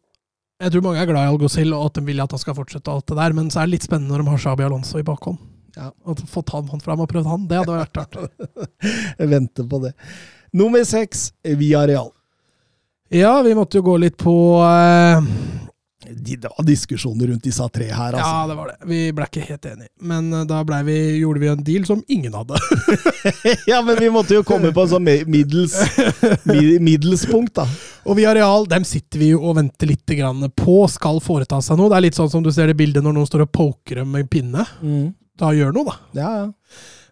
Jeg 0.62 0.74
tror 0.74 0.84
mange 0.86 1.02
er 1.02 1.08
glad 1.10 1.26
i 1.26 1.32
Algozil 1.32 1.72
og 1.74 1.88
at 1.88 1.98
de 1.98 2.04
vil 2.06 2.20
at 2.22 2.34
han 2.34 2.42
skal 2.42 2.58
fortsette 2.58 2.90
og 2.92 3.00
alt 3.00 3.08
det 3.12 3.18
der, 3.22 3.36
men 3.38 3.50
så 3.54 3.62
er 3.62 3.70
det 3.70 3.78
litt 3.78 3.86
spennende 3.88 4.12
når 4.14 4.26
de 4.26 4.34
har 4.34 4.42
Shabi 4.44 4.66
Alonso 4.66 5.00
i 5.00 5.06
bakhånd. 5.08 5.38
Ja. 5.78 5.92
At 6.10 6.22
Fått 6.28 6.52
han 6.52 6.82
fram 6.84 7.00
og 7.04 7.10
prøvd 7.12 7.30
han, 7.30 7.46
det 7.48 7.62
hadde 7.62 7.78
vært 7.78 8.00
artig. 8.02 8.28
Jeg 9.22 9.30
venter 9.32 9.68
på 9.70 9.80
det. 9.86 9.94
Nummer 10.52 10.84
seks, 10.88 11.30
Via 11.44 11.88
Real. 11.88 12.12
Ja, 13.10 13.42
vi 13.42 13.56
måtte 13.58 13.80
jo 13.80 13.86
gå 13.86 13.96
litt 13.98 14.18
på 14.22 14.34
eh, 14.62 15.24
de, 16.10 16.36
det 16.36 16.50
var 16.58 16.66
diskusjoner 16.66 17.28
rundt 17.28 17.44
disse 17.44 17.66
tre 17.70 17.88
her, 17.90 18.14
altså. 18.14 18.30
Ja, 18.30 18.48
det 18.48 18.56
var 18.58 18.68
det. 18.72 18.78
Vi 18.90 19.00
ble 19.16 19.26
ikke 19.30 19.46
helt 19.46 19.66
enige. 19.66 19.90
Men 20.02 20.32
eh, 20.34 20.46
da 20.50 20.62
vi, 20.86 20.98
gjorde 21.20 21.42
vi 21.44 21.50
en 21.52 21.64
deal 21.64 21.86
som 21.86 22.04
ingen 22.08 22.34
hadde. 22.34 22.60
Ja. 23.68 23.82
men 23.82 23.98
vi 24.00 24.10
måtte 24.10 24.38
jo 24.38 24.44
komme 24.48 24.72
på 24.74 24.86
en 24.86 24.92
sånn 24.94 25.08
middels, 25.30 25.76
middelspunkt, 26.80 27.56
da. 27.60 27.66
Og 28.08 28.18
Villarreal 28.18 28.66
dem 28.70 28.86
sitter 28.88 29.22
vi 29.22 29.32
jo 29.34 29.42
og 29.44 29.58
venter 29.60 29.90
litt 29.90 30.16
grann 30.18 30.46
på 30.56 30.82
skal 30.92 31.20
foreta 31.24 31.60
seg 31.66 31.78
noe. 31.80 31.92
Det 31.92 32.00
er 32.00 32.06
litt 32.08 32.20
sånn 32.20 32.32
som 32.32 32.46
du 32.46 32.52
ser 32.56 32.72
det 32.72 32.78
bildet 32.80 33.06
når 33.06 33.18
noen 33.18 33.30
står 33.30 33.46
og 33.46 33.52
poker 33.54 34.02
dem 34.02 34.16
med 34.16 34.30
pinne. 34.32 34.66
Da 35.40 35.52
gjør 35.56 35.76
noe, 35.76 35.92
da. 35.92 36.22
Ja, 36.22 36.32
ja. 36.44 36.48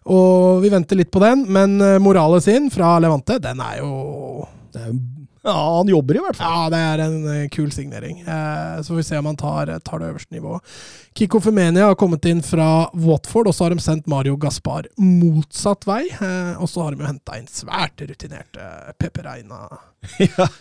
Og 0.08 0.62
vi 0.64 0.72
venter 0.72 0.96
litt 0.96 1.12
på 1.12 1.20
den, 1.20 1.44
men 1.52 1.76
moralet 2.00 2.46
sin 2.46 2.70
fra 2.72 2.96
Levante, 3.02 3.36
den 3.44 3.60
er 3.60 3.82
jo 3.82 3.92
Det 4.72 4.80
er, 4.80 4.94
ja, 5.48 5.76
han 5.76 5.88
jobber 5.88 6.18
i 6.18 6.22
hvert 6.22 6.36
fall. 6.36 6.50
Ja, 6.50 6.70
det 6.72 6.78
er 6.82 7.02
en 7.06 7.18
eh, 7.32 7.48
kul 7.52 7.70
signering. 7.72 8.20
Eh, 8.20 8.80
så 8.82 8.92
får 8.92 8.98
vi 8.98 9.06
se 9.06 9.18
om 9.20 9.28
han 9.30 9.38
tar, 9.38 9.70
tar 9.86 10.02
det 10.02 10.10
øverste 10.10 10.34
nivået. 10.34 10.74
Kiko 11.16 11.40
Femenia 11.40 11.88
har 11.88 11.98
kommet 11.98 12.26
inn 12.28 12.42
fra 12.44 12.88
Watford, 12.92 13.48
og 13.48 13.56
så 13.56 13.66
har 13.66 13.74
de 13.74 13.84
sendt 13.84 14.10
Mario 14.10 14.36
Gaspar 14.40 14.90
motsatt 15.00 15.86
vei. 15.88 16.02
Eh, 16.10 16.58
og 16.58 16.68
så 16.70 16.84
har 16.84 16.94
de 16.94 17.04
jo 17.04 17.08
henta 17.08 17.38
inn 17.38 17.48
svært 17.50 18.04
rutinerte 18.04 18.68
Pepe 19.00 19.24
Reina. 19.24 19.62
Ja. 20.18 20.48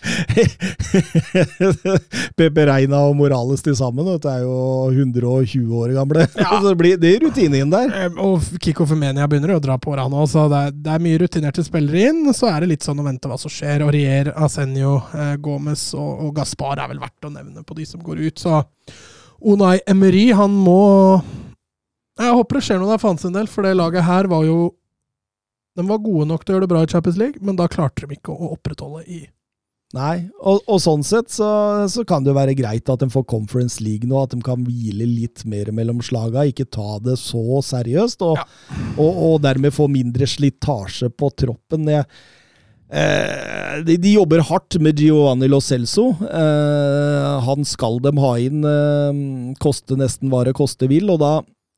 Pepe 2.38 2.66
Reina 2.68 3.00
og 3.06 3.16
Morales 3.18 3.64
til 3.66 3.76
sammen 3.78 4.08
du, 4.08 4.30
er 4.30 4.44
jo 4.44 4.56
120 4.92 5.78
år 5.78 5.94
gamle. 5.98 6.28
Ja. 6.38 6.60
Så 6.62 6.70
det 6.70 6.78
blir 6.80 6.98
det 7.02 7.16
er 7.16 7.24
rutine 7.26 7.62
inn 7.62 7.74
der. 7.74 7.94
Og 8.22 8.46
Kiko 8.62 8.86
Femenia 8.90 9.28
begynner 9.30 9.56
jo 9.56 9.60
å 9.60 9.64
dra 9.64 9.78
på 9.82 9.92
åra 9.94 10.08
nå, 10.12 10.26
så 10.30 10.46
det 10.52 10.62
er, 10.68 10.76
det 10.86 10.94
er 10.94 11.04
mye 11.04 11.22
rutinerte 11.24 11.66
spillere 11.66 12.12
inn. 12.12 12.34
Så 12.36 12.50
er 12.50 12.64
det 12.64 12.72
litt 12.74 12.86
sånn 12.86 13.02
å 13.02 13.08
vente 13.08 13.30
hva 13.30 13.38
som 13.42 13.54
skjer. 13.54 13.86
Aurier, 13.86 14.32
Asenio, 14.36 14.98
eh, 15.14 15.36
Gomez 15.44 15.90
og, 15.98 16.28
og 16.28 16.34
Gaspar 16.38 16.84
er 16.84 16.92
vel 16.94 17.02
verdt 17.04 17.30
å 17.30 17.34
nevne 17.34 17.66
på 17.68 17.78
de 17.78 17.88
som 17.90 18.04
går 18.04 18.24
ut. 18.28 18.42
Så 18.42 18.62
Onay 19.48 19.84
Emery, 19.90 20.30
han 20.34 20.52
må 20.52 21.22
Jeg 22.18 22.34
håper 22.34 22.58
det 22.58 22.66
skjer 22.66 22.80
noe 22.82 22.96
der 22.96 23.02
for 23.02 23.14
hans 23.14 23.26
del, 23.26 23.50
for 23.52 23.68
det 23.68 23.78
laget 23.78 24.08
her 24.08 24.30
var 24.32 24.46
jo 24.48 24.72
De 25.78 25.86
var 25.88 26.02
gode 26.04 26.26
nok 26.32 26.44
til 26.44 26.54
å 26.54 26.58
gjøre 26.58 26.66
det 26.68 26.72
bra 26.74 26.84
i 26.84 26.90
Champions 26.92 27.18
League, 27.22 27.42
men 27.46 27.58
da 27.60 27.68
klarte 27.70 28.08
de 28.10 28.18
ikke 28.18 28.34
å 28.34 28.54
opprettholde 28.58 29.04
i 29.08 29.24
Nei, 29.96 30.26
og, 30.44 30.66
og 30.68 30.82
sånn 30.84 31.04
sett 31.08 31.30
så, 31.32 31.48
så 31.88 32.04
kan 32.04 32.20
det 32.26 32.34
jo 32.34 32.36
være 32.36 32.58
greit 32.60 32.90
at 32.92 33.00
de 33.00 33.08
får 33.08 33.24
Conference 33.32 33.80
League 33.80 34.04
nå, 34.10 34.18
at 34.20 34.34
de 34.34 34.42
kan 34.44 34.66
hvile 34.68 35.06
litt 35.08 35.46
mer 35.48 35.70
mellom 35.72 36.02
slaga, 36.04 36.44
ikke 36.50 36.66
ta 36.76 36.98
det 37.06 37.16
så 37.22 37.62
seriøst, 37.64 38.26
og, 38.28 38.36
Ja. 38.42 38.44
og, 39.00 39.22
og 39.30 39.38
dermed 39.46 39.72
få 39.72 39.88
mindre 39.88 40.28
slitasje 40.28 41.08
på 41.16 41.30
troppen. 41.40 41.88
Jeg, 41.88 42.04
eh, 42.92 43.80
de, 43.88 43.96
de 44.04 44.16
jobber 44.18 44.44
hardt 44.50 44.76
med 44.84 45.00
Giovanni 45.00 45.48
Lo 45.48 45.62
Celso. 45.64 46.10
Eh, 46.20 47.32
han 47.48 47.64
skal 47.64 48.02
dem 48.04 48.20
ha 48.20 48.34
inn, 48.44 48.68
eh, 48.68 49.56
koste 49.64 49.96
nesten 50.00 50.28
hva 50.34 50.44
det 50.50 50.58
koste 50.60 50.92
vil, 50.92 51.08
og 51.16 51.24
da 51.24 51.34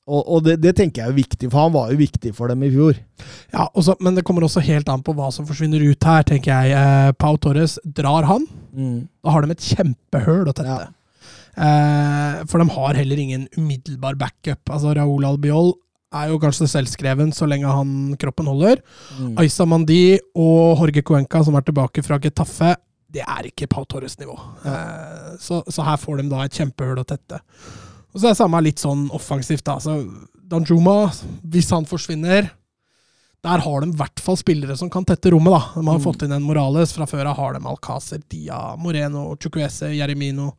og, 0.10 0.22
og 0.26 0.46
det, 0.48 0.58
det 0.64 0.74
tenker 0.78 1.04
jeg 1.04 1.14
er 1.14 1.18
viktig, 1.18 1.50
for 1.52 1.62
han 1.68 1.74
var 1.76 1.92
jo 1.94 2.00
viktig 2.02 2.32
for 2.38 2.52
dem 2.52 2.64
i 2.66 2.72
fjor. 2.74 2.98
Ja, 3.54 3.68
også, 3.70 3.96
Men 4.04 4.18
det 4.18 4.26
kommer 4.28 4.46
også 4.48 4.64
helt 4.66 4.90
an 4.90 5.04
på 5.06 5.14
hva 5.18 5.30
som 5.36 5.48
forsvinner 5.48 5.84
ut 5.86 6.08
her, 6.10 6.26
tenker 6.28 6.50
jeg. 6.52 6.74
Eh, 6.78 7.12
Pau 7.22 7.38
Torres, 7.42 7.78
drar 7.86 8.28
han? 8.30 8.48
Da 9.24 9.36
har 9.36 9.46
de 9.46 9.54
et 9.56 9.68
kjempehøl 9.74 10.50
å 10.50 10.56
tette. 10.58 10.90
Eh, 11.60 12.42
for 12.50 12.62
de 12.62 12.74
har 12.76 13.00
heller 13.00 13.22
ingen 13.22 13.48
umiddelbar 13.58 14.18
backup. 14.20 14.62
Altså 14.70 14.96
Raúl 14.98 15.28
Albiol 15.28 15.74
er 16.16 16.32
jo 16.32 16.40
kanskje 16.42 16.70
selvskreven 16.72 17.34
så 17.36 17.46
lenge 17.50 17.70
han 17.70 18.16
kroppen 18.22 18.50
holder. 18.50 18.82
Mm. 19.20 19.34
Aisa 19.44 19.68
Mandi 19.70 20.18
og 20.34 20.80
Jorge 20.80 21.04
Cuenca, 21.06 21.44
som 21.46 21.58
er 21.60 21.68
tilbake 21.68 22.04
fra 22.06 22.18
Getafe, 22.24 22.74
det 23.10 23.24
er 23.26 23.50
ikke 23.50 23.70
Pau 23.70 23.86
Torres-nivå. 23.90 24.36
Eh, 24.70 25.30
så, 25.42 25.64
så 25.70 25.86
her 25.86 25.98
får 26.02 26.22
de 26.22 26.30
da 26.32 26.44
et 26.46 26.58
kjempehull 26.60 27.02
å 27.02 27.08
tette. 27.10 27.42
Og 28.14 28.20
så 28.22 28.26
er 28.28 28.34
det 28.34 28.40
samme 28.42 28.62
litt 28.66 28.80
sånn 28.82 29.08
offensivt. 29.14 29.64
da. 29.64 29.78
Så 29.80 30.00
Danjuma, 30.50 31.12
hvis 31.46 31.70
han 31.76 31.86
forsvinner 31.86 32.50
der 33.42 33.62
har 33.64 33.82
de 33.82 33.88
i 33.94 33.96
hvert 33.96 34.20
fall 34.20 34.36
spillere 34.36 34.76
som 34.76 34.90
kan 34.92 35.06
tette 35.08 35.32
rommet. 35.32 35.54
da. 35.54 35.80
De 35.80 35.86
har 35.88 36.00
Mm. 36.00 36.04
fått 36.04 36.24
inn 36.26 36.32
en 36.36 36.44
Morales. 36.44 36.92
Fra 36.92 37.06
før 37.06 37.30
av 37.30 37.38
har 37.38 37.54
de 37.54 37.60
Alcácer, 37.60 38.22
Dia, 38.28 38.76
Moreno, 38.78 39.36
Chukwese, 39.38 39.96
Jeremino 39.96 40.54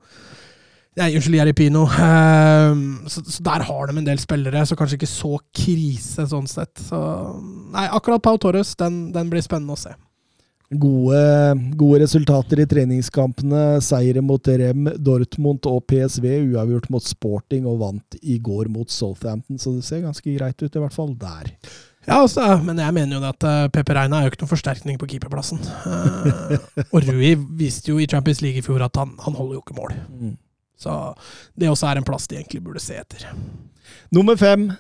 Nei, 0.97 1.13
unnskyld, 1.15 1.37
Jeripino. 1.37 1.85
Um, 1.87 3.05
så, 3.07 3.23
så 3.25 3.41
der 3.47 3.63
har 3.63 3.87
de 3.87 3.97
en 3.99 4.05
del 4.05 4.19
spillere, 4.19 4.65
så 4.67 4.75
kanskje 4.77 4.97
ikke 4.99 5.09
så 5.09 5.39
krise 5.55 6.25
sånn 6.29 6.49
sett. 6.51 6.75
Så, 6.83 6.99
nei, 7.73 7.85
akkurat 7.95 8.21
Pau 8.25 8.37
Torres, 8.43 8.75
den, 8.77 9.13
den 9.15 9.31
blir 9.31 9.41
spennende 9.41 9.77
å 9.77 9.79
se. 9.79 9.93
Gode, 10.71 11.21
gode 11.75 11.99
resultater 12.05 12.61
i 12.63 12.67
treningskampene. 12.71 13.81
Seire 13.83 14.23
mot 14.23 14.47
Rem, 14.47 14.87
Dortmund 15.03 15.67
og 15.67 15.83
PSV. 15.91 16.27
Uavgjort 16.53 16.87
mot 16.95 17.03
Sporting 17.03 17.67
og 17.67 17.81
vant 17.81 18.19
i 18.23 18.39
går 18.39 18.71
mot 18.71 18.91
Southampton, 18.91 19.59
så 19.59 19.75
det 19.75 19.83
ser 19.87 20.05
ganske 20.05 20.37
greit 20.37 20.63
ut, 20.63 20.71
i 20.71 20.83
hvert 20.85 20.95
fall 20.95 21.11
der. 21.19 21.51
Ja, 22.07 22.21
altså, 22.23 22.45
Men 22.63 22.79
jeg 22.79 22.95
mener 22.95 23.17
jo 23.17 23.23
det 23.25 23.33
at 23.35 23.47
uh, 23.49 23.71
Pepe 23.75 23.97
Reina 23.99 24.21
er 24.21 24.29
jo 24.29 24.33
ikke 24.33 24.45
noen 24.45 24.53
forsterkning 24.53 25.01
på 25.01 25.09
keeperplassen. 25.11 25.59
Eh, 25.61 26.87
og 26.95 27.03
Rui 27.09 27.35
viste 27.59 27.91
jo 27.91 27.99
i 28.01 28.07
Champions 28.09 28.41
League 28.41 28.63
i 28.63 28.65
fjor 28.65 28.87
at 28.87 28.97
han, 28.97 29.17
han 29.21 29.37
holder 29.37 29.59
jo 29.59 29.65
ikke 29.65 29.77
mål. 29.77 29.97
Så 30.81 30.95
det 31.59 31.69
også 31.69 31.91
er 31.91 32.01
en 32.01 32.07
plass 32.07 32.31
de 32.31 32.39
egentlig 32.39 32.63
burde 32.65 32.81
se 32.81 32.97
etter. 32.97 33.27
Nummer 34.15 34.39
fem, 34.41 34.71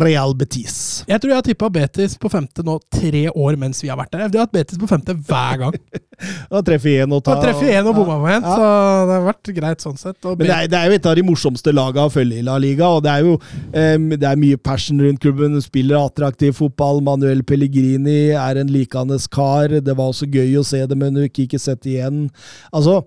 Real 0.00 0.34
Betis. 0.36 1.02
Jeg 1.08 1.20
tror 1.20 1.32
jeg 1.32 1.40
har 1.40 1.46
tippa 1.46 1.70
Betis 1.72 2.16
på 2.20 2.30
femte 2.32 2.64
nå 2.66 2.76
tre 2.92 3.26
år 3.30 3.56
mens 3.60 3.80
vi 3.82 3.90
har 3.90 3.98
vært 4.00 4.12
der. 4.12 4.26
Jeg 4.26 4.34
har 4.36 4.46
hatt 4.46 4.54
Betis 4.54 4.80
på 4.80 4.88
femte 4.90 5.16
hver 5.16 5.60
gang. 5.64 5.76
Da 6.50 6.60
treffer 6.60 7.00
én 7.00 7.14
og 7.16 7.22
Da 7.24 7.32
tar 7.38 7.46
treffer 7.46 7.70
én 7.72 7.86
og 7.88 7.94
bomma 7.96 8.18
på 8.20 8.28
én, 8.28 8.42
så 8.44 8.64
det 9.08 9.14
har 9.14 9.22
vært 9.24 9.50
greit 9.56 9.80
sånn 9.80 9.96
sett. 9.96 10.18
Men 10.20 10.42
det 10.42 10.50
er, 10.52 10.66
det 10.68 10.76
er 10.76 10.90
jo 10.90 10.98
et 10.98 11.06
av 11.08 11.14
de 11.16 11.24
morsomste 11.24 11.72
lagene 11.72 12.10
å 12.10 12.12
følge 12.12 12.42
i 12.42 12.44
La 12.44 12.58
Liga, 12.60 12.90
og 12.92 13.00
det 13.06 13.14
er 13.14 13.24
jo 13.24 13.38
um, 13.38 14.10
det 14.12 14.28
er 14.28 14.42
mye 14.42 14.58
passion 14.60 15.00
rundt 15.00 15.22
klubben. 15.24 15.56
Spiller 15.64 15.96
attraktiv 16.02 16.58
fotball. 16.58 17.00
Manuel 17.06 17.40
Pellegrini 17.48 18.34
er 18.36 18.60
en 18.60 18.68
likende 18.68 19.16
kar. 19.32 19.72
Det 19.80 19.96
var 19.96 20.12
også 20.12 20.28
gøy 20.28 20.58
å 20.60 20.66
se 20.66 20.82
det, 20.84 21.00
ikke 21.30 21.46
ikke 21.46 21.62
sett 21.62 21.88
igjen. 21.88 22.26
Altså, 22.68 23.00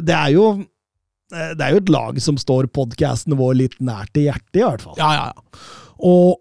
det 0.00 0.16
er 0.16 0.32
jo 0.38 0.48
det 1.30 1.62
er 1.66 1.72
jo 1.74 1.80
et 1.82 1.90
lag 1.90 2.18
som 2.22 2.36
står 2.38 2.68
podkasten 2.74 3.34
vår 3.38 3.54
litt 3.58 3.78
nært 3.82 4.12
til 4.14 4.28
hjertet, 4.28 4.60
i 4.60 4.64
hvert 4.66 4.84
fall. 4.84 4.94
Ja, 5.00 5.08
ja, 5.16 5.24
ja. 5.32 5.62
Og 6.06 6.36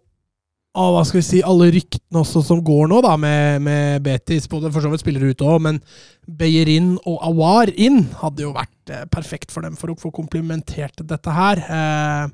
ah, 0.75 0.89
hva 0.91 1.01
skal 1.07 1.21
vi 1.21 1.25
si, 1.25 1.39
alle 1.47 1.69
ryktene 1.73 2.19
også 2.21 2.41
som 2.45 2.59
går 2.67 2.89
nå, 2.91 2.99
da, 3.05 3.15
med, 3.17 3.63
med 3.65 4.03
Betis, 4.05 4.45
både 4.51 4.69
for 4.75 4.83
så 4.83 4.91
vidt 4.91 5.01
spillere 5.05 5.31
ute 5.33 5.47
òg, 5.47 5.61
men 5.63 5.79
Beyerin 6.27 6.97
og 7.07 7.21
Awar 7.31 7.71
inn 7.73 8.01
hadde 8.21 8.43
jo 8.45 8.51
vært 8.55 8.91
eh, 8.93 9.05
perfekt 9.13 9.53
for 9.55 9.63
dem 9.65 9.77
for 9.79 9.93
å 9.93 9.97
få 9.97 10.11
komplementert 10.13 11.01
dette 11.07 11.33
her. 11.41 11.63
Eh, 11.65 12.33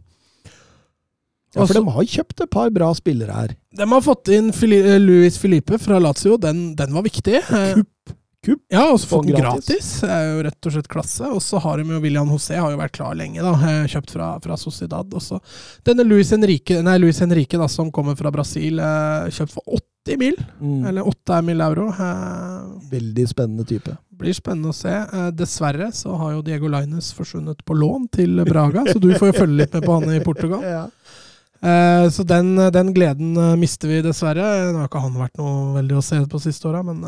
Ja, 1.52 1.66
for 1.68 1.76
de 1.76 1.82
har 1.84 2.06
kjøpt 2.08 2.42
et 2.46 2.50
par 2.54 2.70
bra 2.72 2.94
spillere 2.96 3.34
her. 3.36 3.50
de 3.76 3.84
har 3.92 4.04
fått 4.06 4.30
inn 4.32 4.54
Fili 4.56 4.78
eh, 4.80 4.96
Luis 5.04 5.36
Filipe 5.38 5.76
fra 5.84 5.98
Lazio, 6.00 6.38
den, 6.40 6.70
den 6.80 6.94
var 6.96 7.04
viktig. 7.04 7.42
Eh, 7.44 7.74
Kupp. 7.76 8.14
Kupp. 8.42 8.62
Ja, 8.74 8.88
og 8.90 8.98
så 8.98 9.06
får 9.06 9.20
fått 9.20 9.28
den 9.30 9.38
gratis. 9.38 9.88
Det 10.02 10.10
er 10.10 10.24
jo 10.32 10.40
rett 10.48 10.66
og 10.66 10.74
slett 10.74 10.88
klasse. 10.90 11.28
Og 11.30 11.42
så 11.46 11.60
har 11.62 11.78
de 11.78 11.94
jo 11.94 12.00
William 12.02 12.30
José, 12.34 12.56
har 12.58 12.72
jo 12.74 12.80
vært 12.80 12.96
klar 12.98 13.14
lenge, 13.14 13.38
da. 13.46 13.52
eh, 13.70 13.84
Kjøpt 13.92 14.14
fra, 14.16 14.30
fra 14.42 14.58
Sociedad. 14.58 15.12
Også. 15.14 15.38
denne 15.86 16.06
Luis 16.08 16.32
Henrique, 16.34 16.80
nei, 16.82 16.96
Luis 16.98 17.20
Henrique 17.22 17.60
da, 17.62 17.68
som 17.70 17.92
kommer 17.94 18.18
fra 18.18 18.32
Brasil, 18.34 18.80
eh, 18.82 19.28
kjøpt 19.30 19.54
for 19.54 19.78
80 19.78 20.18
mil. 20.18 20.40
Mm. 20.58 20.88
Eller 20.90 21.06
8 21.06 21.42
mil 21.46 21.62
euro. 21.62 21.86
Eh, 21.94 22.90
Veldig 22.90 23.28
spennende 23.30 23.68
type. 23.70 23.94
blir 24.22 24.34
spennende 24.34 24.74
å 24.74 24.78
se. 24.78 24.96
Dessverre 25.38 25.92
så 25.94 26.18
har 26.18 26.34
jo 26.34 26.42
Diego 26.46 26.68
Laines 26.70 27.12
forsvunnet 27.14 27.62
på 27.66 27.78
lån 27.78 28.10
til 28.18 28.42
Braga, 28.50 28.88
så 28.90 28.98
du 29.02 29.12
får 29.14 29.32
jo 29.36 29.38
følge 29.44 29.58
litt 29.62 29.74
med 29.78 29.86
på 29.86 30.00
han 30.00 30.10
i 30.18 30.20
Portugal. 30.26 30.66
Ja. 31.62 32.10
Så 32.10 32.24
den, 32.26 32.56
den 32.74 32.88
gleden 32.94 33.36
mister 33.62 33.86
vi 33.92 34.00
dessverre. 34.02 34.72
Nå 34.74 34.80
har 34.82 34.88
ikke 34.90 35.02
han 35.04 35.14
vært 35.20 35.38
noe 35.38 35.76
veldig 35.76 36.00
å 36.00 36.02
se 36.02 36.18
på 36.26 36.40
siste 36.42 36.66
åra, 36.72 36.82
men 36.82 37.04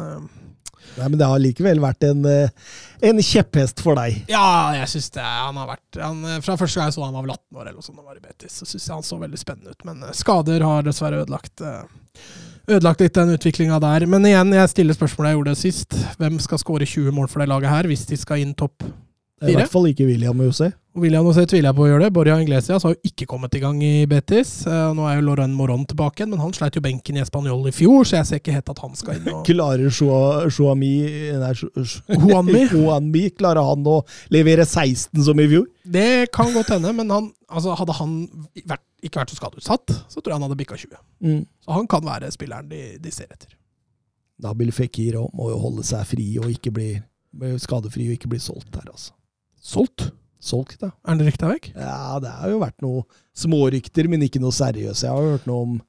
Nei, 0.98 1.08
men 1.08 1.18
det 1.20 1.28
har 1.30 1.41
likevel 1.41 1.82
vært 1.82 2.06
en, 2.08 2.26
eh, 2.30 2.72
en 3.10 3.22
kjepphest 3.24 3.82
for 3.84 3.98
deg. 4.00 4.24
Ja, 4.32 4.74
jeg 4.78 4.91
syns 4.94 5.10
det. 5.16 5.26
Han 5.26 5.58
har 5.62 5.72
vært 5.74 6.00
han, 6.02 6.24
Fra 6.46 6.58
første 6.60 6.80
gang 6.80 6.91
jeg 6.91 6.98
så 6.98 7.06
han 7.06 7.18
var 7.18 7.26
vel 7.26 7.36
18 7.36 7.60
år, 7.60 7.68
eller 7.68 7.80
noe 7.80 7.88
sånt, 7.88 8.00
og 8.00 8.10
var 8.12 8.20
i 8.20 8.24
Betis, 8.24 8.60
så 8.62 8.68
syns 8.70 8.88
jeg 8.88 8.96
han 8.96 9.08
så 9.08 9.20
veldig 9.22 9.41
spennende 9.41 9.74
ut. 9.74 9.86
Men 9.89 10.04
eh, 10.06 10.16
skader 10.18 10.66
har 10.68 10.86
dessverre 10.86 11.24
ødelagt 11.24 11.64
eh, 11.66 11.84
Ødelagt 12.64 13.02
litt 13.04 13.18
den 13.18 13.34
utviklinga 13.34 13.76
der. 13.84 14.06
Men 14.08 14.24
igjen, 14.24 14.54
jeg 14.56 14.70
stiller 14.72 14.96
spørsmålet 14.96 15.34
jeg 15.34 15.36
gjorde 15.36 15.56
sist. 15.60 15.98
Hvem 16.16 16.38
skal 16.39 16.62
skåre 16.62 16.86
20 16.88 17.12
mål 17.12 17.28
for 17.28 17.44
det 17.44 17.50
laget 17.52 17.74
her, 17.74 17.89
hvis 17.91 18.06
de 18.08 18.16
skal 18.16 18.39
inn 18.39 18.54
topp 18.56 18.86
I 19.44 19.58
hvert 19.58 19.72
fall 19.74 19.89
ikke 19.89 20.08
William 20.08 20.39
José. 20.39 20.70
Og 20.94 21.02
William 21.02 21.26
José 21.26 21.48
tviler 21.50 21.72
jeg 21.72 21.78
på 21.78 21.86
å 21.88 21.88
gjøre 21.89 22.06
det. 22.06 22.14
Borja 22.14 22.36
Inglesias 22.38 22.84
har 22.86 22.91
jo 22.94 23.10
ikke 23.10 23.26
kommet 23.30 23.56
i 23.58 23.62
gang 23.64 23.80
i 23.82 24.06
Betis. 24.10 24.52
Eh, 24.70 24.91
Nå 24.94 25.08
er 25.10 25.16
jo 25.18 25.24
Lorraine 25.26 25.58
Moron 25.58 25.88
tilbake 25.89 26.22
igjen, 26.22 26.30
men 26.36 26.44
han 26.44 26.54
sleit 26.54 26.78
jo 26.78 26.84
benken 26.86 27.18
i 27.18 27.24
Español 27.24 27.66
i 27.66 27.74
fjor, 27.74 28.06
så 28.06 28.20
jeg 28.20 28.30
ser 28.30 28.41
ikke 28.44 28.54
helt 28.54 28.70
at 28.70 28.82
han 28.84 28.94
skal 29.00 29.18
inn. 29.18 29.32
Og... 29.32 29.41
Klarer 29.50 29.89
Juanmi? 32.14 32.62
Juanmi, 32.76 33.26
klarer 33.39 33.66
han 33.72 33.89
å 33.89 33.98
levere 34.34 34.68
16 34.70 35.18
som 35.26 35.41
i 35.41 35.50
fjor? 35.50 35.66
Det 35.98 36.30
kan 36.36 36.54
godt 36.54 36.76
hende, 36.76 36.94
men 37.02 37.10
han, 37.16 37.34
altså, 37.50 37.74
hadde 37.82 37.98
han 37.98 38.16
vært, 38.62 38.86
ikke 39.02 39.24
vært 39.24 39.34
så 39.34 39.41
skadeutsatt, 39.41 39.98
så 40.14 40.22
tror 40.22 40.36
jeg 40.36 40.38
han 40.38 40.46
hadde 40.46 40.62
bikka 40.62 40.78
20. 40.78 41.04
Så 41.66 41.78
han 41.82 41.89
kan 41.89 42.06
være 42.06 42.30
spilleren 42.38 42.70
de, 42.70 42.86
de 43.02 43.18
ser 43.18 43.34
etter. 43.34 43.58
Nabil 44.46 44.70
Fekir 44.76 45.18
også 45.18 45.38
må 45.41 45.50
jo 45.56 45.62
holde 45.62 45.84
seg 45.88 46.06
fri 46.06 46.34
og 46.38 46.54
ikke 46.54 46.72
bli 46.76 46.91
skadefri 47.62 48.12
og 48.12 48.20
ikke 48.20 48.30
bli 48.30 48.46
solgt 48.46 48.70
der, 48.76 48.91
altså. 48.94 49.16
Solgt? 49.64 50.12
Solgt, 50.44 50.78
da. 50.84 50.91
Er 51.08 51.18
den 51.18 51.28
rykta 51.30 51.50
vekk? 51.50 51.72
Ja, 51.76 52.20
det 52.24 52.32
har 52.38 52.52
jo 52.52 52.62
vært 52.62 52.84
noe 52.84 53.04
smårykter, 53.38 54.10
men 54.12 54.26
ikke 54.26 54.41
noe 54.44 54.56
seriøse. 54.56 55.06
Jeg 55.08 55.14
har 55.14 55.36
hørt 55.36 55.50
noe 55.50 55.68
om 55.68 55.82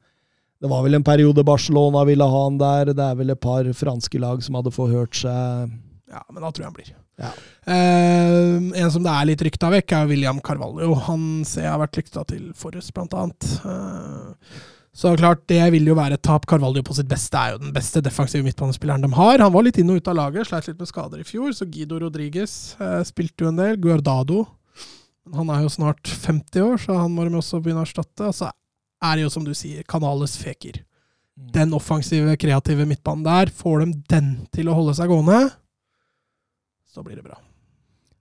Det 0.63 0.71
var 0.71 0.85
vel 0.87 0.97
en 0.97 1.05
periode 1.05 1.43
Barcelona 1.45 2.05
ville 2.09 2.25
ha 2.25 2.43
han 2.47 2.59
der. 2.61 2.95
Det 2.97 3.05
er 3.05 3.17
vel 3.19 3.35
et 3.35 3.41
par 3.43 3.67
franske 3.77 4.21
lag 4.23 4.41
som 4.47 4.57
hadde 4.57 4.73
forhørt 4.73 5.19
seg 5.19 5.75
Ja, 6.09 6.23
men 6.31 6.41
da 6.41 6.51
tror 6.51 6.63
jeg 6.63 6.71
han 6.71 6.77
blir. 6.79 6.93
Ja. 7.21 7.31
Eh, 7.71 8.81
en 8.83 8.91
som 8.91 9.05
det 9.05 9.13
er 9.13 9.29
litt 9.29 9.43
rykta 9.45 9.71
vekk, 9.75 9.93
er 9.93 10.09
William 10.11 10.41
Carvalho. 10.43 10.95
Han 11.09 11.45
ser 11.47 11.67
jeg 11.67 11.75
har 11.75 11.83
vært 11.83 11.99
rykta 12.01 12.25
til 12.31 12.49
Forrest, 12.59 12.95
blant 12.97 13.15
annet. 13.19 13.51
Eh, 13.67 14.63
så 14.95 15.11
klart, 15.19 15.43
det 15.51 15.59
vil 15.75 15.89
jo 15.91 15.97
være 15.99 16.15
et 16.15 16.23
tap. 16.23 16.45
Carvalho 16.47 16.83
på 16.87 16.95
sitt 16.95 17.09
beste 17.11 17.35
er 17.35 17.57
jo 17.57 17.63
den 17.65 17.73
beste 17.75 17.99
defensive 18.05 18.47
midtbanespilleren 18.47 19.03
de 19.03 19.11
har. 19.17 19.43
Han 19.43 19.51
var 19.55 19.67
litt 19.67 19.81
inn 19.83 19.91
og 19.91 19.99
ut 19.99 20.11
av 20.13 20.15
laget, 20.21 20.47
sleit 20.47 20.69
litt 20.71 20.79
med 20.79 20.91
skader 20.91 21.23
i 21.23 21.27
fjor, 21.27 21.51
så 21.57 21.67
Guido 21.67 21.99
Rodriguez 21.99 22.53
eh, 22.79 23.01
spilte 23.09 23.43
jo 23.43 23.51
en 23.51 23.59
del. 23.59 23.75
Guardado. 23.83 24.45
Han 25.35 25.51
er 25.51 25.65
jo 25.65 25.73
snart 25.75 26.07
50 26.07 26.63
år, 26.63 26.79
så 26.79 27.01
han 27.01 27.11
må 27.11 27.27
de 27.27 27.35
også 27.41 27.59
begynne 27.65 27.83
å 27.83 27.89
erstatte. 27.89 28.29
Og 28.31 28.37
så 28.39 28.53
er 28.55 29.17
det 29.17 29.27
jo, 29.27 29.33
som 29.35 29.47
du 29.47 29.51
sier, 29.57 29.83
Canales 29.91 30.37
Feker. 30.39 30.79
Den 31.35 31.75
offensive, 31.75 32.37
kreative 32.39 32.87
midtbanen 32.87 33.27
der, 33.27 33.51
får 33.51 33.83
de 33.83 33.99
den 34.15 34.31
til 34.55 34.71
å 34.71 34.79
holde 34.79 34.95
seg 34.95 35.11
gående, 35.11 35.49
så 36.95 37.03
blir 37.03 37.19
det 37.19 37.27
bra. 37.27 37.41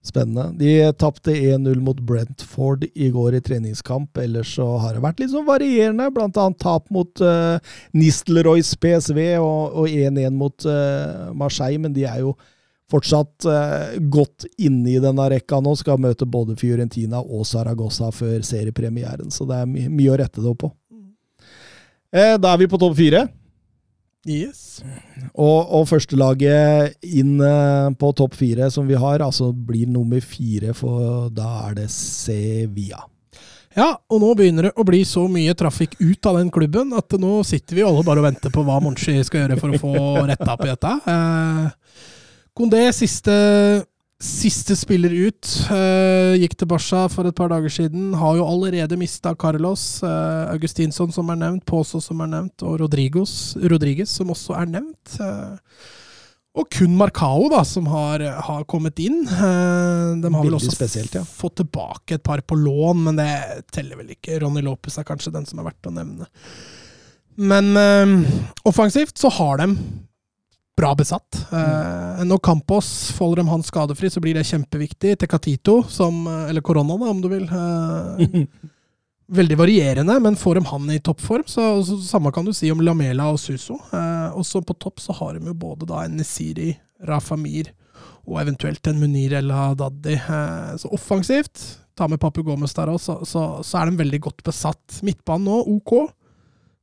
Spennende. 0.04 0.50
De 0.58 0.92
tapte 0.92 1.32
1-0 1.32 1.80
mot 1.80 2.00
Brentford 2.00 2.84
i 2.94 3.08
går 3.10 3.34
i 3.34 3.40
treningskamp. 3.40 4.18
Ellers 4.20 4.54
så 4.54 4.66
har 4.76 4.92
det 4.92 5.00
vært 5.00 5.22
litt 5.22 5.32
sånn 5.32 5.46
varierende. 5.48 6.10
Annet 6.20 6.58
tap 6.60 6.90
mot 6.92 7.22
uh, 7.24 7.56
Nistelrooys 7.96 8.74
PSV 8.76 9.20
og 9.40 9.78
og 9.80 9.88
1-1 9.88 10.36
mot 10.36 10.66
uh, 10.68 11.30
Marseille, 11.32 11.80
men 11.80 11.94
de 11.96 12.04
er 12.04 12.20
jo 12.20 12.34
fortsatt 12.92 13.48
uh, 13.48 13.96
godt 14.12 14.44
inne 14.60 14.92
i 14.92 15.00
denne 15.00 15.28
rekka 15.32 15.62
nå. 15.64 15.72
Skal 15.80 16.02
møte 16.04 16.28
både 16.28 16.58
Fiorentina 16.60 17.22
og 17.24 17.46
Saragossa 17.48 18.10
før 18.12 18.44
seriepremieren, 18.44 19.32
så 19.32 19.48
det 19.48 19.62
er 19.62 19.70
my 19.70 19.86
mye 19.88 20.12
å 20.12 20.18
rette 20.20 20.44
det 20.44 20.52
opp 20.52 20.66
på. 20.66 20.70
Uh, 22.12 22.36
da 22.36 22.52
er 22.52 22.60
vi 22.60 22.68
på 22.68 22.82
topp 22.82 23.00
fire. 23.00 23.24
Yes. 24.24 24.82
Og, 25.34 25.58
og 25.68 25.88
førstelaget 25.90 26.94
inn 27.04 27.36
eh, 27.44 27.88
på 28.00 28.12
topp 28.16 28.36
fire 28.38 28.70
som 28.72 28.88
vi 28.88 28.96
har, 28.98 29.24
altså 29.24 29.50
blir 29.52 29.90
nummer 29.90 30.22
fire, 30.24 30.72
for 30.76 31.28
da 31.34 31.68
er 31.68 31.82
det 31.82 31.90
Sevilla. 31.92 33.04
Ja, 33.74 33.88
og 34.06 34.20
nå 34.22 34.30
begynner 34.38 34.68
det 34.68 34.76
å 34.78 34.86
bli 34.86 35.00
så 35.08 35.24
mye 35.30 35.54
trafikk 35.58 35.96
ut 35.98 36.28
av 36.30 36.38
den 36.38 36.50
klubben 36.54 36.94
at 36.94 37.16
nå 37.18 37.40
sitter 37.46 37.80
vi 37.80 37.82
alle 37.82 38.04
bare 38.06 38.22
og 38.22 38.28
venter 38.28 38.52
på 38.54 38.62
hva 38.66 38.78
Monchi 38.82 39.16
skal 39.26 39.44
gjøre 39.44 39.58
for 39.58 39.74
å 39.74 39.80
få 39.82 39.94
retta 40.30 40.52
opp 40.54 40.62
i 40.62 40.70
dette. 40.70 40.92
Eh, 41.10 42.04
Kondé, 42.54 42.84
siste, 42.94 43.34
siste 44.24 44.76
spiller 44.78 45.12
ut, 45.28 45.50
Uh, 45.64 46.34
gikk 46.40 46.56
til 46.58 46.68
Barca 46.68 47.04
for 47.12 47.28
et 47.28 47.36
par 47.36 47.50
dager 47.52 47.72
siden. 47.72 48.12
Har 48.18 48.38
jo 48.38 48.46
allerede 48.46 48.98
mista 49.00 49.34
Carlos, 49.34 50.02
Uh, 50.04 50.50
Augustinsson 50.52 51.12
som 51.12 51.28
er 51.32 51.38
nevnt, 51.40 51.64
Pozo 51.68 52.00
som 52.02 52.20
er 52.24 52.30
nevnt, 52.32 52.64
og 52.66 52.80
Rodrigos, 52.82 53.56
Rodriguez 53.60 54.10
som 54.10 54.32
også 54.34 54.56
er 54.58 54.70
nevnt. 54.72 55.18
Uh, 55.20 55.56
og 56.54 56.68
kun 56.70 56.94
Marcao, 56.94 57.48
da, 57.50 57.64
som 57.66 57.88
har, 57.90 58.22
har 58.46 58.66
kommet 58.70 59.00
inn. 59.02 59.24
De 59.26 60.30
har 60.30 60.44
vel 60.44 60.54
også 60.54 60.70
spesielt, 60.70 61.16
ja. 61.18 61.24
fått 61.26 61.56
tilbake 61.64 62.14
et 62.14 62.22
par 62.22 62.44
på 62.46 62.54
lån, 62.54 63.00
men 63.08 63.18
det 63.18 63.30
teller 63.74 63.98
vel 63.98 64.12
ikke. 64.14 64.38
Ronny 64.38 64.62
Lopez 64.62 65.00
er 65.00 65.08
kanskje 65.08 65.34
den 65.34 65.48
som 65.50 65.58
er 65.58 65.66
verdt 65.72 65.90
å 65.90 65.94
nevne. 65.96 66.28
Men 67.34 67.74
øh, 67.74 68.14
offensivt 68.70 69.18
så 69.18 69.32
har 69.34 69.64
de 69.64 69.72
bra 70.76 70.94
besatt. 70.98 71.38
Eh, 71.52 72.22
når 72.26 72.40
Campos 72.42 72.88
folder 73.14 73.42
dem 73.42 73.50
han 73.52 73.62
skadefri, 73.66 74.10
så 74.10 74.22
blir 74.22 74.34
det 74.38 74.46
kjempeviktig. 74.48 75.16
Tecatito, 75.22 75.82
som 75.88 76.26
eh, 76.26 76.48
Eller 76.50 76.64
korona, 76.66 76.96
da, 76.98 77.10
om 77.10 77.20
du 77.22 77.28
vil. 77.30 77.46
Eh, 77.46 78.46
veldig 79.26 79.56
varierende, 79.58 80.18
men 80.20 80.36
får 80.36 80.58
de 80.58 80.64
han 80.68 80.90
i 80.90 81.00
toppform, 81.00 81.46
så, 81.46 81.68
så 81.86 81.98
samme 82.04 82.32
kan 82.34 82.44
du 82.44 82.52
si 82.52 82.70
om 82.72 82.82
Lamela 82.84 83.30
og 83.32 83.40
Suso. 83.40 83.78
Eh, 83.92 84.36
også 84.36 84.64
på 84.66 84.76
topp 84.80 85.00
så 85.00 85.16
har 85.20 85.38
de 85.38 85.48
jo 85.48 85.56
både 85.56 85.88
da 85.90 86.04
en 86.04 86.18
Nesiri, 86.20 86.74
Rafamir 87.04 87.72
og 88.24 88.38
eventuelt 88.40 88.86
en 88.88 89.00
Munir 89.00 89.34
El 89.36 89.52
Haddadi. 89.52 90.16
Eh, 90.18 90.74
så 90.80 90.90
offensivt, 90.96 91.62
ta 91.96 92.08
med 92.10 92.20
Papu 92.20 92.42
Gomez 92.44 92.74
der 92.76 92.92
òg, 92.92 93.00
så, 93.02 93.20
så, 93.28 93.46
så 93.64 93.80
er 93.80 93.90
de 93.90 94.02
veldig 94.02 94.20
godt 94.28 94.44
besatt. 94.46 95.00
Midtbanen 95.06 95.48
nå, 95.48 95.62
OK. 95.78 95.96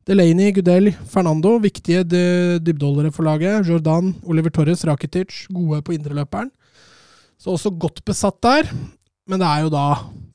Delaney, 0.07 0.49
Gudel, 0.55 0.89
Fernando, 1.11 1.57
viktige 1.61 2.01
dy- 2.09 2.57
dybdeholdere 2.65 3.11
for 3.13 3.23
laget. 3.27 3.67
Jordan, 3.69 4.15
Oliver 4.25 4.49
Torres, 4.49 4.81
Rakitic, 4.87 5.45
gode 5.53 5.81
på 5.85 5.93
indreløperen. 5.93 6.49
Så 7.41 7.53
også 7.53 7.71
godt 7.77 8.01
besatt 8.05 8.41
der. 8.41 8.69
Men 9.29 9.39
det 9.41 9.47
er 9.47 9.61
jo 9.67 9.69
da 9.73 9.83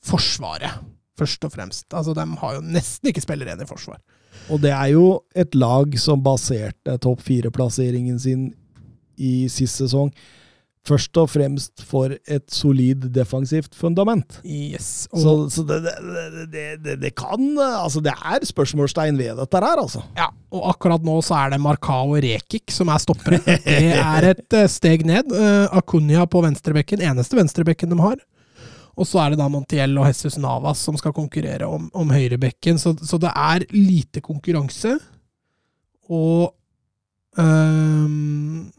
Forsvaret, 0.07 0.77
først 1.19 1.43
og 1.43 1.51
fremst. 1.51 1.85
Altså, 1.93 2.13
De 2.15 2.23
har 2.39 2.53
jo 2.55 2.61
nesten 2.63 3.09
ikke 3.11 3.21
spillere 3.25 3.49
igjen 3.51 3.65
i 3.65 3.67
forsvar. 3.67 3.99
Og 4.49 4.61
det 4.63 4.71
er 4.71 4.93
jo 4.93 5.19
et 5.35 5.55
lag 5.55 5.97
som 5.99 6.21
baserte 6.23 6.95
topp 7.03 7.19
fire-plasseringen 7.25 8.19
sin 8.23 8.53
i 9.17 9.47
sist 9.51 9.81
sesong 9.81 10.11
først 10.87 11.19
og 11.19 11.29
fremst 11.31 11.83
for 11.87 12.13
et 12.15 12.45
solid 12.53 13.09
defensivt 13.15 13.75
fundament. 13.77 14.39
Yes. 14.45 15.07
Og, 15.11 15.19
Så, 15.21 15.33
så 15.57 15.65
det, 15.67 15.81
det, 15.83 16.45
det, 16.53 16.65
det, 16.85 16.95
det 17.03 17.13
kan 17.17 17.43
Altså, 17.57 18.01
det 18.03 18.13
er 18.15 18.45
spørsmålstegn 18.47 19.19
ved 19.19 19.37
dette 19.39 19.61
her, 19.63 19.81
altså. 19.81 20.03
ja, 20.17 20.29
og 20.53 20.69
akkurat 20.71 21.03
nå 21.05 21.19
så 21.25 21.35
er 21.41 21.53
det 21.53 21.61
Markao 21.63 22.15
og 22.15 22.23
Rekik 22.23 22.71
som 22.73 22.91
er 22.93 23.03
stoppere. 23.03 23.41
Det 23.43 23.91
er 23.99 24.27
et 24.33 24.57
eh, 24.57 24.69
steg 24.71 25.05
ned. 25.07 25.31
Uh, 25.33 25.67
Akunya 25.77 26.25
på 26.29 26.41
venstrebekken, 26.45 27.03
eneste 27.03 27.37
venstrebekken 27.39 27.91
de 27.91 27.99
har. 28.01 28.21
Og 28.97 29.05
så 29.05 29.21
er 29.21 29.33
det 29.33 29.41
da 29.41 29.49
Montiel 29.51 29.93
og 29.99 30.07
Jesus 30.09 30.39
Navas 30.41 30.81
som 30.81 30.97
skal 30.97 31.13
konkurrere 31.13 31.67
om, 31.69 31.85
om 31.93 32.13
høyrebekken. 32.13 32.79
Så, 32.81 32.95
så 33.05 33.19
det 33.21 33.29
er 33.29 33.67
lite 33.75 34.23
konkurranse. 34.25 34.95
Og 36.09 36.49
øhm, 37.37 38.71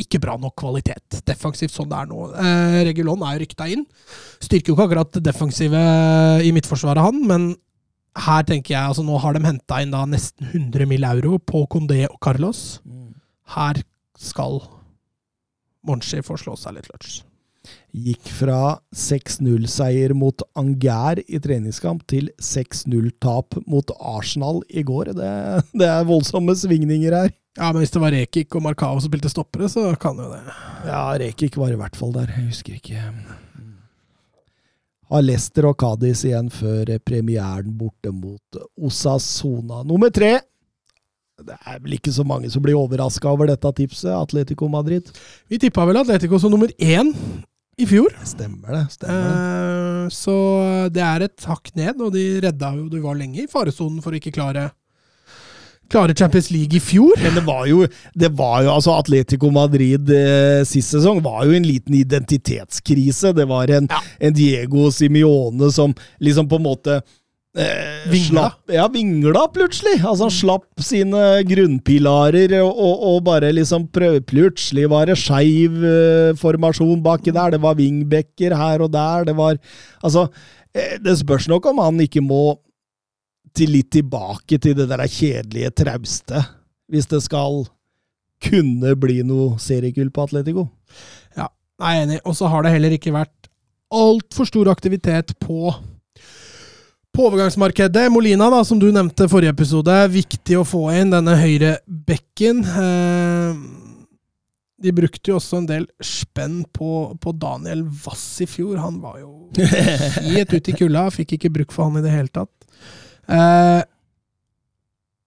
ikke 0.00 0.18
bra 0.22 0.34
nok 0.40 0.56
kvalitet 0.58 1.20
defensivt 1.26 1.74
sånn 1.74 1.90
det 1.90 1.98
er 2.00 2.08
nå. 2.10 2.20
Eh, 2.34 2.78
Regulon 2.88 3.22
er 3.22 3.36
jo 3.36 3.44
rykta 3.44 3.68
inn. 3.70 3.84
Styrker 4.42 4.72
jo 4.72 4.76
ikke 4.76 4.86
akkurat 4.88 5.12
det 5.14 5.22
defensive 5.28 5.82
i 6.42 6.50
midtforsvaret, 6.54 7.04
han, 7.04 7.20
men 7.30 7.52
her 8.24 8.44
tenker 8.46 8.76
jeg 8.76 8.90
altså 8.92 9.02
Nå 9.02 9.16
har 9.18 9.34
de 9.34 9.42
henta 9.42 9.80
inn 9.82 9.90
da 9.90 10.04
nesten 10.06 10.46
100 10.52 10.86
mill. 10.86 11.02
euro 11.02 11.38
på 11.38 11.64
Condé 11.70 12.04
og 12.06 12.18
Carlos. 12.22 12.80
Her 13.56 13.82
skal 14.18 14.60
Monchi 15.84 16.22
få 16.24 16.38
slå 16.40 16.54
seg 16.56 16.78
litt 16.78 16.88
lunsj. 16.88 17.22
Gikk 17.94 18.26
fra 18.40 18.80
6-0-seier 18.90 20.16
mot 20.18 20.42
Anger 20.58 21.20
i 21.30 21.38
treningskamp 21.38 22.02
til 22.10 22.26
6-0-tap 22.42 23.54
mot 23.70 23.92
Arsenal 24.00 24.64
i 24.66 24.82
går. 24.82 25.12
Det, 25.14 25.30
det 25.78 25.86
er 25.86 26.08
voldsomme 26.08 26.56
svingninger 26.58 27.14
her. 27.14 27.30
Ja, 27.54 27.68
men 27.70 27.84
hvis 27.84 27.94
det 27.94 28.02
var 28.02 28.10
Rekik 28.10 28.56
og 28.58 28.64
Markao 28.66 28.98
som 28.98 29.06
spilte 29.06 29.30
stoppere, 29.30 29.68
så 29.70 29.92
kan 30.02 30.18
jo 30.18 30.26
det. 30.32 30.42
Ja, 30.88 31.04
Rekik 31.22 31.54
var 31.60 31.70
i 31.70 31.78
hvert 31.78 31.94
fall 31.94 32.10
der. 32.16 32.34
Jeg 32.34 32.48
husker 32.48 32.80
ikke. 32.80 33.04
Har 35.14 35.22
Leicester 35.22 35.70
og 35.70 35.78
Cádiz 35.78 36.24
igjen 36.26 36.50
før 36.50 36.96
premieren 37.06 37.70
borte 37.78 38.10
mot 38.10 38.62
Osasona. 38.74 39.84
Nummer 39.86 40.10
tre. 40.10 40.40
Det 41.44 41.54
er 41.62 41.78
vel 41.78 41.94
ikke 42.00 42.10
så 42.14 42.26
mange 42.26 42.50
som 42.50 42.62
blir 42.64 42.74
overraska 42.78 43.30
over 43.30 43.52
dette 43.52 43.70
tipset. 43.78 44.10
Atletico 44.10 44.66
Madrid. 44.66 45.14
Vi 45.46 45.62
tippa 45.62 45.86
vel 45.86 46.02
Atletico 46.02 46.42
som 46.42 46.50
nummer 46.50 46.74
én 46.82 47.14
i 47.78 47.86
fjor. 47.90 48.12
Stemmer 48.24 48.76
det. 48.78 48.84
stemmer 48.94 49.26
det. 49.26 49.34
Eh, 49.34 50.08
så 50.14 50.34
det 50.94 51.02
er 51.02 51.24
et 51.26 51.46
hakk 51.48 51.70
ned, 51.78 52.00
og 52.00 52.12
de 52.14 52.24
redda 52.44 52.74
jo 52.76 52.88
De 52.92 53.00
var 53.02 53.16
lenge 53.18 53.42
i 53.44 53.50
faresonen 53.50 54.02
for 54.04 54.12
å 54.14 54.20
ikke 54.20 54.34
klare 54.36 54.70
Klare 55.92 56.14
Champions 56.16 56.48
League 56.50 56.78
i 56.78 56.80
fjor. 56.80 57.12
Men 57.20 57.34
det 57.36 57.42
var 57.44 57.66
jo, 57.68 57.82
det 58.16 58.30
var 58.38 58.62
jo 58.64 58.70
altså 58.72 58.94
Atletico 58.96 59.50
Madrid 59.52 60.08
eh, 60.10 60.62
sist 60.64 60.94
sesong 60.94 61.20
var 61.22 61.44
jo 61.44 61.52
en 61.58 61.66
liten 61.68 61.94
identitetskrise. 61.98 63.34
Det 63.36 63.44
var 63.50 63.68
en, 63.68 63.88
Ja. 63.92 64.00
en 64.18 64.32
Diego 64.32 64.90
Simione 64.90 65.70
som 65.72 65.92
liksom 66.24 66.48
på 66.48 66.56
en 66.56 66.64
måte 66.64 66.96
eh, 67.58 68.10
Vingla. 68.10 68.48
Slapp, 68.48 68.72
ja, 68.74 68.88
vingla 68.92 69.44
plutselig. 69.54 69.98
Altså 70.02 70.28
Han 70.28 70.34
slapp 70.34 70.82
sine 70.84 71.22
grunnpilarer 71.48 72.56
og, 72.60 72.72
og, 72.72 73.06
og 73.10 73.22
bare 73.28 73.52
liksom 73.54 73.88
prøv, 73.94 74.20
Plutselig 74.28 74.88
var 74.92 75.08
det 75.10 75.18
skeiv 75.20 75.78
eh, 75.88 76.34
formasjon 76.40 77.02
baki 77.04 77.34
der. 77.34 77.54
Det 77.54 77.62
var 77.62 77.78
wingbacker 77.78 78.56
her 78.58 78.84
og 78.86 78.92
der. 78.94 79.28
Det 79.30 79.36
var 79.38 79.58
Altså, 80.04 80.28
eh, 80.74 80.98
det 81.02 81.18
spørs 81.20 81.48
nok 81.50 81.66
om 81.72 81.82
han 81.84 82.04
ikke 82.04 82.24
må 82.24 82.58
til 83.54 83.70
litt 83.76 83.92
tilbake 83.94 84.58
til 84.58 84.74
det 84.74 84.88
der 84.90 85.06
kjedelige 85.06 85.70
trauste, 85.78 86.40
hvis 86.90 87.06
det 87.06 87.20
skal 87.22 87.62
kunne 88.44 88.94
bli 88.98 89.22
noe 89.26 89.60
seriegull 89.62 90.10
på 90.10 90.26
Atletico. 90.26 90.66
Ja, 91.38 91.48
jeg 91.80 92.00
er 92.00 92.06
enig. 92.06 92.20
Og 92.26 92.36
så 92.36 92.50
har 92.50 92.64
det 92.64 92.74
heller 92.74 92.96
ikke 92.96 93.14
vært 93.14 93.48
altfor 93.94 94.48
stor 94.48 94.70
aktivitet 94.72 95.36
på 95.42 95.70
på 97.14 97.28
overgangsmarkedet. 97.28 98.08
Molina, 98.12 98.48
da, 98.50 98.60
som 98.66 98.80
du 98.82 98.88
nevnte 98.92 99.28
forrige 99.30 99.54
episode, 99.54 99.94
viktig 100.12 100.58
å 100.60 100.66
få 100.66 100.88
inn 100.98 101.12
denne 101.14 101.36
høyre 101.38 101.76
bekken. 101.86 102.60
Eh, 102.66 103.62
De 104.84 104.92
brukte 104.92 105.30
jo 105.30 105.38
også 105.38 105.62
en 105.62 105.68
del 105.70 105.86
spenn 106.04 106.58
på, 106.74 107.14
på 107.22 107.32
Daniel 107.40 107.86
Wass 108.04 108.26
i 108.44 108.48
fjor. 108.50 108.76
Han 108.82 108.98
var 109.00 109.20
jo 109.22 109.30
helt 110.34 110.52
ute 110.52 110.74
i 110.74 110.76
kulda. 110.76 111.06
Fikk 111.14 111.36
ikke 111.38 111.52
bruk 111.54 111.72
for 111.72 111.86
han 111.88 112.02
i 112.02 112.04
det 112.04 112.12
hele 112.12 112.28
tatt. 112.34 112.52
Eh, 113.30 113.80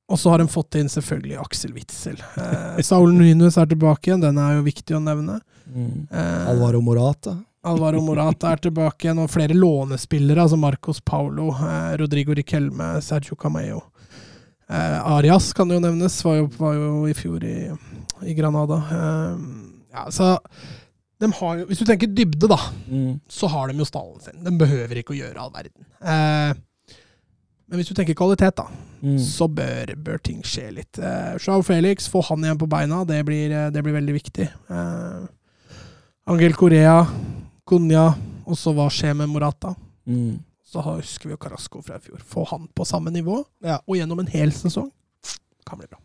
og 0.08 0.20
så 0.22 0.32
har 0.32 0.40
de 0.44 0.52
fått 0.52 0.78
inn 0.80 0.88
selvfølgelig 0.92 1.40
Aksel 1.42 1.74
Witzel. 1.76 2.20
Eh, 2.40 2.78
Saul 2.86 3.16
Nunes 3.16 3.58
er 3.60 3.68
tilbake 3.72 4.12
igjen, 4.12 4.22
den 4.24 4.38
er 4.40 4.60
jo 4.60 4.68
viktig 4.68 4.96
å 4.96 5.02
nevne. 5.04 5.40
Eh, 5.68 6.44
Alvaro 6.52 6.80
Morata. 6.86 7.34
Alvaro 7.66 8.02
Morata 8.06 8.52
er 8.54 8.62
tilbake 8.62 9.08
igjen, 9.08 9.20
og 9.24 9.30
flere 9.34 9.56
lånespillere, 9.58 10.44
altså 10.46 10.58
Marcos 10.60 11.00
Paulo, 11.02 11.50
eh, 11.56 11.98
Rodrigo 11.98 12.34
Riquelme, 12.38 13.02
Sergio 13.02 13.36
Cameo. 13.36 13.82
Eh, 14.70 14.98
Arias 15.16 15.54
kan 15.54 15.70
jo 15.70 15.80
nevnes, 15.80 16.24
var 16.24 16.36
jo, 16.38 16.48
var 16.60 16.74
jo 16.76 16.92
i 17.08 17.14
fjor 17.18 17.44
i, 17.44 17.72
i 18.28 18.34
Granada. 18.38 18.78
Eh, 18.92 19.38
ja, 19.94 20.06
så 20.12 20.38
de 21.20 21.32
har 21.34 21.58
jo, 21.58 21.66
Hvis 21.66 21.80
du 21.80 21.86
tenker 21.86 22.08
dybde, 22.14 22.48
da, 22.48 22.58
Mm. 22.88 23.20
så 23.28 23.48
har 23.50 23.68
de 23.68 23.78
jo 23.80 23.86
stallen 23.86 24.22
sin. 24.22 24.44
De 24.44 24.52
behøver 24.52 24.98
ikke 25.02 25.16
å 25.16 25.18
gjøre 25.18 25.38
all 25.42 25.52
verden. 25.52 25.86
Eh, 26.02 26.54
men 27.68 27.80
hvis 27.80 27.90
du 27.90 27.96
tenker 27.96 28.14
kvalitet, 28.16 28.56
da, 28.56 28.68
Mm. 29.04 29.18
så 29.20 29.48
bør, 29.48 29.96
bør 29.96 30.22
ting 30.24 30.42
skje 30.42 30.72
litt. 30.74 31.00
Eh, 31.00 31.38
Joao 31.38 31.62
Felix, 31.64 32.08
få 32.08 32.22
han 32.30 32.40
igjen 32.46 32.58
på 32.58 32.68
beina, 32.70 33.04
det 33.06 33.26
blir, 33.26 33.52
eh, 33.52 33.70
det 33.72 33.84
blir 33.84 33.94
veldig 33.94 34.14
viktig. 34.14 34.48
Eh, 34.70 35.28
Angel 36.28 36.54
Correa, 36.54 37.06
Cunha, 37.68 38.10
og 38.48 38.58
så 38.60 38.72
hva 38.76 38.88
skjer 38.94 39.16
med 39.20 39.30
Morata? 39.32 39.74
Mm. 40.08 40.38
Så 40.68 40.82
husker 40.84 41.30
vi 41.30 41.36
jo 41.36 41.40
Carasco 41.42 41.82
fra 41.84 41.98
i 42.00 42.04
fjor. 42.04 42.20
Få 42.28 42.46
han 42.50 42.68
på 42.76 42.86
samme 42.88 43.12
nivå, 43.12 43.42
Ja. 43.64 43.80
og 43.88 43.96
gjennom 44.00 44.20
en 44.24 44.28
hel 44.32 44.52
sesong, 44.56 44.90
kan 45.68 45.80
bli 45.80 45.88
bra. 45.88 46.00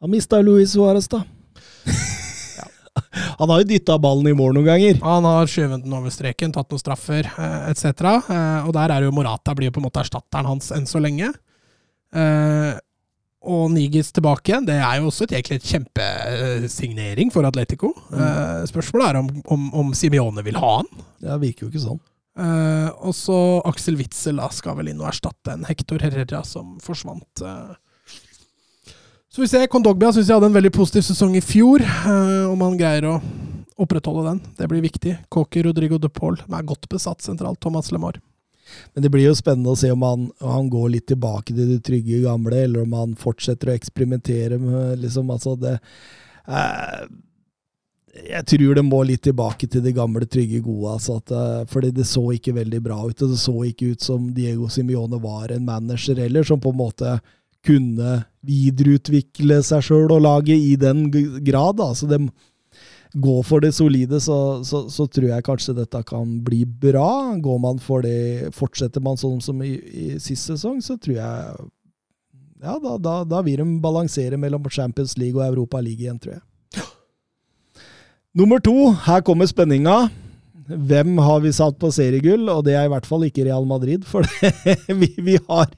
Han 0.00 0.10
mista 0.10 0.40
Luis 0.42 0.74
Suárez, 0.74 1.08
da. 1.10 1.24
Han 3.38 3.50
har 3.50 3.60
jo 3.62 3.68
dytta 3.70 3.94
ballen 4.02 4.26
i 4.26 4.34
mål 4.34 4.56
noen 4.56 4.66
ganger. 4.66 4.96
Han 5.04 5.26
har 5.26 5.46
skjøvet 5.50 5.84
den 5.84 5.92
over 5.94 6.10
streken, 6.10 6.50
tatt 6.54 6.70
noen 6.72 6.80
straffer 6.82 7.28
eh, 7.30 7.68
etc. 7.70 7.84
Eh, 8.26 8.66
og 8.66 8.72
der 8.74 8.90
er 8.96 9.06
jo 9.06 9.12
Morata 9.14 9.54
blir 9.54 9.70
jo 9.70 9.76
på 9.76 9.82
en 9.82 9.86
måte 9.86 10.02
erstatteren 10.02 10.48
hans 10.50 10.72
enn 10.74 10.86
så 10.90 10.98
lenge. 11.02 11.30
Og 13.46 13.68
Nigis 13.70 14.10
tilbake 14.10 14.50
igjen, 14.50 14.66
det 14.66 14.80
er 14.82 14.98
jo 14.98 15.12
også 15.12 15.28
et, 15.28 15.36
egentlig 15.38 15.60
et 15.60 15.68
kjempesignering 15.70 17.30
for 17.30 17.46
Atletico. 17.46 17.92
Eh, 18.10 18.64
spørsmålet 18.66 19.08
er 19.08 19.18
om, 19.20 19.28
om, 19.54 19.68
om 19.84 19.92
Simione 19.94 20.42
vil 20.46 20.58
ha 20.58 20.72
han. 20.80 20.88
Det 21.22 21.36
virker 21.44 21.66
jo 21.66 21.70
ikke 21.70 21.84
sånn. 21.84 22.00
Uh, 22.38 22.90
og 23.02 23.14
så 23.18 23.36
Aksel 23.66 23.96
Witzel 23.98 24.38
da, 24.38 24.46
skal 24.54 24.76
vel 24.78 24.92
inn 24.92 25.00
og 25.02 25.08
erstatte 25.10 25.56
en 25.56 25.64
Hector 25.66 26.02
Herrera 26.04 26.44
som 26.46 26.76
forsvant. 26.82 27.42
Uh. 27.42 27.74
Så 29.28 29.42
vi 29.42 29.48
ser, 29.50 29.66
Kondogbia 29.70 30.12
syns 30.14 30.30
jeg 30.30 30.38
hadde 30.38 30.50
en 30.50 30.58
veldig 30.58 30.74
positiv 30.74 31.06
sesong 31.08 31.34
i 31.38 31.42
fjor. 31.42 31.82
om 32.48 32.62
han 32.62 32.78
greier 32.78 33.08
å 33.10 33.16
opprettholde 33.78 34.24
den. 34.30 34.40
Det 34.58 34.70
blir 34.70 34.82
viktig. 34.82 35.16
Cocky 35.30 35.62
Rodrigo 35.66 35.98
de 35.98 36.10
Paul 36.10 36.38
er 36.38 36.66
godt 36.66 36.88
besatt 36.90 37.22
sentralt. 37.22 37.60
Thomas 37.62 37.92
LeMar. 37.94 38.18
Men 38.94 39.04
det 39.04 39.10
blir 39.12 39.28
jo 39.28 39.36
spennende 39.38 39.74
å 39.74 39.78
se 39.78 39.90
om 39.92 40.02
han, 40.06 40.26
om 40.40 40.50
han 40.52 40.68
går 40.72 40.90
litt 40.94 41.06
tilbake 41.10 41.54
til 41.54 41.74
det 41.74 41.80
trygge 41.86 42.22
gamle, 42.24 42.64
eller 42.64 42.84
om 42.84 42.98
han 42.98 43.14
fortsetter 43.18 43.70
å 43.70 43.78
eksperimentere 43.78 44.60
med 44.62 45.04
liksom, 45.04 45.30
altså 45.34 45.54
det 45.60 45.78
eh, 45.78 47.06
Jeg 48.28 48.44
tror 48.50 48.74
det 48.74 48.84
må 48.86 49.02
litt 49.06 49.22
tilbake 49.28 49.68
til 49.70 49.84
det 49.84 49.94
gamle, 49.96 50.26
trygge, 50.26 50.60
gode. 50.64 50.96
Altså 50.96 51.18
at, 51.22 51.32
eh, 51.32 51.64
fordi 51.70 51.92
det 51.96 52.06
så 52.10 52.24
ikke 52.34 52.56
veldig 52.56 52.82
bra 52.84 53.00
ut. 53.04 53.22
og 53.22 53.34
Det 53.34 53.40
så 53.40 53.56
ikke 53.68 53.92
ut 53.94 54.04
som 54.04 54.30
Diego 54.34 54.68
Simione 54.72 55.20
var 55.22 55.52
en 55.54 55.66
manager 55.68 56.18
heller, 56.18 56.46
som 56.46 56.60
på 56.60 56.74
en 56.74 56.82
måte 56.82 57.18
kunne 57.66 58.22
videreutvikle 58.46 59.58
seg 59.66 59.82
sjøl 59.84 60.12
og 60.14 60.22
laget 60.24 60.56
i 60.56 60.76
den 60.80 61.08
grad. 61.44 61.80
Altså 61.82 62.08
det 62.10 62.20
gå 63.12 63.38
for 63.46 63.64
det 63.64 63.72
solide, 63.76 64.20
så, 64.20 64.64
så, 64.64 64.84
så 64.92 65.06
tror 65.06 65.30
jeg 65.30 65.46
kanskje 65.46 65.76
dette 65.78 66.02
kan 66.08 66.38
bli 66.44 66.64
bra. 66.66 67.34
Går 67.40 67.58
man 67.62 67.80
for 67.82 68.04
det, 68.04 68.52
Fortsetter 68.56 69.04
man 69.04 69.20
sånn 69.20 69.40
som 69.44 69.62
i, 69.64 69.76
i 69.78 70.08
sist 70.22 70.50
sesong, 70.50 70.82
så 70.84 70.98
tror 71.00 71.18
jeg 71.18 71.66
Ja, 72.58 72.74
da, 72.82 72.96
da, 72.98 73.16
da 73.22 73.42
vil 73.46 73.60
de 73.62 73.66
balansere 73.82 74.38
mellom 74.40 74.64
Champions 74.70 75.16
League 75.18 75.38
og 75.38 75.46
Europa 75.46 75.80
League 75.80 76.02
igjen, 76.02 76.18
tror 76.18 76.38
jeg. 76.38 76.44
Nummer 78.38 78.60
to, 78.62 78.90
her 79.06 79.22
kommer 79.26 79.48
spenninga. 79.50 80.08
Hvem 80.68 81.16
har 81.24 81.40
vi 81.40 81.52
satt 81.56 81.78
på 81.80 81.88
seriegull? 81.94 82.44
Og 82.52 82.60
det 82.66 82.74
er 82.76 82.86
i 82.86 82.92
hvert 82.92 83.06
fall 83.08 83.24
ikke 83.24 83.46
Real 83.46 83.64
Madrid, 83.66 84.04
for 84.06 84.26
vi, 85.00 85.08
vi 85.16 85.38
har 85.48 85.70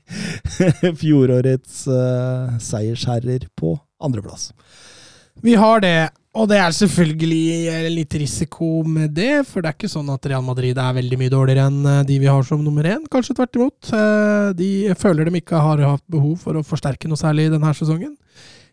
fjorårets 1.02 1.84
uh, 1.86 2.56
seiersherrer 2.60 3.46
på 3.56 3.76
andreplass. 4.02 4.50
Vi 5.44 5.54
har 5.56 5.80
det, 5.84 6.10
og 6.30 6.46
det 6.46 6.60
er 6.62 6.74
selvfølgelig 6.74 7.44
eh, 7.72 7.86
litt 7.90 8.14
risiko 8.22 8.84
med 8.86 9.10
det. 9.16 9.42
For 9.48 9.62
det 9.62 9.72
er 9.72 9.74
ikke 9.74 9.90
sånn 9.90 10.12
at 10.14 10.28
Real 10.30 10.44
Madrid 10.46 10.78
er 10.78 10.94
veldig 10.94 11.18
mye 11.18 11.32
dårligere 11.32 11.64
enn 11.66 11.80
eh, 11.90 12.04
de 12.06 12.18
vi 12.22 12.28
har 12.30 12.44
som 12.46 12.62
nummer 12.62 12.86
én. 12.86 13.02
Kanskje 13.10 13.34
tvert 13.34 13.58
imot. 13.58 13.90
Eh, 13.96 14.52
De 14.60 14.68
føler 14.98 15.26
de 15.26 15.40
ikke 15.40 15.58
har 15.58 15.82
hatt 15.82 16.04
behov 16.10 16.36
for 16.44 16.54
å 16.60 16.62
forsterke 16.66 17.10
noe 17.10 17.18
særlig 17.18 17.48
denne 17.50 17.72
sesongen. 17.74 18.14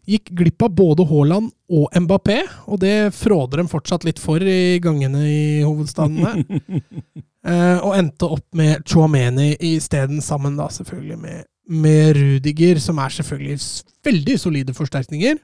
Gikk 0.08 0.30
glipp 0.38 0.64
av 0.64 0.76
både 0.78 1.04
Haaland 1.10 1.50
og 1.74 1.98
Mbappé, 1.98 2.38
og 2.70 2.78
det 2.80 3.10
fråder 3.18 3.60
dem 3.60 3.68
fortsatt 3.68 4.06
litt 4.08 4.22
for 4.24 4.40
i 4.40 4.78
gangene 4.80 5.26
i 5.28 5.42
hovedstadene. 5.66 6.46
Og 7.88 7.94
endte 7.96 8.28
opp 8.28 8.44
med 8.60 8.82
Chouameni 8.88 9.54
isteden, 9.64 10.20
sammen 10.24 10.58
da 10.60 10.66
selvfølgelig 10.72 11.18
med, 11.22 11.46
med 11.84 12.18
Rudiger, 12.18 12.80
som 12.84 13.00
er 13.00 13.14
selvfølgelig 13.16 13.60
veldig 14.04 14.36
solide 14.42 14.76
forsterkninger. 14.76 15.38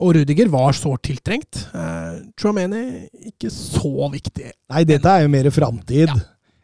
Og 0.00 0.14
Rudiger 0.16 0.48
var 0.52 0.72
sårt 0.76 1.04
tiltrengt. 1.08 1.66
Uh, 1.74 2.20
Chouameni 2.40 3.06
ikke 3.30 3.50
så 3.52 4.08
viktig. 4.12 4.52
Nei, 4.72 4.84
dette 4.88 5.12
er 5.12 5.26
jo 5.26 5.32
mer 5.32 5.50
framtid. 5.52 6.08
Ja. 6.08 6.20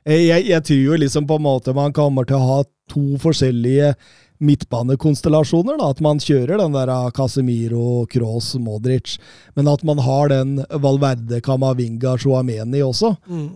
Eh, 0.07 0.23
Jeg, 0.29 0.47
jeg 0.49 0.65
tror 0.69 0.85
jo 0.87 1.01
liksom 1.03 1.27
på 1.29 1.37
en 1.37 1.45
måte 1.45 1.75
man 1.77 1.93
kommer 1.93 2.25
til 2.29 2.39
å 2.39 2.47
ha 2.47 2.63
to 2.89 3.19
forskjellige 3.21 3.95
midtbanekonstellasjoner. 4.39 5.79
da, 5.81 5.91
At 5.91 6.01
man 6.05 6.19
kjører 6.21 6.61
den 6.61 6.75
der 6.77 6.91
Casemiro, 7.17 8.07
Kroos, 8.13 8.55
Modric. 8.61 9.17
Men 9.57 9.69
at 9.73 9.83
man 9.85 9.99
har 10.05 10.29
den 10.33 10.57
Valverde, 10.71 11.41
Camavinga, 11.45 12.17
Chouameni 12.21 12.83
også. 12.85 13.15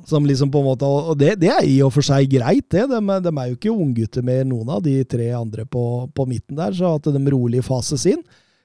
Som 0.09 0.26
liksom 0.26 0.51
på 0.51 0.62
en 0.62 0.68
måte, 0.70 0.85
Og 0.89 1.18
det, 1.18 1.39
det 1.41 1.53
er 1.53 1.64
i 1.68 1.81
og 1.85 1.93
for 1.95 2.03
seg 2.07 2.31
greit, 2.33 2.68
det. 2.72 2.87
De, 2.91 3.01
de 3.01 3.33
er 3.37 3.51
jo 3.53 3.59
ikke 3.59 3.74
unggutter 3.74 4.24
mer, 4.26 4.45
noen 4.45 4.70
av 4.76 4.83
de 4.83 4.99
tre 5.05 5.31
andre 5.37 5.66
på, 5.66 5.85
på 6.14 6.26
midten 6.26 6.57
der, 6.57 6.72
så 6.72 6.97
at 6.97 7.05
de 7.09 7.24
rolig 7.31 7.62
fases 7.64 8.07
inn. 8.11 8.22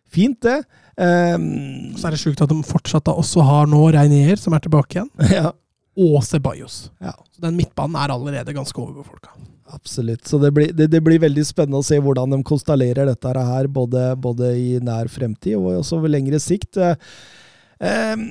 Fint, 0.07 0.39
det. 0.45 0.61
Ehm, 0.97 1.93
Så 1.97 2.07
er 2.07 2.15
det 2.15 2.21
sjukt 2.21 2.41
at 2.43 2.49
de 2.51 2.61
fortsatt 2.63 3.05
da 3.07 3.15
også 3.19 3.43
har 3.43 3.67
nå 3.67 3.81
Reinier, 3.95 4.37
som 4.39 4.53
er 4.55 4.63
tilbake 4.63 4.99
igjen, 4.99 5.09
ja, 5.39 5.51
og 5.97 6.21
Ceballos. 6.23 6.89
ja. 7.03 7.13
Så 7.35 7.43
den 7.43 7.57
midtbanen 7.59 7.97
er 7.99 8.13
allerede 8.15 8.53
ganske 8.55 8.79
overbefolka. 8.79 9.33
Absolutt. 9.75 10.23
Så 10.29 10.37
det 10.39 10.53
blir, 10.55 10.69
det, 10.71 10.87
det 10.93 11.01
blir 11.03 11.19
veldig 11.19 11.43
spennende 11.43 11.81
å 11.81 11.83
se 11.83 11.97
hvordan 11.99 12.31
de 12.31 12.37
konstallerer 12.47 13.09
dette 13.09 13.31
her, 13.33 13.67
både, 13.67 14.03
både 14.15 14.51
i 14.55 14.75
nær 14.79 15.09
fremtid 15.11 15.57
og 15.57 15.81
også 15.81 15.97
over 15.97 16.13
lengre 16.13 16.39
sikt. 16.39 16.77
Eh, 16.77 18.21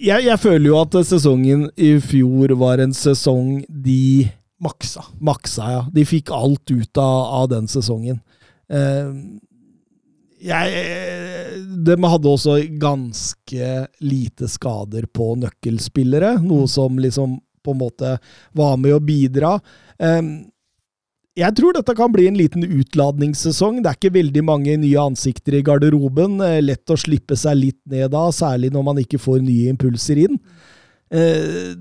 jeg, 0.00 0.24
jeg 0.26 0.40
føler 0.42 0.66
jo 0.72 0.76
at 0.80 0.98
sesongen 1.06 1.68
i 1.80 1.94
fjor 2.02 2.52
var 2.60 2.82
en 2.82 2.92
sesong 2.96 3.62
de 3.68 4.28
Maksa. 4.60 5.06
maksa, 5.24 5.70
ja. 5.72 5.82
De 5.88 6.04
fikk 6.04 6.28
alt 6.36 6.68
ut 6.68 6.98
av, 7.00 7.20
av 7.40 7.46
den 7.54 7.70
sesongen. 7.70 8.18
Eh, 8.68 9.14
jeg, 10.44 10.82
de 11.86 11.96
hadde 12.02 12.30
også 12.30 12.56
ganske 12.80 13.70
lite 14.00 14.48
skader 14.48 15.06
på 15.12 15.32
nøkkelspillere, 15.40 16.36
noe 16.42 16.68
som 16.70 16.98
liksom 16.98 17.38
på 17.64 17.74
en 17.74 17.82
måte 17.82 18.14
var 18.56 18.76
med 18.80 18.94
å 18.96 19.02
bidra. 19.04 19.58
Jeg 21.40 21.54
tror 21.56 21.76
dette 21.76 21.94
kan 21.96 22.10
bli 22.12 22.26
en 22.28 22.36
liten 22.36 22.64
utladningssesong. 22.66 23.80
Det 23.82 23.90
er 23.90 23.98
ikke 23.98 24.14
veldig 24.18 24.42
mange 24.44 24.74
nye 24.82 25.04
ansikter 25.12 25.56
i 25.56 25.62
garderoben. 25.64 26.40
Eh, 26.44 26.58
Lett 26.64 26.90
å 26.90 26.98
slippe 26.98 27.36
seg 27.38 27.56
litt 27.56 27.80
ned 27.88 28.10
da, 28.12 28.26
særlig 28.34 28.72
når 28.74 28.84
man 28.88 29.00
ikke 29.00 29.20
får 29.22 29.40
nye 29.46 29.70
impulser 29.72 30.24
inn. 30.26 30.40
Eh, 31.10 31.76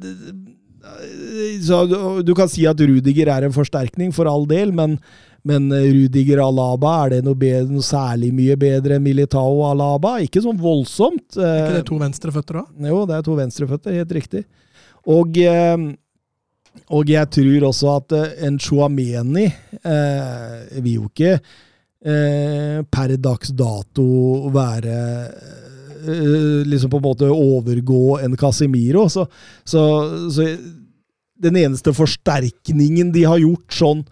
så 1.65 1.81
du- 1.89 2.23
du 2.23 2.33
kan 2.35 2.47
si 2.47 2.65
at 2.67 2.77
Rudiger 2.77 3.27
er 3.27 3.45
en 3.45 3.51
forsterkning, 3.51 4.13
for 4.13 4.27
all 4.27 4.45
del, 4.45 4.71
men, 4.71 4.99
men 5.47 5.69
Rudiger 5.71 6.41
Alaba, 6.43 7.05
er 7.05 7.15
det 7.15 7.21
noe, 7.27 7.37
bedre, 7.39 7.69
noe 7.71 7.85
særlig 7.85 8.31
mye 8.35 8.57
bedre 8.59 8.97
enn 8.97 9.05
Militao 9.05 9.61
Alaba? 9.69 10.17
Ikke 10.23 10.41
sånn 10.43 10.59
voldsomt. 10.59 11.37
Er 11.37 11.61
ikke 11.63 11.71
Eh, 11.71 11.77
det 11.79 11.85
to 11.87 11.99
venstreføtter 12.01 12.59
da? 12.59 12.65
jo, 12.89 13.05
det 13.07 13.15
er 13.17 13.25
to 13.27 13.37
venstreføtter, 13.39 13.95
helt 14.01 14.11
riktig. 14.19 14.43
Og, 15.09 15.37
eh, 15.39 15.77
og 16.93 17.09
jeg 17.09 17.29
tror 17.37 17.69
også 17.69 17.95
at 17.95 18.17
eh, 18.17 18.35
en 18.49 18.59
Chouameni 18.59 19.47
eh, 19.47 20.81
vil 20.83 20.99
jo 20.99 21.07
ikke 21.09 21.33
eh, 21.39 22.81
per 22.91 23.15
dags 23.17 23.53
dato 23.55 24.49
være 24.53 24.99
eh, 25.29 25.55
Liksom 25.99 26.87
på 26.93 26.99
en 27.01 27.03
måte 27.03 27.27
overgå 27.27 28.21
en 28.23 28.37
Casemiro. 28.39 29.09
Så, 29.11 29.25
så, 29.67 29.81
så 30.31 30.45
den 31.43 31.57
eneste 31.59 31.91
forsterkningen 31.91 33.11
de 33.11 33.25
har 33.27 33.41
gjort 33.41 33.75
sånn 33.75 34.05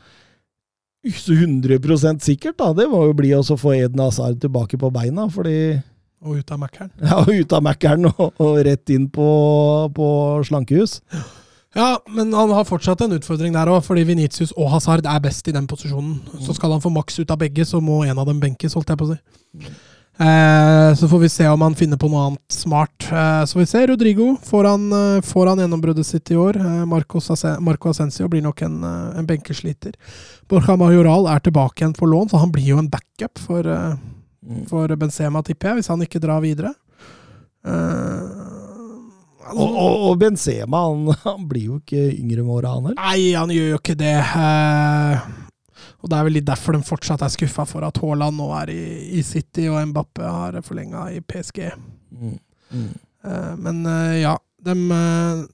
100% 1.09 2.25
sikkert, 2.25 2.57
da, 2.59 2.71
det 2.75 2.87
må 2.91 3.03
jo 3.07 3.15
bli 3.17 3.33
å 3.35 3.43
få 3.43 3.75
Eden 3.77 4.03
Hazard 4.03 4.39
tilbake 4.43 4.79
på 4.79 4.91
beina. 4.93 5.27
fordi 5.33 5.79
Og 6.25 6.39
ut 6.39 6.51
av 6.51 6.61
Mækkern. 6.61 6.91
Ja, 7.07 7.19
og 7.21 7.33
ut 7.33 7.53
av 7.53 7.63
Mækkern 7.65 8.09
og, 8.11 8.31
og 8.41 8.61
rett 8.65 8.89
inn 8.93 9.09
på, 9.13 9.27
på 9.95 10.07
slankehus. 10.47 11.01
Ja, 11.77 11.99
men 12.09 12.31
han 12.33 12.49
har 12.55 12.65
fortsatt 12.65 13.03
en 13.05 13.13
utfordring 13.19 13.53
der 13.53 13.69
òg, 13.69 13.83
fordi 13.85 14.05
Venitius 14.07 14.53
og 14.57 14.71
Hazard 14.73 15.05
er 15.05 15.19
best 15.21 15.47
i 15.47 15.53
den 15.53 15.67
posisjonen. 15.69 16.15
Så 16.41 16.55
skal 16.57 16.73
han 16.73 16.81
få 16.81 16.89
maks 16.93 17.19
ut 17.19 17.33
av 17.33 17.37
begge, 17.43 17.65
så 17.67 17.81
må 17.83 18.01
en 18.05 18.17
av 18.17 18.25
dem 18.29 18.39
benkes, 18.41 18.73
holdt 18.73 18.89
jeg 18.89 18.97
på 18.97 19.09
å 19.09 19.13
si. 19.13 19.69
Eh, 20.17 20.95
så 20.95 21.07
får 21.07 21.19
vi 21.19 21.29
se 21.29 21.47
om 21.47 21.61
han 21.61 21.75
finner 21.77 21.97
på 22.01 22.09
noe 22.09 22.23
annet 22.27 22.53
smart. 22.53 23.05
Eh, 23.11 23.43
så 23.45 23.59
vi 23.59 23.65
ser 23.69 23.87
Rodrigo. 23.91 24.31
Får 24.43 24.65
han, 24.65 24.87
eh, 24.93 25.21
får 25.21 25.51
han 25.51 25.61
gjennombruddet 25.61 26.05
sitt 26.05 26.31
i 26.31 26.35
år? 26.35 26.57
Eh, 26.57 26.85
Marco, 26.85 27.21
Ascencio 27.89 28.27
blir 28.27 28.41
nok 28.41 28.61
en, 28.65 28.83
en 28.83 29.29
benkesliter. 29.29 29.93
Borja 30.49 30.75
Majoral 30.77 31.29
er 31.29 31.39
tilbake 31.45 31.83
igjen 31.83 31.93
på 31.93 32.09
lån, 32.09 32.29
så 32.31 32.41
han 32.41 32.51
blir 32.51 32.65
jo 32.73 32.81
en 32.81 32.89
backup 32.89 33.37
for, 33.37 33.67
eh, 33.67 33.95
for 34.69 34.95
Benzema, 34.97 35.43
tipper 35.45 35.69
jeg, 35.69 35.81
hvis 35.81 35.93
han 35.93 36.01
ikke 36.01 36.23
drar 36.23 36.41
videre. 36.41 36.73
Og, 39.47 39.63
og, 39.69 39.95
og 40.09 40.17
Benzema 40.19 40.85
han, 40.87 41.11
han 41.23 41.45
blir 41.47 41.69
jo 41.69 41.81
ikke 41.81 42.07
yngre 42.17 42.43
med 42.43 42.55
åra, 42.57 42.73
han 42.73 42.89
heller. 42.89 43.01
Nei, 43.01 43.35
han 43.35 43.51
gjør 43.53 43.69
jo 43.75 43.81
ikke 43.83 43.99
det. 43.99 44.15
Eh, 44.17 45.46
og 46.01 46.09
det 46.09 46.17
er 46.17 46.27
vel 46.27 46.37
litt 46.39 46.47
derfor 46.47 46.77
de 46.77 46.85
fortsatt 46.85 47.23
er 47.25 47.33
skuffa 47.33 47.65
for 47.69 47.85
at 47.87 47.99
Haaland 48.01 48.39
nå 48.39 48.47
er 48.61 48.71
i, 48.73 48.85
i 49.19 49.23
City, 49.25 49.67
og 49.71 49.81
Mbappe 49.91 50.23
har 50.23 50.59
forlenga 50.65 51.07
i 51.15 51.21
PSG. 51.21 51.67
Mm. 52.11 52.39
Mm. 52.71 52.89
Eh, 53.27 53.53
men 53.63 53.85
eh, 53.85 54.17
ja, 54.23 54.35
dem 54.65 54.87
eh, 54.91 55.45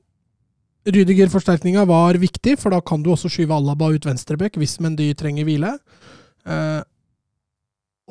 Rydiger-forsterkninga 0.93 1.85
var 1.87 2.19
viktig, 2.19 2.57
for 2.59 2.75
da 2.75 2.81
kan 2.83 3.03
du 3.03 3.13
også 3.13 3.31
skyve 3.31 3.55
Alaba 3.55 3.91
ut 3.93 4.07
venstrebekk 4.07 4.59
hvis 4.59 4.79
Mendy 4.83 5.13
trenger 5.17 5.47
hvile. 5.47 5.77
Eh, 6.43 6.81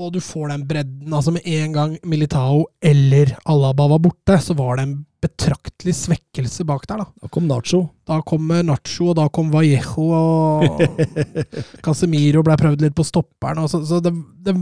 og 0.03 0.13
du 0.17 0.21
får 0.25 0.53
den 0.53 0.67
bredden. 0.69 1.13
Altså 1.13 1.33
Med 1.35 1.47
en 1.47 1.73
gang 1.77 1.97
Militao 2.09 2.67
eller 2.83 3.37
Alaba 3.49 3.89
var 3.95 4.03
borte, 4.03 4.39
så 4.43 4.57
var 4.59 4.77
det 4.79 4.87
en 4.89 5.01
betraktelig 5.23 5.95
svekkelse 5.95 6.65
bak 6.67 6.87
der. 6.91 7.05
da. 7.05 7.07
Da 7.23 7.31
kom 7.31 7.47
Nacho. 7.47 7.85
Da 8.09 8.19
kom 8.27 8.49
Nacho, 8.67 9.13
og 9.13 9.17
da 9.21 9.29
kom 9.31 9.53
Vallejo, 9.55 10.09
og 10.11 10.83
Casemiro 11.85 12.43
ble 12.43 12.57
prøvd 12.59 12.83
litt 12.83 12.97
på 12.99 13.07
stopperen. 13.07 13.63
og 13.63 13.71
Så, 13.71 13.85
så 13.87 14.01
det, 14.03 14.13
det, 14.43 14.57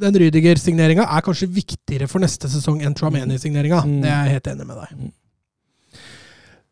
den 0.00 0.20
Rydiger-signeringa 0.22 1.04
er 1.04 1.26
kanskje 1.26 1.50
viktigere 1.52 2.08
for 2.08 2.24
neste 2.24 2.48
sesong 2.48 2.80
enn 2.84 2.96
Trameni-signeringa. 2.96 3.82
Mm. 3.84 3.98
Det 4.04 4.12
er 4.12 4.22
jeg 4.24 4.38
helt 4.38 4.52
enig 4.54 4.70
med 4.70 4.80
deg. 4.80 5.10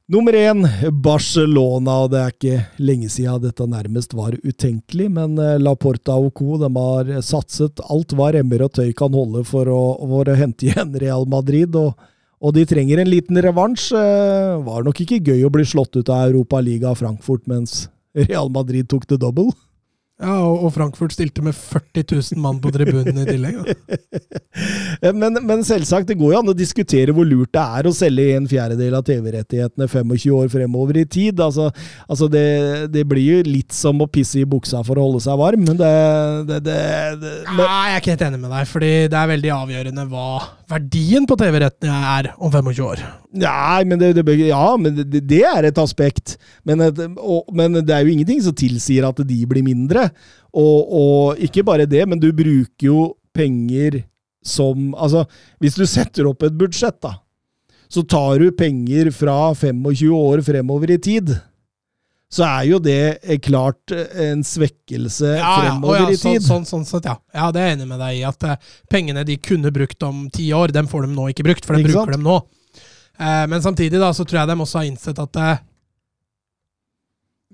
Nummer 0.09 0.33
én, 0.33 0.65
Barcelona. 1.05 2.07
Det 2.09 2.17
er 2.17 2.31
ikke 2.33 2.61
lenge 2.81 3.11
siden 3.13 3.43
dette 3.43 3.67
nærmest 3.69 4.15
var 4.17 4.33
utenkelig, 4.41 5.11
men 5.13 5.35
La 5.37 5.59
Laporta 5.61 6.15
og 6.17 6.31
co. 6.33 6.57
har 6.57 7.11
satset 7.21 7.83
alt 7.85 8.15
hva 8.17 8.31
remmer 8.33 8.65
og 8.65 8.73
tøy 8.73 8.95
kan 8.97 9.13
holde 9.13 9.45
for 9.45 9.69
å, 9.69 9.83
for 10.09 10.31
å 10.33 10.39
hente 10.39 10.71
igjen 10.71 10.97
Real 10.97 11.29
Madrid. 11.29 11.77
og, 11.77 11.93
og 12.41 12.55
de 12.57 12.65
trenger 12.65 13.03
en 13.03 13.11
liten 13.13 13.37
revansj. 13.37 13.91
Det 13.93 14.65
var 14.65 14.89
nok 14.89 15.05
ikke 15.05 15.21
gøy 15.21 15.45
å 15.45 15.53
bli 15.53 15.69
slått 15.69 16.01
ut 16.01 16.09
av 16.09 16.31
Europa 16.31 16.63
Liga 16.65 16.95
Frankfurt 16.97 17.45
mens 17.45 17.91
Real 18.17 18.49
Madrid 18.49 18.89
tok 18.89 19.05
det 19.13 19.21
double. 19.21 19.53
Ja, 20.19 20.35
og, 20.43 20.73
Frankfurt 20.75 21.13
stilte 21.15 21.45
med 21.47 21.55
40 21.55 22.03
000 22.35 22.41
mann 22.43 22.57
på 22.59 22.73
tribunen 22.75 23.21
i 23.23 23.27
tillegg. 23.29 23.61
Men, 25.15 25.37
men 25.47 25.61
selvsagt, 25.63 26.09
det 26.09 26.17
går 26.19 26.33
jo 26.33 26.39
an 26.41 26.51
å 26.51 26.55
diskutere 26.57 27.13
hvor 27.15 27.27
lurt 27.29 27.53
det 27.55 27.63
er 27.63 27.87
å 27.87 27.93
selge 27.95 28.33
en 28.35 28.49
fjerdedel 28.51 28.97
av 28.99 29.05
TV-rettighetene 29.07 29.87
25 29.87 30.33
år 30.35 30.49
fremover 30.51 30.99
i 30.99 31.05
tid. 31.07 31.39
Altså, 31.45 31.69
altså 32.11 32.27
det, 32.33 32.43
det 32.91 33.05
blir 33.07 33.39
jo 33.39 33.45
litt 33.47 33.77
som 33.77 34.03
å 34.03 34.09
pisse 34.11 34.41
i 34.43 34.49
buksa 34.49 34.83
for 34.83 34.99
å 34.99 35.07
holde 35.07 35.23
seg 35.23 35.39
varm. 35.39 35.63
Men 35.69 35.79
det, 35.79 36.59
det, 36.67 36.79
Nei, 37.55 37.69
jeg 37.69 37.95
er 37.95 38.03
ikke 38.03 38.17
helt 38.17 38.27
enig 38.33 38.43
med 38.43 38.51
deg, 38.57 38.71
fordi 38.73 38.93
det 39.07 39.21
er 39.21 39.33
veldig 39.37 39.55
avgjørende 39.61 40.09
hva 40.11 40.33
verdien 40.69 41.27
på 41.29 41.37
TV-rettene 41.41 41.99
er 42.19 42.31
om 42.37 42.51
25 42.53 42.85
år. 42.85 43.03
Nei, 43.41 43.85
men 43.89 44.01
det, 44.01 44.13
det, 44.19 44.37
ja, 44.49 44.65
men 44.81 44.97
det, 44.99 45.23
det 45.29 45.43
er 45.49 45.69
et 45.69 45.81
aspekt. 45.81 46.37
Men, 46.69 46.83
et, 46.89 47.01
og, 47.17 47.49
men 47.57 47.81
det 47.81 47.95
er 47.95 48.05
jo 48.05 48.13
ingenting 48.13 48.43
som 48.45 48.57
tilsier 48.57 49.07
at 49.09 49.23
de 49.27 49.39
blir 49.49 49.65
mindre. 49.67 50.09
Og, 50.53 50.93
og 51.01 51.43
ikke 51.45 51.65
bare 51.67 51.89
det, 51.89 52.05
men 52.09 52.21
du 52.21 52.31
bruker 52.37 52.91
jo 52.91 53.01
penger 53.37 54.03
som 54.49 54.95
Altså, 54.97 55.25
hvis 55.61 55.75
du 55.77 55.83
setter 55.85 56.29
opp 56.31 56.45
et 56.47 56.55
budsjett, 56.57 56.97
da, 57.03 57.19
så 57.91 58.05
tar 58.07 58.39
du 58.41 58.53
penger 58.57 59.11
fra 59.13 59.51
25 59.57 60.15
år 60.15 60.45
fremover 60.47 60.95
i 60.95 61.01
tid. 61.03 61.35
Så 62.29 62.45
er 62.45 62.67
jo 62.69 62.79
det 62.83 63.01
eh, 63.23 63.39
klart 63.41 63.93
eh, 63.95 64.11
en 64.29 64.43
svekkelse 64.45 65.31
Ja, 65.31 65.39
ja, 65.41 65.55
fremover 65.63 66.03
ja, 66.03 66.11
i 66.13 66.19
sånn, 66.21 66.37
tid. 66.37 66.45
sånn, 66.45 66.67
sånn 66.69 66.85
sånn, 66.89 67.07
ja. 67.09 67.17
ja. 67.33 67.49
Det 67.55 67.63
er 67.63 67.71
jeg 67.71 67.79
enig 67.79 67.89
med 67.89 68.03
deg 68.05 68.19
i. 68.19 68.23
At 68.29 68.45
uh, 68.45 68.75
pengene 68.93 69.25
de 69.25 69.39
kunne 69.41 69.73
brukt 69.73 70.05
om 70.05 70.27
ti 70.35 70.51
år, 70.53 70.75
dem 70.77 70.91
får 70.91 71.07
de 71.07 71.15
nå 71.15 71.31
ikke 71.33 71.47
brukt, 71.49 71.65
for 71.65 71.79
de 71.79 71.89
bruker 71.89 72.05
sant? 72.05 72.19
dem 72.19 72.29
nå. 72.29 72.37
Uh, 73.19 73.45
men 73.51 73.65
samtidig 73.65 74.01
da, 74.03 74.13
så 74.15 74.29
tror 74.29 74.43
jeg 74.43 74.51
de 74.51 74.59
også 74.61 74.83
har 74.83 74.91
innsett 74.91 75.23
at 75.25 75.41
uh, 75.41 75.55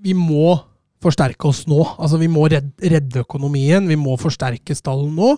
vi 0.03 0.11
må 0.17 0.57
forsterke 1.05 1.47
oss 1.47 1.63
nå. 1.69 1.79
Altså 1.95 2.19
Vi 2.19 2.27
må 2.31 2.43
redde, 2.51 2.73
redde 2.83 3.23
økonomien, 3.23 3.87
vi 3.87 3.97
må 3.99 4.17
forsterke 4.19 4.75
stallen 4.75 5.15
nå. 5.15 5.35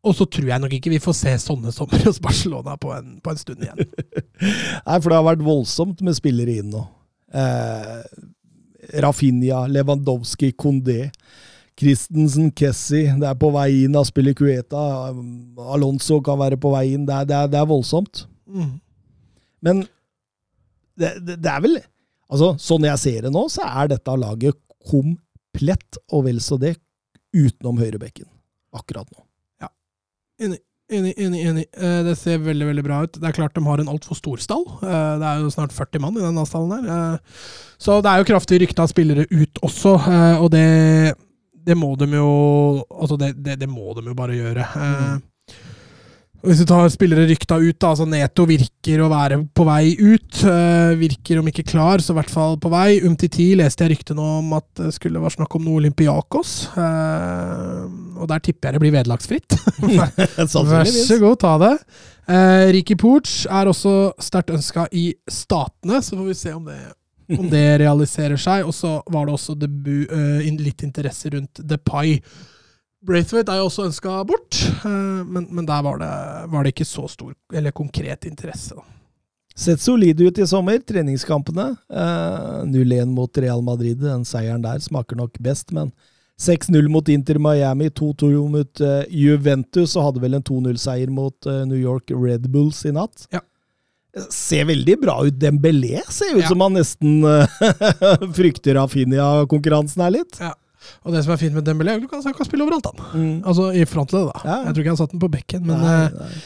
Og 0.00 0.16
så 0.16 0.24
tror 0.30 0.46
jeg 0.48 0.62
nok 0.62 0.72
ikke 0.72 0.92
vi 0.94 1.02
får 1.02 1.16
se 1.18 1.32
sånne 1.42 1.72
sommer 1.74 2.06
hos 2.06 2.22
Barcelona 2.22 2.78
på 2.80 2.92
en, 2.94 3.18
på 3.20 3.32
en 3.34 3.40
stund 3.40 3.66
igjen. 3.66 3.82
Nei, 4.86 4.96
for 4.96 5.10
det 5.10 5.18
har 5.18 5.26
vært 5.26 5.44
voldsomt 5.44 6.00
med 6.06 6.16
spillere 6.16 6.60
inn 6.62 6.70
nå. 6.72 6.86
Eh, 7.36 7.98
Rafinha, 9.02 9.66
Lewandowski, 9.68 10.52
Kondé, 10.56 11.10
Christensen, 11.80 12.50
Kessie. 12.56 13.14
Det 13.20 13.28
er 13.28 13.38
på 13.40 13.50
vei 13.54 13.84
inn. 13.84 13.96
Spiller 14.06 14.36
Cueta. 14.36 14.82
Alonso 15.72 16.20
kan 16.24 16.40
være 16.40 16.58
på 16.60 16.72
vei 16.74 16.90
inn. 16.94 17.06
Det 17.08 17.16
er, 17.16 17.28
det 17.28 17.38
er, 17.38 17.52
det 17.54 17.60
er 17.60 17.70
voldsomt. 17.70 18.24
Mm. 18.50 18.74
Men 19.64 19.82
det, 21.00 21.14
det, 21.24 21.40
det 21.40 21.52
er 21.52 21.64
vel 21.64 21.80
Altså, 22.30 22.52
sånn 22.62 22.84
jeg 22.86 23.02
ser 23.02 23.24
det 23.26 23.32
nå, 23.34 23.40
så 23.50 23.64
er 23.66 23.88
dette 23.90 24.12
laget 24.14 24.54
komplett, 24.86 25.98
og 26.14 26.28
vel 26.28 26.38
så 26.38 26.60
det, 26.62 26.76
utenom 27.34 27.80
høyrebekken. 27.82 28.28
Akkurat 28.78 29.08
nå. 29.10 29.24
Ja, 29.64 29.70
Enig, 30.38 30.60
enig, 30.90 31.14
enig. 31.18 31.40
enig. 31.46 31.64
Eh, 31.76 32.02
det 32.06 32.16
ser 32.18 32.42
veldig 32.44 32.68
veldig 32.70 32.84
bra 32.86 33.00
ut. 33.06 33.16
Det 33.16 33.28
er 33.28 33.36
klart 33.36 33.56
de 33.56 33.64
har 33.66 33.82
en 33.82 33.90
altfor 33.92 34.18
stor 34.18 34.42
stall. 34.42 34.66
Eh, 34.82 35.14
det 35.22 35.30
er 35.30 35.42
jo 35.44 35.52
snart 35.54 35.74
40 35.76 36.02
mann 36.04 36.18
i 36.18 36.24
den 36.24 36.40
stallen 36.48 36.76
her. 36.76 37.14
Eh, 37.14 37.42
så 37.80 38.00
det 38.04 38.12
er 38.12 38.20
jo 38.20 38.28
kraftig 38.32 38.60
rykte 38.62 38.84
av 38.84 38.92
spillere 38.92 39.26
ut 39.30 39.60
også, 39.64 39.94
og 40.42 40.50
det, 40.52 41.14
det 41.64 41.76
må 41.78 41.94
de 41.96 42.10
jo 42.12 42.30
Altså, 42.90 43.16
det, 43.16 43.32
det, 43.40 43.56
det 43.62 43.68
må 43.70 43.94
de 43.96 44.04
jo 44.10 44.16
bare 44.16 44.36
gjøre. 44.36 44.66
Eh, 44.76 45.14
hvis 46.44 46.62
du 46.62 46.66
tar 46.68 46.86
spillere 46.92 47.26
rykta 47.28 47.58
ut, 47.60 47.76
da, 47.76 47.90
altså 47.90 48.06
Neto 48.08 48.46
virker 48.48 49.02
å 49.04 49.10
være 49.12 49.40
på 49.56 49.66
vei 49.68 49.92
ut. 49.98 50.40
Uh, 50.40 50.96
virker 51.00 51.40
om 51.40 51.50
ikke 51.50 51.66
klar, 51.68 52.00
så 52.00 52.14
i 52.14 52.18
hvert 52.20 52.32
fall 52.32 52.56
på 52.60 52.70
vei. 52.72 53.00
Umtiti 53.04 53.50
leste 53.58 53.84
jeg 53.84 53.96
ryktene 53.96 54.24
om 54.38 54.54
at 54.56 54.68
det 54.80 54.94
skulle 54.96 55.20
være 55.20 55.36
snakk 55.36 55.58
om 55.58 55.66
noe 55.66 55.82
Olympiakos. 55.82 56.54
Uh, 56.76 57.84
og 58.20 58.30
der 58.30 58.40
tipper 58.46 58.70
jeg 58.70 58.78
det 58.78 58.84
blir 58.86 58.96
vederlagsfritt. 58.96 59.58
Vær 60.70 60.88
så 60.88 61.20
god, 61.20 61.36
ta 61.44 61.58
det. 61.60 61.74
Uh, 62.30 62.70
Riki 62.76 62.94
Pooch 62.94 63.44
er 63.50 63.68
også 63.68 64.12
sterkt 64.22 64.52
ønska 64.54 64.86
i 64.94 65.10
Statene, 65.28 65.98
så 66.04 66.14
får 66.14 66.28
vi 66.28 66.36
se 66.38 66.54
om 66.54 66.68
det, 66.68 66.78
om 67.36 67.48
det 67.54 67.66
realiserer 67.82 68.40
seg. 68.40 68.64
Og 68.68 68.76
så 68.76 68.98
var 69.10 69.26
det 69.26 69.34
også 69.34 69.56
debut, 69.58 70.06
eh, 70.08 70.46
litt 70.60 70.84
interesse 70.86 71.32
rundt 71.34 71.62
Depay. 71.66 72.20
Braithwaite 73.06 73.52
er 73.54 73.62
jo 73.62 73.68
også 73.70 73.86
ønska 73.88 74.18
bort, 74.28 74.58
eh, 74.84 75.20
men, 75.24 75.46
men 75.50 75.66
der 75.68 75.82
var 75.86 76.00
det, 76.02 76.10
var 76.52 76.64
det 76.66 76.74
ikke 76.74 76.84
så 76.88 77.06
stor 77.08 77.32
eller 77.56 77.72
konkret 77.72 78.26
interesse. 78.28 78.76
Da. 78.76 78.84
Sett 79.60 79.80
solid 79.82 80.20
ut 80.20 80.38
i 80.40 80.46
sommer, 80.48 80.78
treningskampene. 80.84 81.70
Eh, 81.90 82.60
0-1 82.68 83.10
mot 83.16 83.40
Real 83.40 83.64
Madrid, 83.64 83.98
den 84.04 84.24
seieren 84.28 84.62
der 84.64 84.80
smaker 84.84 85.16
nok 85.20 85.40
best, 85.42 85.72
men 85.76 85.90
6-0 86.40 86.86
mot 86.88 87.08
Inter 87.12 87.36
Miami, 87.42 87.88
2-2 87.92 88.30
mot 88.52 88.80
eh, 88.84 89.02
Juventus, 89.12 89.96
og 89.96 90.06
hadde 90.10 90.22
vel 90.22 90.38
en 90.38 90.44
2-0-seier 90.48 91.10
mot 91.12 91.48
eh, 91.50 91.64
New 91.68 91.80
York 91.80 92.12
Red 92.16 92.46
Bulls 92.52 92.84
i 92.88 92.92
natt. 92.96 93.26
Ja. 93.32 93.42
Ser 94.32 94.64
veldig 94.66 94.96
bra 95.02 95.18
ut. 95.26 95.36
Dembélé 95.40 96.00
ser 96.10 96.32
ut 96.36 96.42
Ja. 96.44 96.48
som 96.52 96.64
han 96.64 96.76
nesten 96.76 97.20
eh, 97.24 97.60
frykter 98.38 98.80
Afinia-konkurransen 98.84 100.02
her 100.04 100.16
litt. 100.20 100.40
Og 101.04 101.14
det 101.14 101.22
som 101.24 101.34
er 101.34 101.40
fint 101.40 101.56
med 101.56 101.66
Dembélé, 101.66 101.96
er 101.96 102.04
at 102.04 102.26
han 102.28 102.36
kan, 102.36 102.48
spille 102.48 102.66
overalt, 102.66 102.90
han. 102.90 103.04
Mm. 103.12 103.36
Altså 103.44 103.70
i 103.76 103.84
frontleddet, 103.88 104.32
da. 104.32 104.42
Ja. 104.44 104.58
Jeg 104.66 104.74
tror 104.74 104.84
ikke 104.84 104.94
han 104.94 105.00
satt 105.00 105.14
den 105.14 105.22
på 105.22 105.32
bekken, 105.32 105.66
men 105.68 105.82
Nei, 105.84 105.96
eh, 105.96 106.18
nei. 106.20 106.42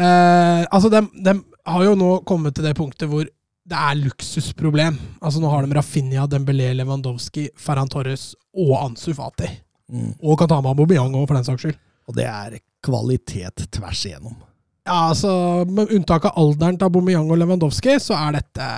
Eh, 0.00 0.64
altså, 0.70 0.90
de, 0.92 1.02
de 1.26 1.36
har 1.66 1.84
jo 1.84 1.96
nå 1.98 2.10
kommet 2.28 2.56
til 2.56 2.66
det 2.66 2.76
punktet 2.78 3.10
hvor 3.10 3.26
det 3.70 3.78
er 3.78 3.98
luksusproblem. 4.00 4.98
Altså, 5.20 5.42
nå 5.42 5.50
har 5.52 5.66
de 5.66 5.76
Rafinha, 5.76 6.26
Dembélé, 6.30 6.72
Lewandowski, 6.78 7.50
Ferran 7.60 7.90
Torres 7.92 8.32
og 8.56 8.74
Ansu 8.80 9.12
Fati. 9.14 9.50
Mm. 9.90 10.14
Og 10.22 10.38
Katama 10.40 10.72
Aubameyang 10.72 11.14
òg, 11.18 11.26
for 11.28 11.38
den 11.38 11.46
saks 11.46 11.66
skyld. 11.66 11.80
Og 12.10 12.16
det 12.16 12.26
er 12.26 12.58
kvalitet 12.82 13.66
tvers 13.74 14.06
igjennom. 14.08 14.38
Ja, 14.88 15.10
altså, 15.10 15.30
Med 15.68 15.92
unntak 15.92 16.24
av 16.30 16.38
alderen 16.40 16.78
til 16.78 16.88
Aubameyang 16.88 17.28
og 17.30 17.38
Lewandowski, 17.40 17.98
så 18.00 18.16
er 18.16 18.38
dette, 18.38 18.68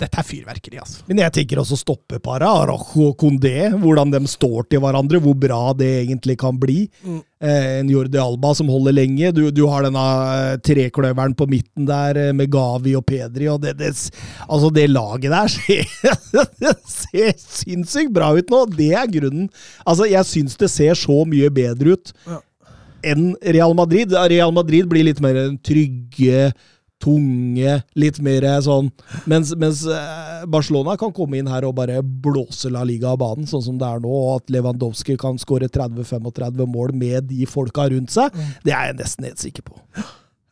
dette 0.00 0.18
er 0.18 0.26
fyrverkeri. 0.26 0.80
altså. 0.82 1.04
Men 1.06 1.22
jeg 1.22 1.34
tenker 1.38 1.62
også 1.62 1.78
stoppeparet, 1.78 2.48
Arajo 2.48 3.12
og 3.12 3.14
Kondé, 3.20 3.70
hvordan 3.70 4.10
de 4.12 4.22
står 4.30 4.66
til 4.68 4.82
hverandre, 4.82 5.22
hvor 5.22 5.38
bra 5.38 5.62
det 5.78 5.90
egentlig 6.02 6.36
kan 6.42 6.58
bli. 6.58 6.88
Mm. 7.06 7.22
Eh, 7.42 7.70
en 7.78 7.88
Jordi 7.90 8.18
Alba 8.22 8.52
som 8.58 8.68
holder 8.70 8.94
lenge. 8.98 9.32
Du, 9.34 9.44
du 9.54 9.64
har 9.70 9.86
denne 9.86 10.04
eh, 10.34 10.58
trekløveren 10.66 11.34
på 11.38 11.48
midten 11.50 11.86
der 11.88 12.20
eh, 12.28 12.34
med 12.36 12.50
Gavi 12.52 12.96
og 12.98 13.06
Pedri, 13.06 13.48
og 13.50 13.62
det, 13.62 13.76
det, 13.80 13.94
altså 14.48 14.70
det 14.74 14.88
laget 14.90 15.30
der 15.32 15.52
ser, 15.56 15.90
det 16.62 16.76
ser 16.90 17.34
sinnssykt 17.38 18.14
bra 18.14 18.34
ut 18.34 18.50
nå! 18.52 18.64
Det 18.74 18.92
er 18.98 19.10
grunnen. 19.10 19.50
Altså, 19.86 20.10
jeg 20.10 20.26
syns 20.28 20.58
det 20.58 20.70
ser 20.74 20.98
så 20.98 21.22
mye 21.28 21.50
bedre 21.54 21.94
ut 21.96 22.16
Ja. 22.26 22.42
Enn 23.02 23.32
Real 23.54 23.74
Madrid. 23.78 24.14
Real 24.32 24.54
Madrid 24.54 24.88
blir 24.90 25.06
litt 25.08 25.20
mer 25.24 25.38
trygge, 25.64 26.52
tunge, 27.02 27.80
litt 27.98 28.20
mer 28.22 28.44
sånn 28.62 28.92
Mens, 29.26 29.50
mens 29.58 29.82
eh, 29.90 30.44
Barcelona 30.46 30.94
kan 31.00 31.10
komme 31.14 31.40
inn 31.40 31.50
her 31.50 31.66
og 31.66 31.74
bare 31.80 31.98
blåse 32.02 32.70
La 32.70 32.84
Liga 32.86 33.10
av 33.12 33.20
banen, 33.22 33.48
sånn 33.50 33.64
som 33.64 33.78
det 33.78 33.88
er 33.88 34.02
nå, 34.02 34.10
og 34.10 34.36
at 34.36 34.52
Lewandowski 34.54 35.16
kan 35.20 35.38
skåre 35.40 35.66
30-35 35.72 36.62
mål 36.70 36.94
med 36.98 37.30
de 37.30 37.46
folka 37.50 37.88
rundt 37.90 38.14
seg, 38.14 38.34
det 38.62 38.74
er 38.74 38.92
jeg 38.92 39.00
nesten 39.02 39.26
helt 39.26 39.42
sikker 39.42 39.66
på. 39.66 39.78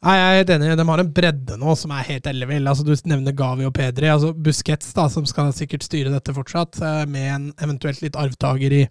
Nei, 0.01 0.15
Jeg 0.17 0.27
er 0.27 0.39
helt 0.39 0.51
enig. 0.55 0.69
De 0.81 0.85
har 0.89 1.03
en 1.03 1.13
bredde 1.13 1.57
nå 1.61 1.75
som 1.77 1.91
er 1.93 2.07
helt 2.09 2.29
ellevill. 2.31 2.69
Altså, 2.71 2.87
du 2.87 2.95
nevner 3.11 3.35
Gavi 3.37 3.67
og 3.69 3.75
Pedri. 3.77 4.09
Altså, 4.09 4.31
Busquets, 4.33 4.95
da, 4.97 5.05
som 5.13 5.27
skal 5.29 5.51
sikkert 5.53 5.85
styre 5.85 6.13
dette 6.15 6.33
fortsatt, 6.33 6.81
eh, 6.81 7.03
med 7.05 7.27
en 7.35 7.47
eventuelt 7.61 8.01
litt 8.01 8.17
arvtaker 8.17 8.79
i, 8.79 8.87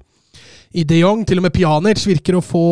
i 0.78 0.86
de 0.86 1.00
Jong. 1.02 1.26
Til 1.26 1.42
og 1.42 1.48
med 1.48 1.56
Pjanic 1.56 2.06
virker 2.06 2.38
å 2.38 2.46
få 2.46 2.66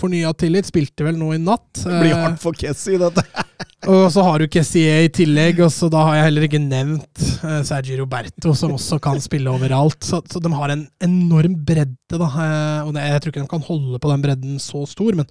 fornya 0.00 0.32
tillit. 0.38 0.68
Spilte 0.70 1.06
vel 1.06 1.18
nå 1.20 1.32
i 1.36 1.40
natt. 1.42 1.68
Det 1.82 2.00
blir 2.00 2.14
Eh, 2.14 2.22
hardt 2.24 2.40
for 2.42 2.56
Kessie, 2.56 2.98
dette. 3.00 3.24
Og 3.90 4.10
så 4.12 4.24
har 4.26 4.42
du 4.42 4.48
Kessie 4.52 4.96
i 5.06 5.08
tillegg, 5.08 5.62
og 5.64 5.70
så 5.72 5.88
da 5.88 6.02
har 6.04 6.18
jeg 6.18 6.24
heller 6.26 6.44
ikke 6.44 6.58
nevnt 6.60 7.22
Sergio 7.22 7.62
Sergi 7.64 7.94
Roberto, 7.96 8.52
som 8.52 8.74
også 8.76 8.98
kan 9.00 9.16
spille 9.24 9.48
overalt. 9.48 9.96
Så, 10.04 10.18
så 10.28 10.42
de 10.44 10.50
har 10.52 10.74
en 10.74 10.82
enorm 11.00 11.54
bredde, 11.64 11.96
da. 12.12 12.28
eh, 12.28 12.82
og 12.84 12.92
det, 12.92 13.06
jeg 13.08 13.22
tror 13.22 13.32
ikke 13.32 13.44
de 13.46 13.52
kan 13.54 13.64
holde 13.70 14.02
på 14.02 14.10
den 14.12 14.26
bredden 14.26 14.60
så 14.60 14.82
stor, 14.90 15.16
men 15.16 15.30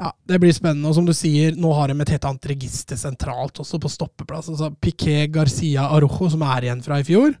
ja, 0.00 0.12
det 0.28 0.40
blir 0.40 0.52
spennende. 0.56 0.88
Og 0.88 0.96
som 0.96 1.08
du 1.08 1.12
sier, 1.16 1.56
nå 1.56 1.72
har 1.76 1.88
de 1.88 1.96
et 2.00 2.12
helt 2.14 2.28
annet 2.28 2.50
register 2.52 3.00
sentralt, 3.00 3.60
også 3.60 3.80
på 3.80 3.90
stoppeplass. 3.92 4.48
Altså 4.52 4.70
Piquet 4.80 5.32
Garcia 5.32 5.88
Arojo, 5.92 6.28
som 6.32 6.44
er 6.44 6.68
igjen 6.68 6.84
fra 6.84 7.00
i 7.00 7.08
fjor. 7.08 7.34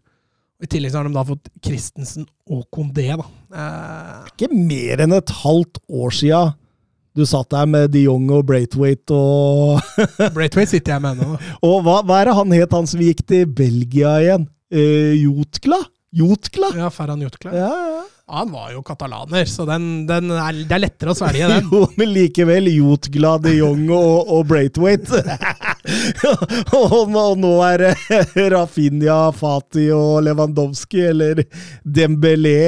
I 0.60 0.68
tillegg 0.68 0.92
så 0.92 1.00
har 1.00 1.08
de 1.08 1.14
da 1.16 1.22
fått 1.24 1.48
Christensen 1.64 2.26
og 2.52 2.66
Condé, 2.74 3.06
da. 3.16 3.24
Eh, 3.56 4.26
Ikke 4.32 4.50
mer 4.52 5.00
enn 5.06 5.14
et 5.16 5.32
halvt 5.42 5.80
år 5.88 6.12
sia 6.14 6.42
du 7.16 7.24
satt 7.26 7.48
der 7.50 7.66
med 7.66 7.90
de 7.90 8.04
Jong 8.04 8.28
og 8.30 8.44
Braithwaite 8.46 9.10
og 9.16 9.80
Braithwaite 10.36 10.70
sitter 10.76 10.94
jeg 10.94 11.02
med 11.02 11.18
ennå. 11.18 11.38
Og 11.66 11.80
hva, 11.82 11.96
hva 12.06 12.20
er 12.20 12.30
det 12.30 12.36
han 12.38 12.52
het, 12.54 12.76
han 12.76 12.86
som 12.86 13.02
gikk 13.02 13.24
til 13.26 13.48
Belgia 13.50 14.12
igjen? 14.22 14.44
Eh, 14.70 15.16
Jotkla? 15.24 15.80
Jotkla? 16.14 16.70
Ja, 16.78 16.88
Ferran 16.94 17.20
Jotkla. 17.24 17.50
Ja, 17.54 17.72
ja. 17.96 18.04
Han 18.30 18.52
var 18.54 18.70
jo 18.72 18.82
katalaner, 18.86 19.44
så 19.50 19.64
den, 19.66 20.06
den 20.06 20.30
er, 20.30 20.60
det 20.68 20.76
er 20.76 20.82
lettere 20.84 21.12
å 21.12 21.18
svelge 21.18 21.48
den. 21.50 21.66
Jo, 21.74 21.86
men 21.98 22.12
likevel. 22.14 22.68
Jotglad 22.70 23.44
de 23.46 23.56
Jong 23.56 23.88
og, 23.94 24.30
og 24.30 24.44
Braithwaite. 24.50 25.22
og, 26.78 27.10
og 27.10 27.40
nå 27.40 27.52
er 27.66 27.86
det 27.86 28.50
Rafinha, 28.52 29.18
Fati 29.34 29.88
og 29.94 30.20
Lewandowski, 30.26 31.02
eller 31.10 31.42
Dembélé 31.82 32.58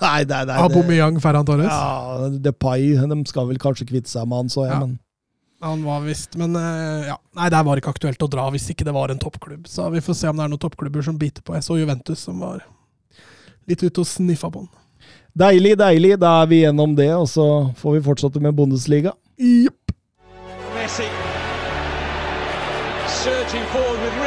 Nei, 0.00 0.20
nei, 0.28 0.42
nei. 0.48 0.60
Aubameyang, 0.62 1.18
Ferran 1.22 1.48
Torres. 1.48 1.68
Ja, 1.68 2.30
Depay 2.46 2.94
de 2.96 3.18
skal 3.28 3.50
vel 3.50 3.60
kanskje 3.62 3.88
kvitte 3.88 4.10
seg 4.12 4.28
med 4.28 4.44
han, 4.44 4.52
så 4.52 4.64
jeg. 4.66 4.72
Ja. 4.72 4.80
Men 4.84 4.96
Han 5.66 5.84
var 5.86 6.02
visst 6.04 6.36
Men 6.36 6.56
eh, 6.60 7.08
ja. 7.08 7.16
Nei, 7.38 7.50
der 7.52 7.64
var 7.66 7.76
det 7.76 7.84
ikke 7.84 7.94
aktuelt 7.96 8.22
å 8.22 8.30
dra 8.30 8.48
hvis 8.54 8.70
ikke 8.72 8.86
det 8.86 8.94
var 8.96 9.12
en 9.12 9.20
toppklubb. 9.20 9.68
Så 9.70 9.90
vi 9.92 10.04
får 10.04 10.18
se 10.20 10.32
om 10.32 10.40
det 10.40 10.46
er 10.46 10.52
noen 10.52 10.62
toppklubber 10.62 11.04
som 11.04 11.20
biter 11.20 11.44
på. 11.44 11.56
Jeg 11.56 11.66
så 11.66 11.78
Juventus 11.80 12.24
som 12.28 12.40
var 12.44 12.64
litt 13.66 13.82
ute 13.82 14.02
og 14.02 14.08
sniffa 14.08 14.50
på 14.52 14.64
den. 14.64 14.72
Deilig, 15.38 15.76
deilig. 15.80 16.16
Da 16.22 16.40
er 16.42 16.50
vi 16.52 16.62
gjennom 16.64 16.96
det, 16.98 17.12
og 17.14 17.28
så 17.30 17.48
får 17.80 17.98
vi 17.98 18.04
fortsette 18.08 18.42
med 18.42 18.56
Bundesliga. 18.56 19.14
Jepp. 19.38 19.92
Messi 20.76 21.08
surging 23.26 23.64
forward 23.72 24.00
with 24.02 24.25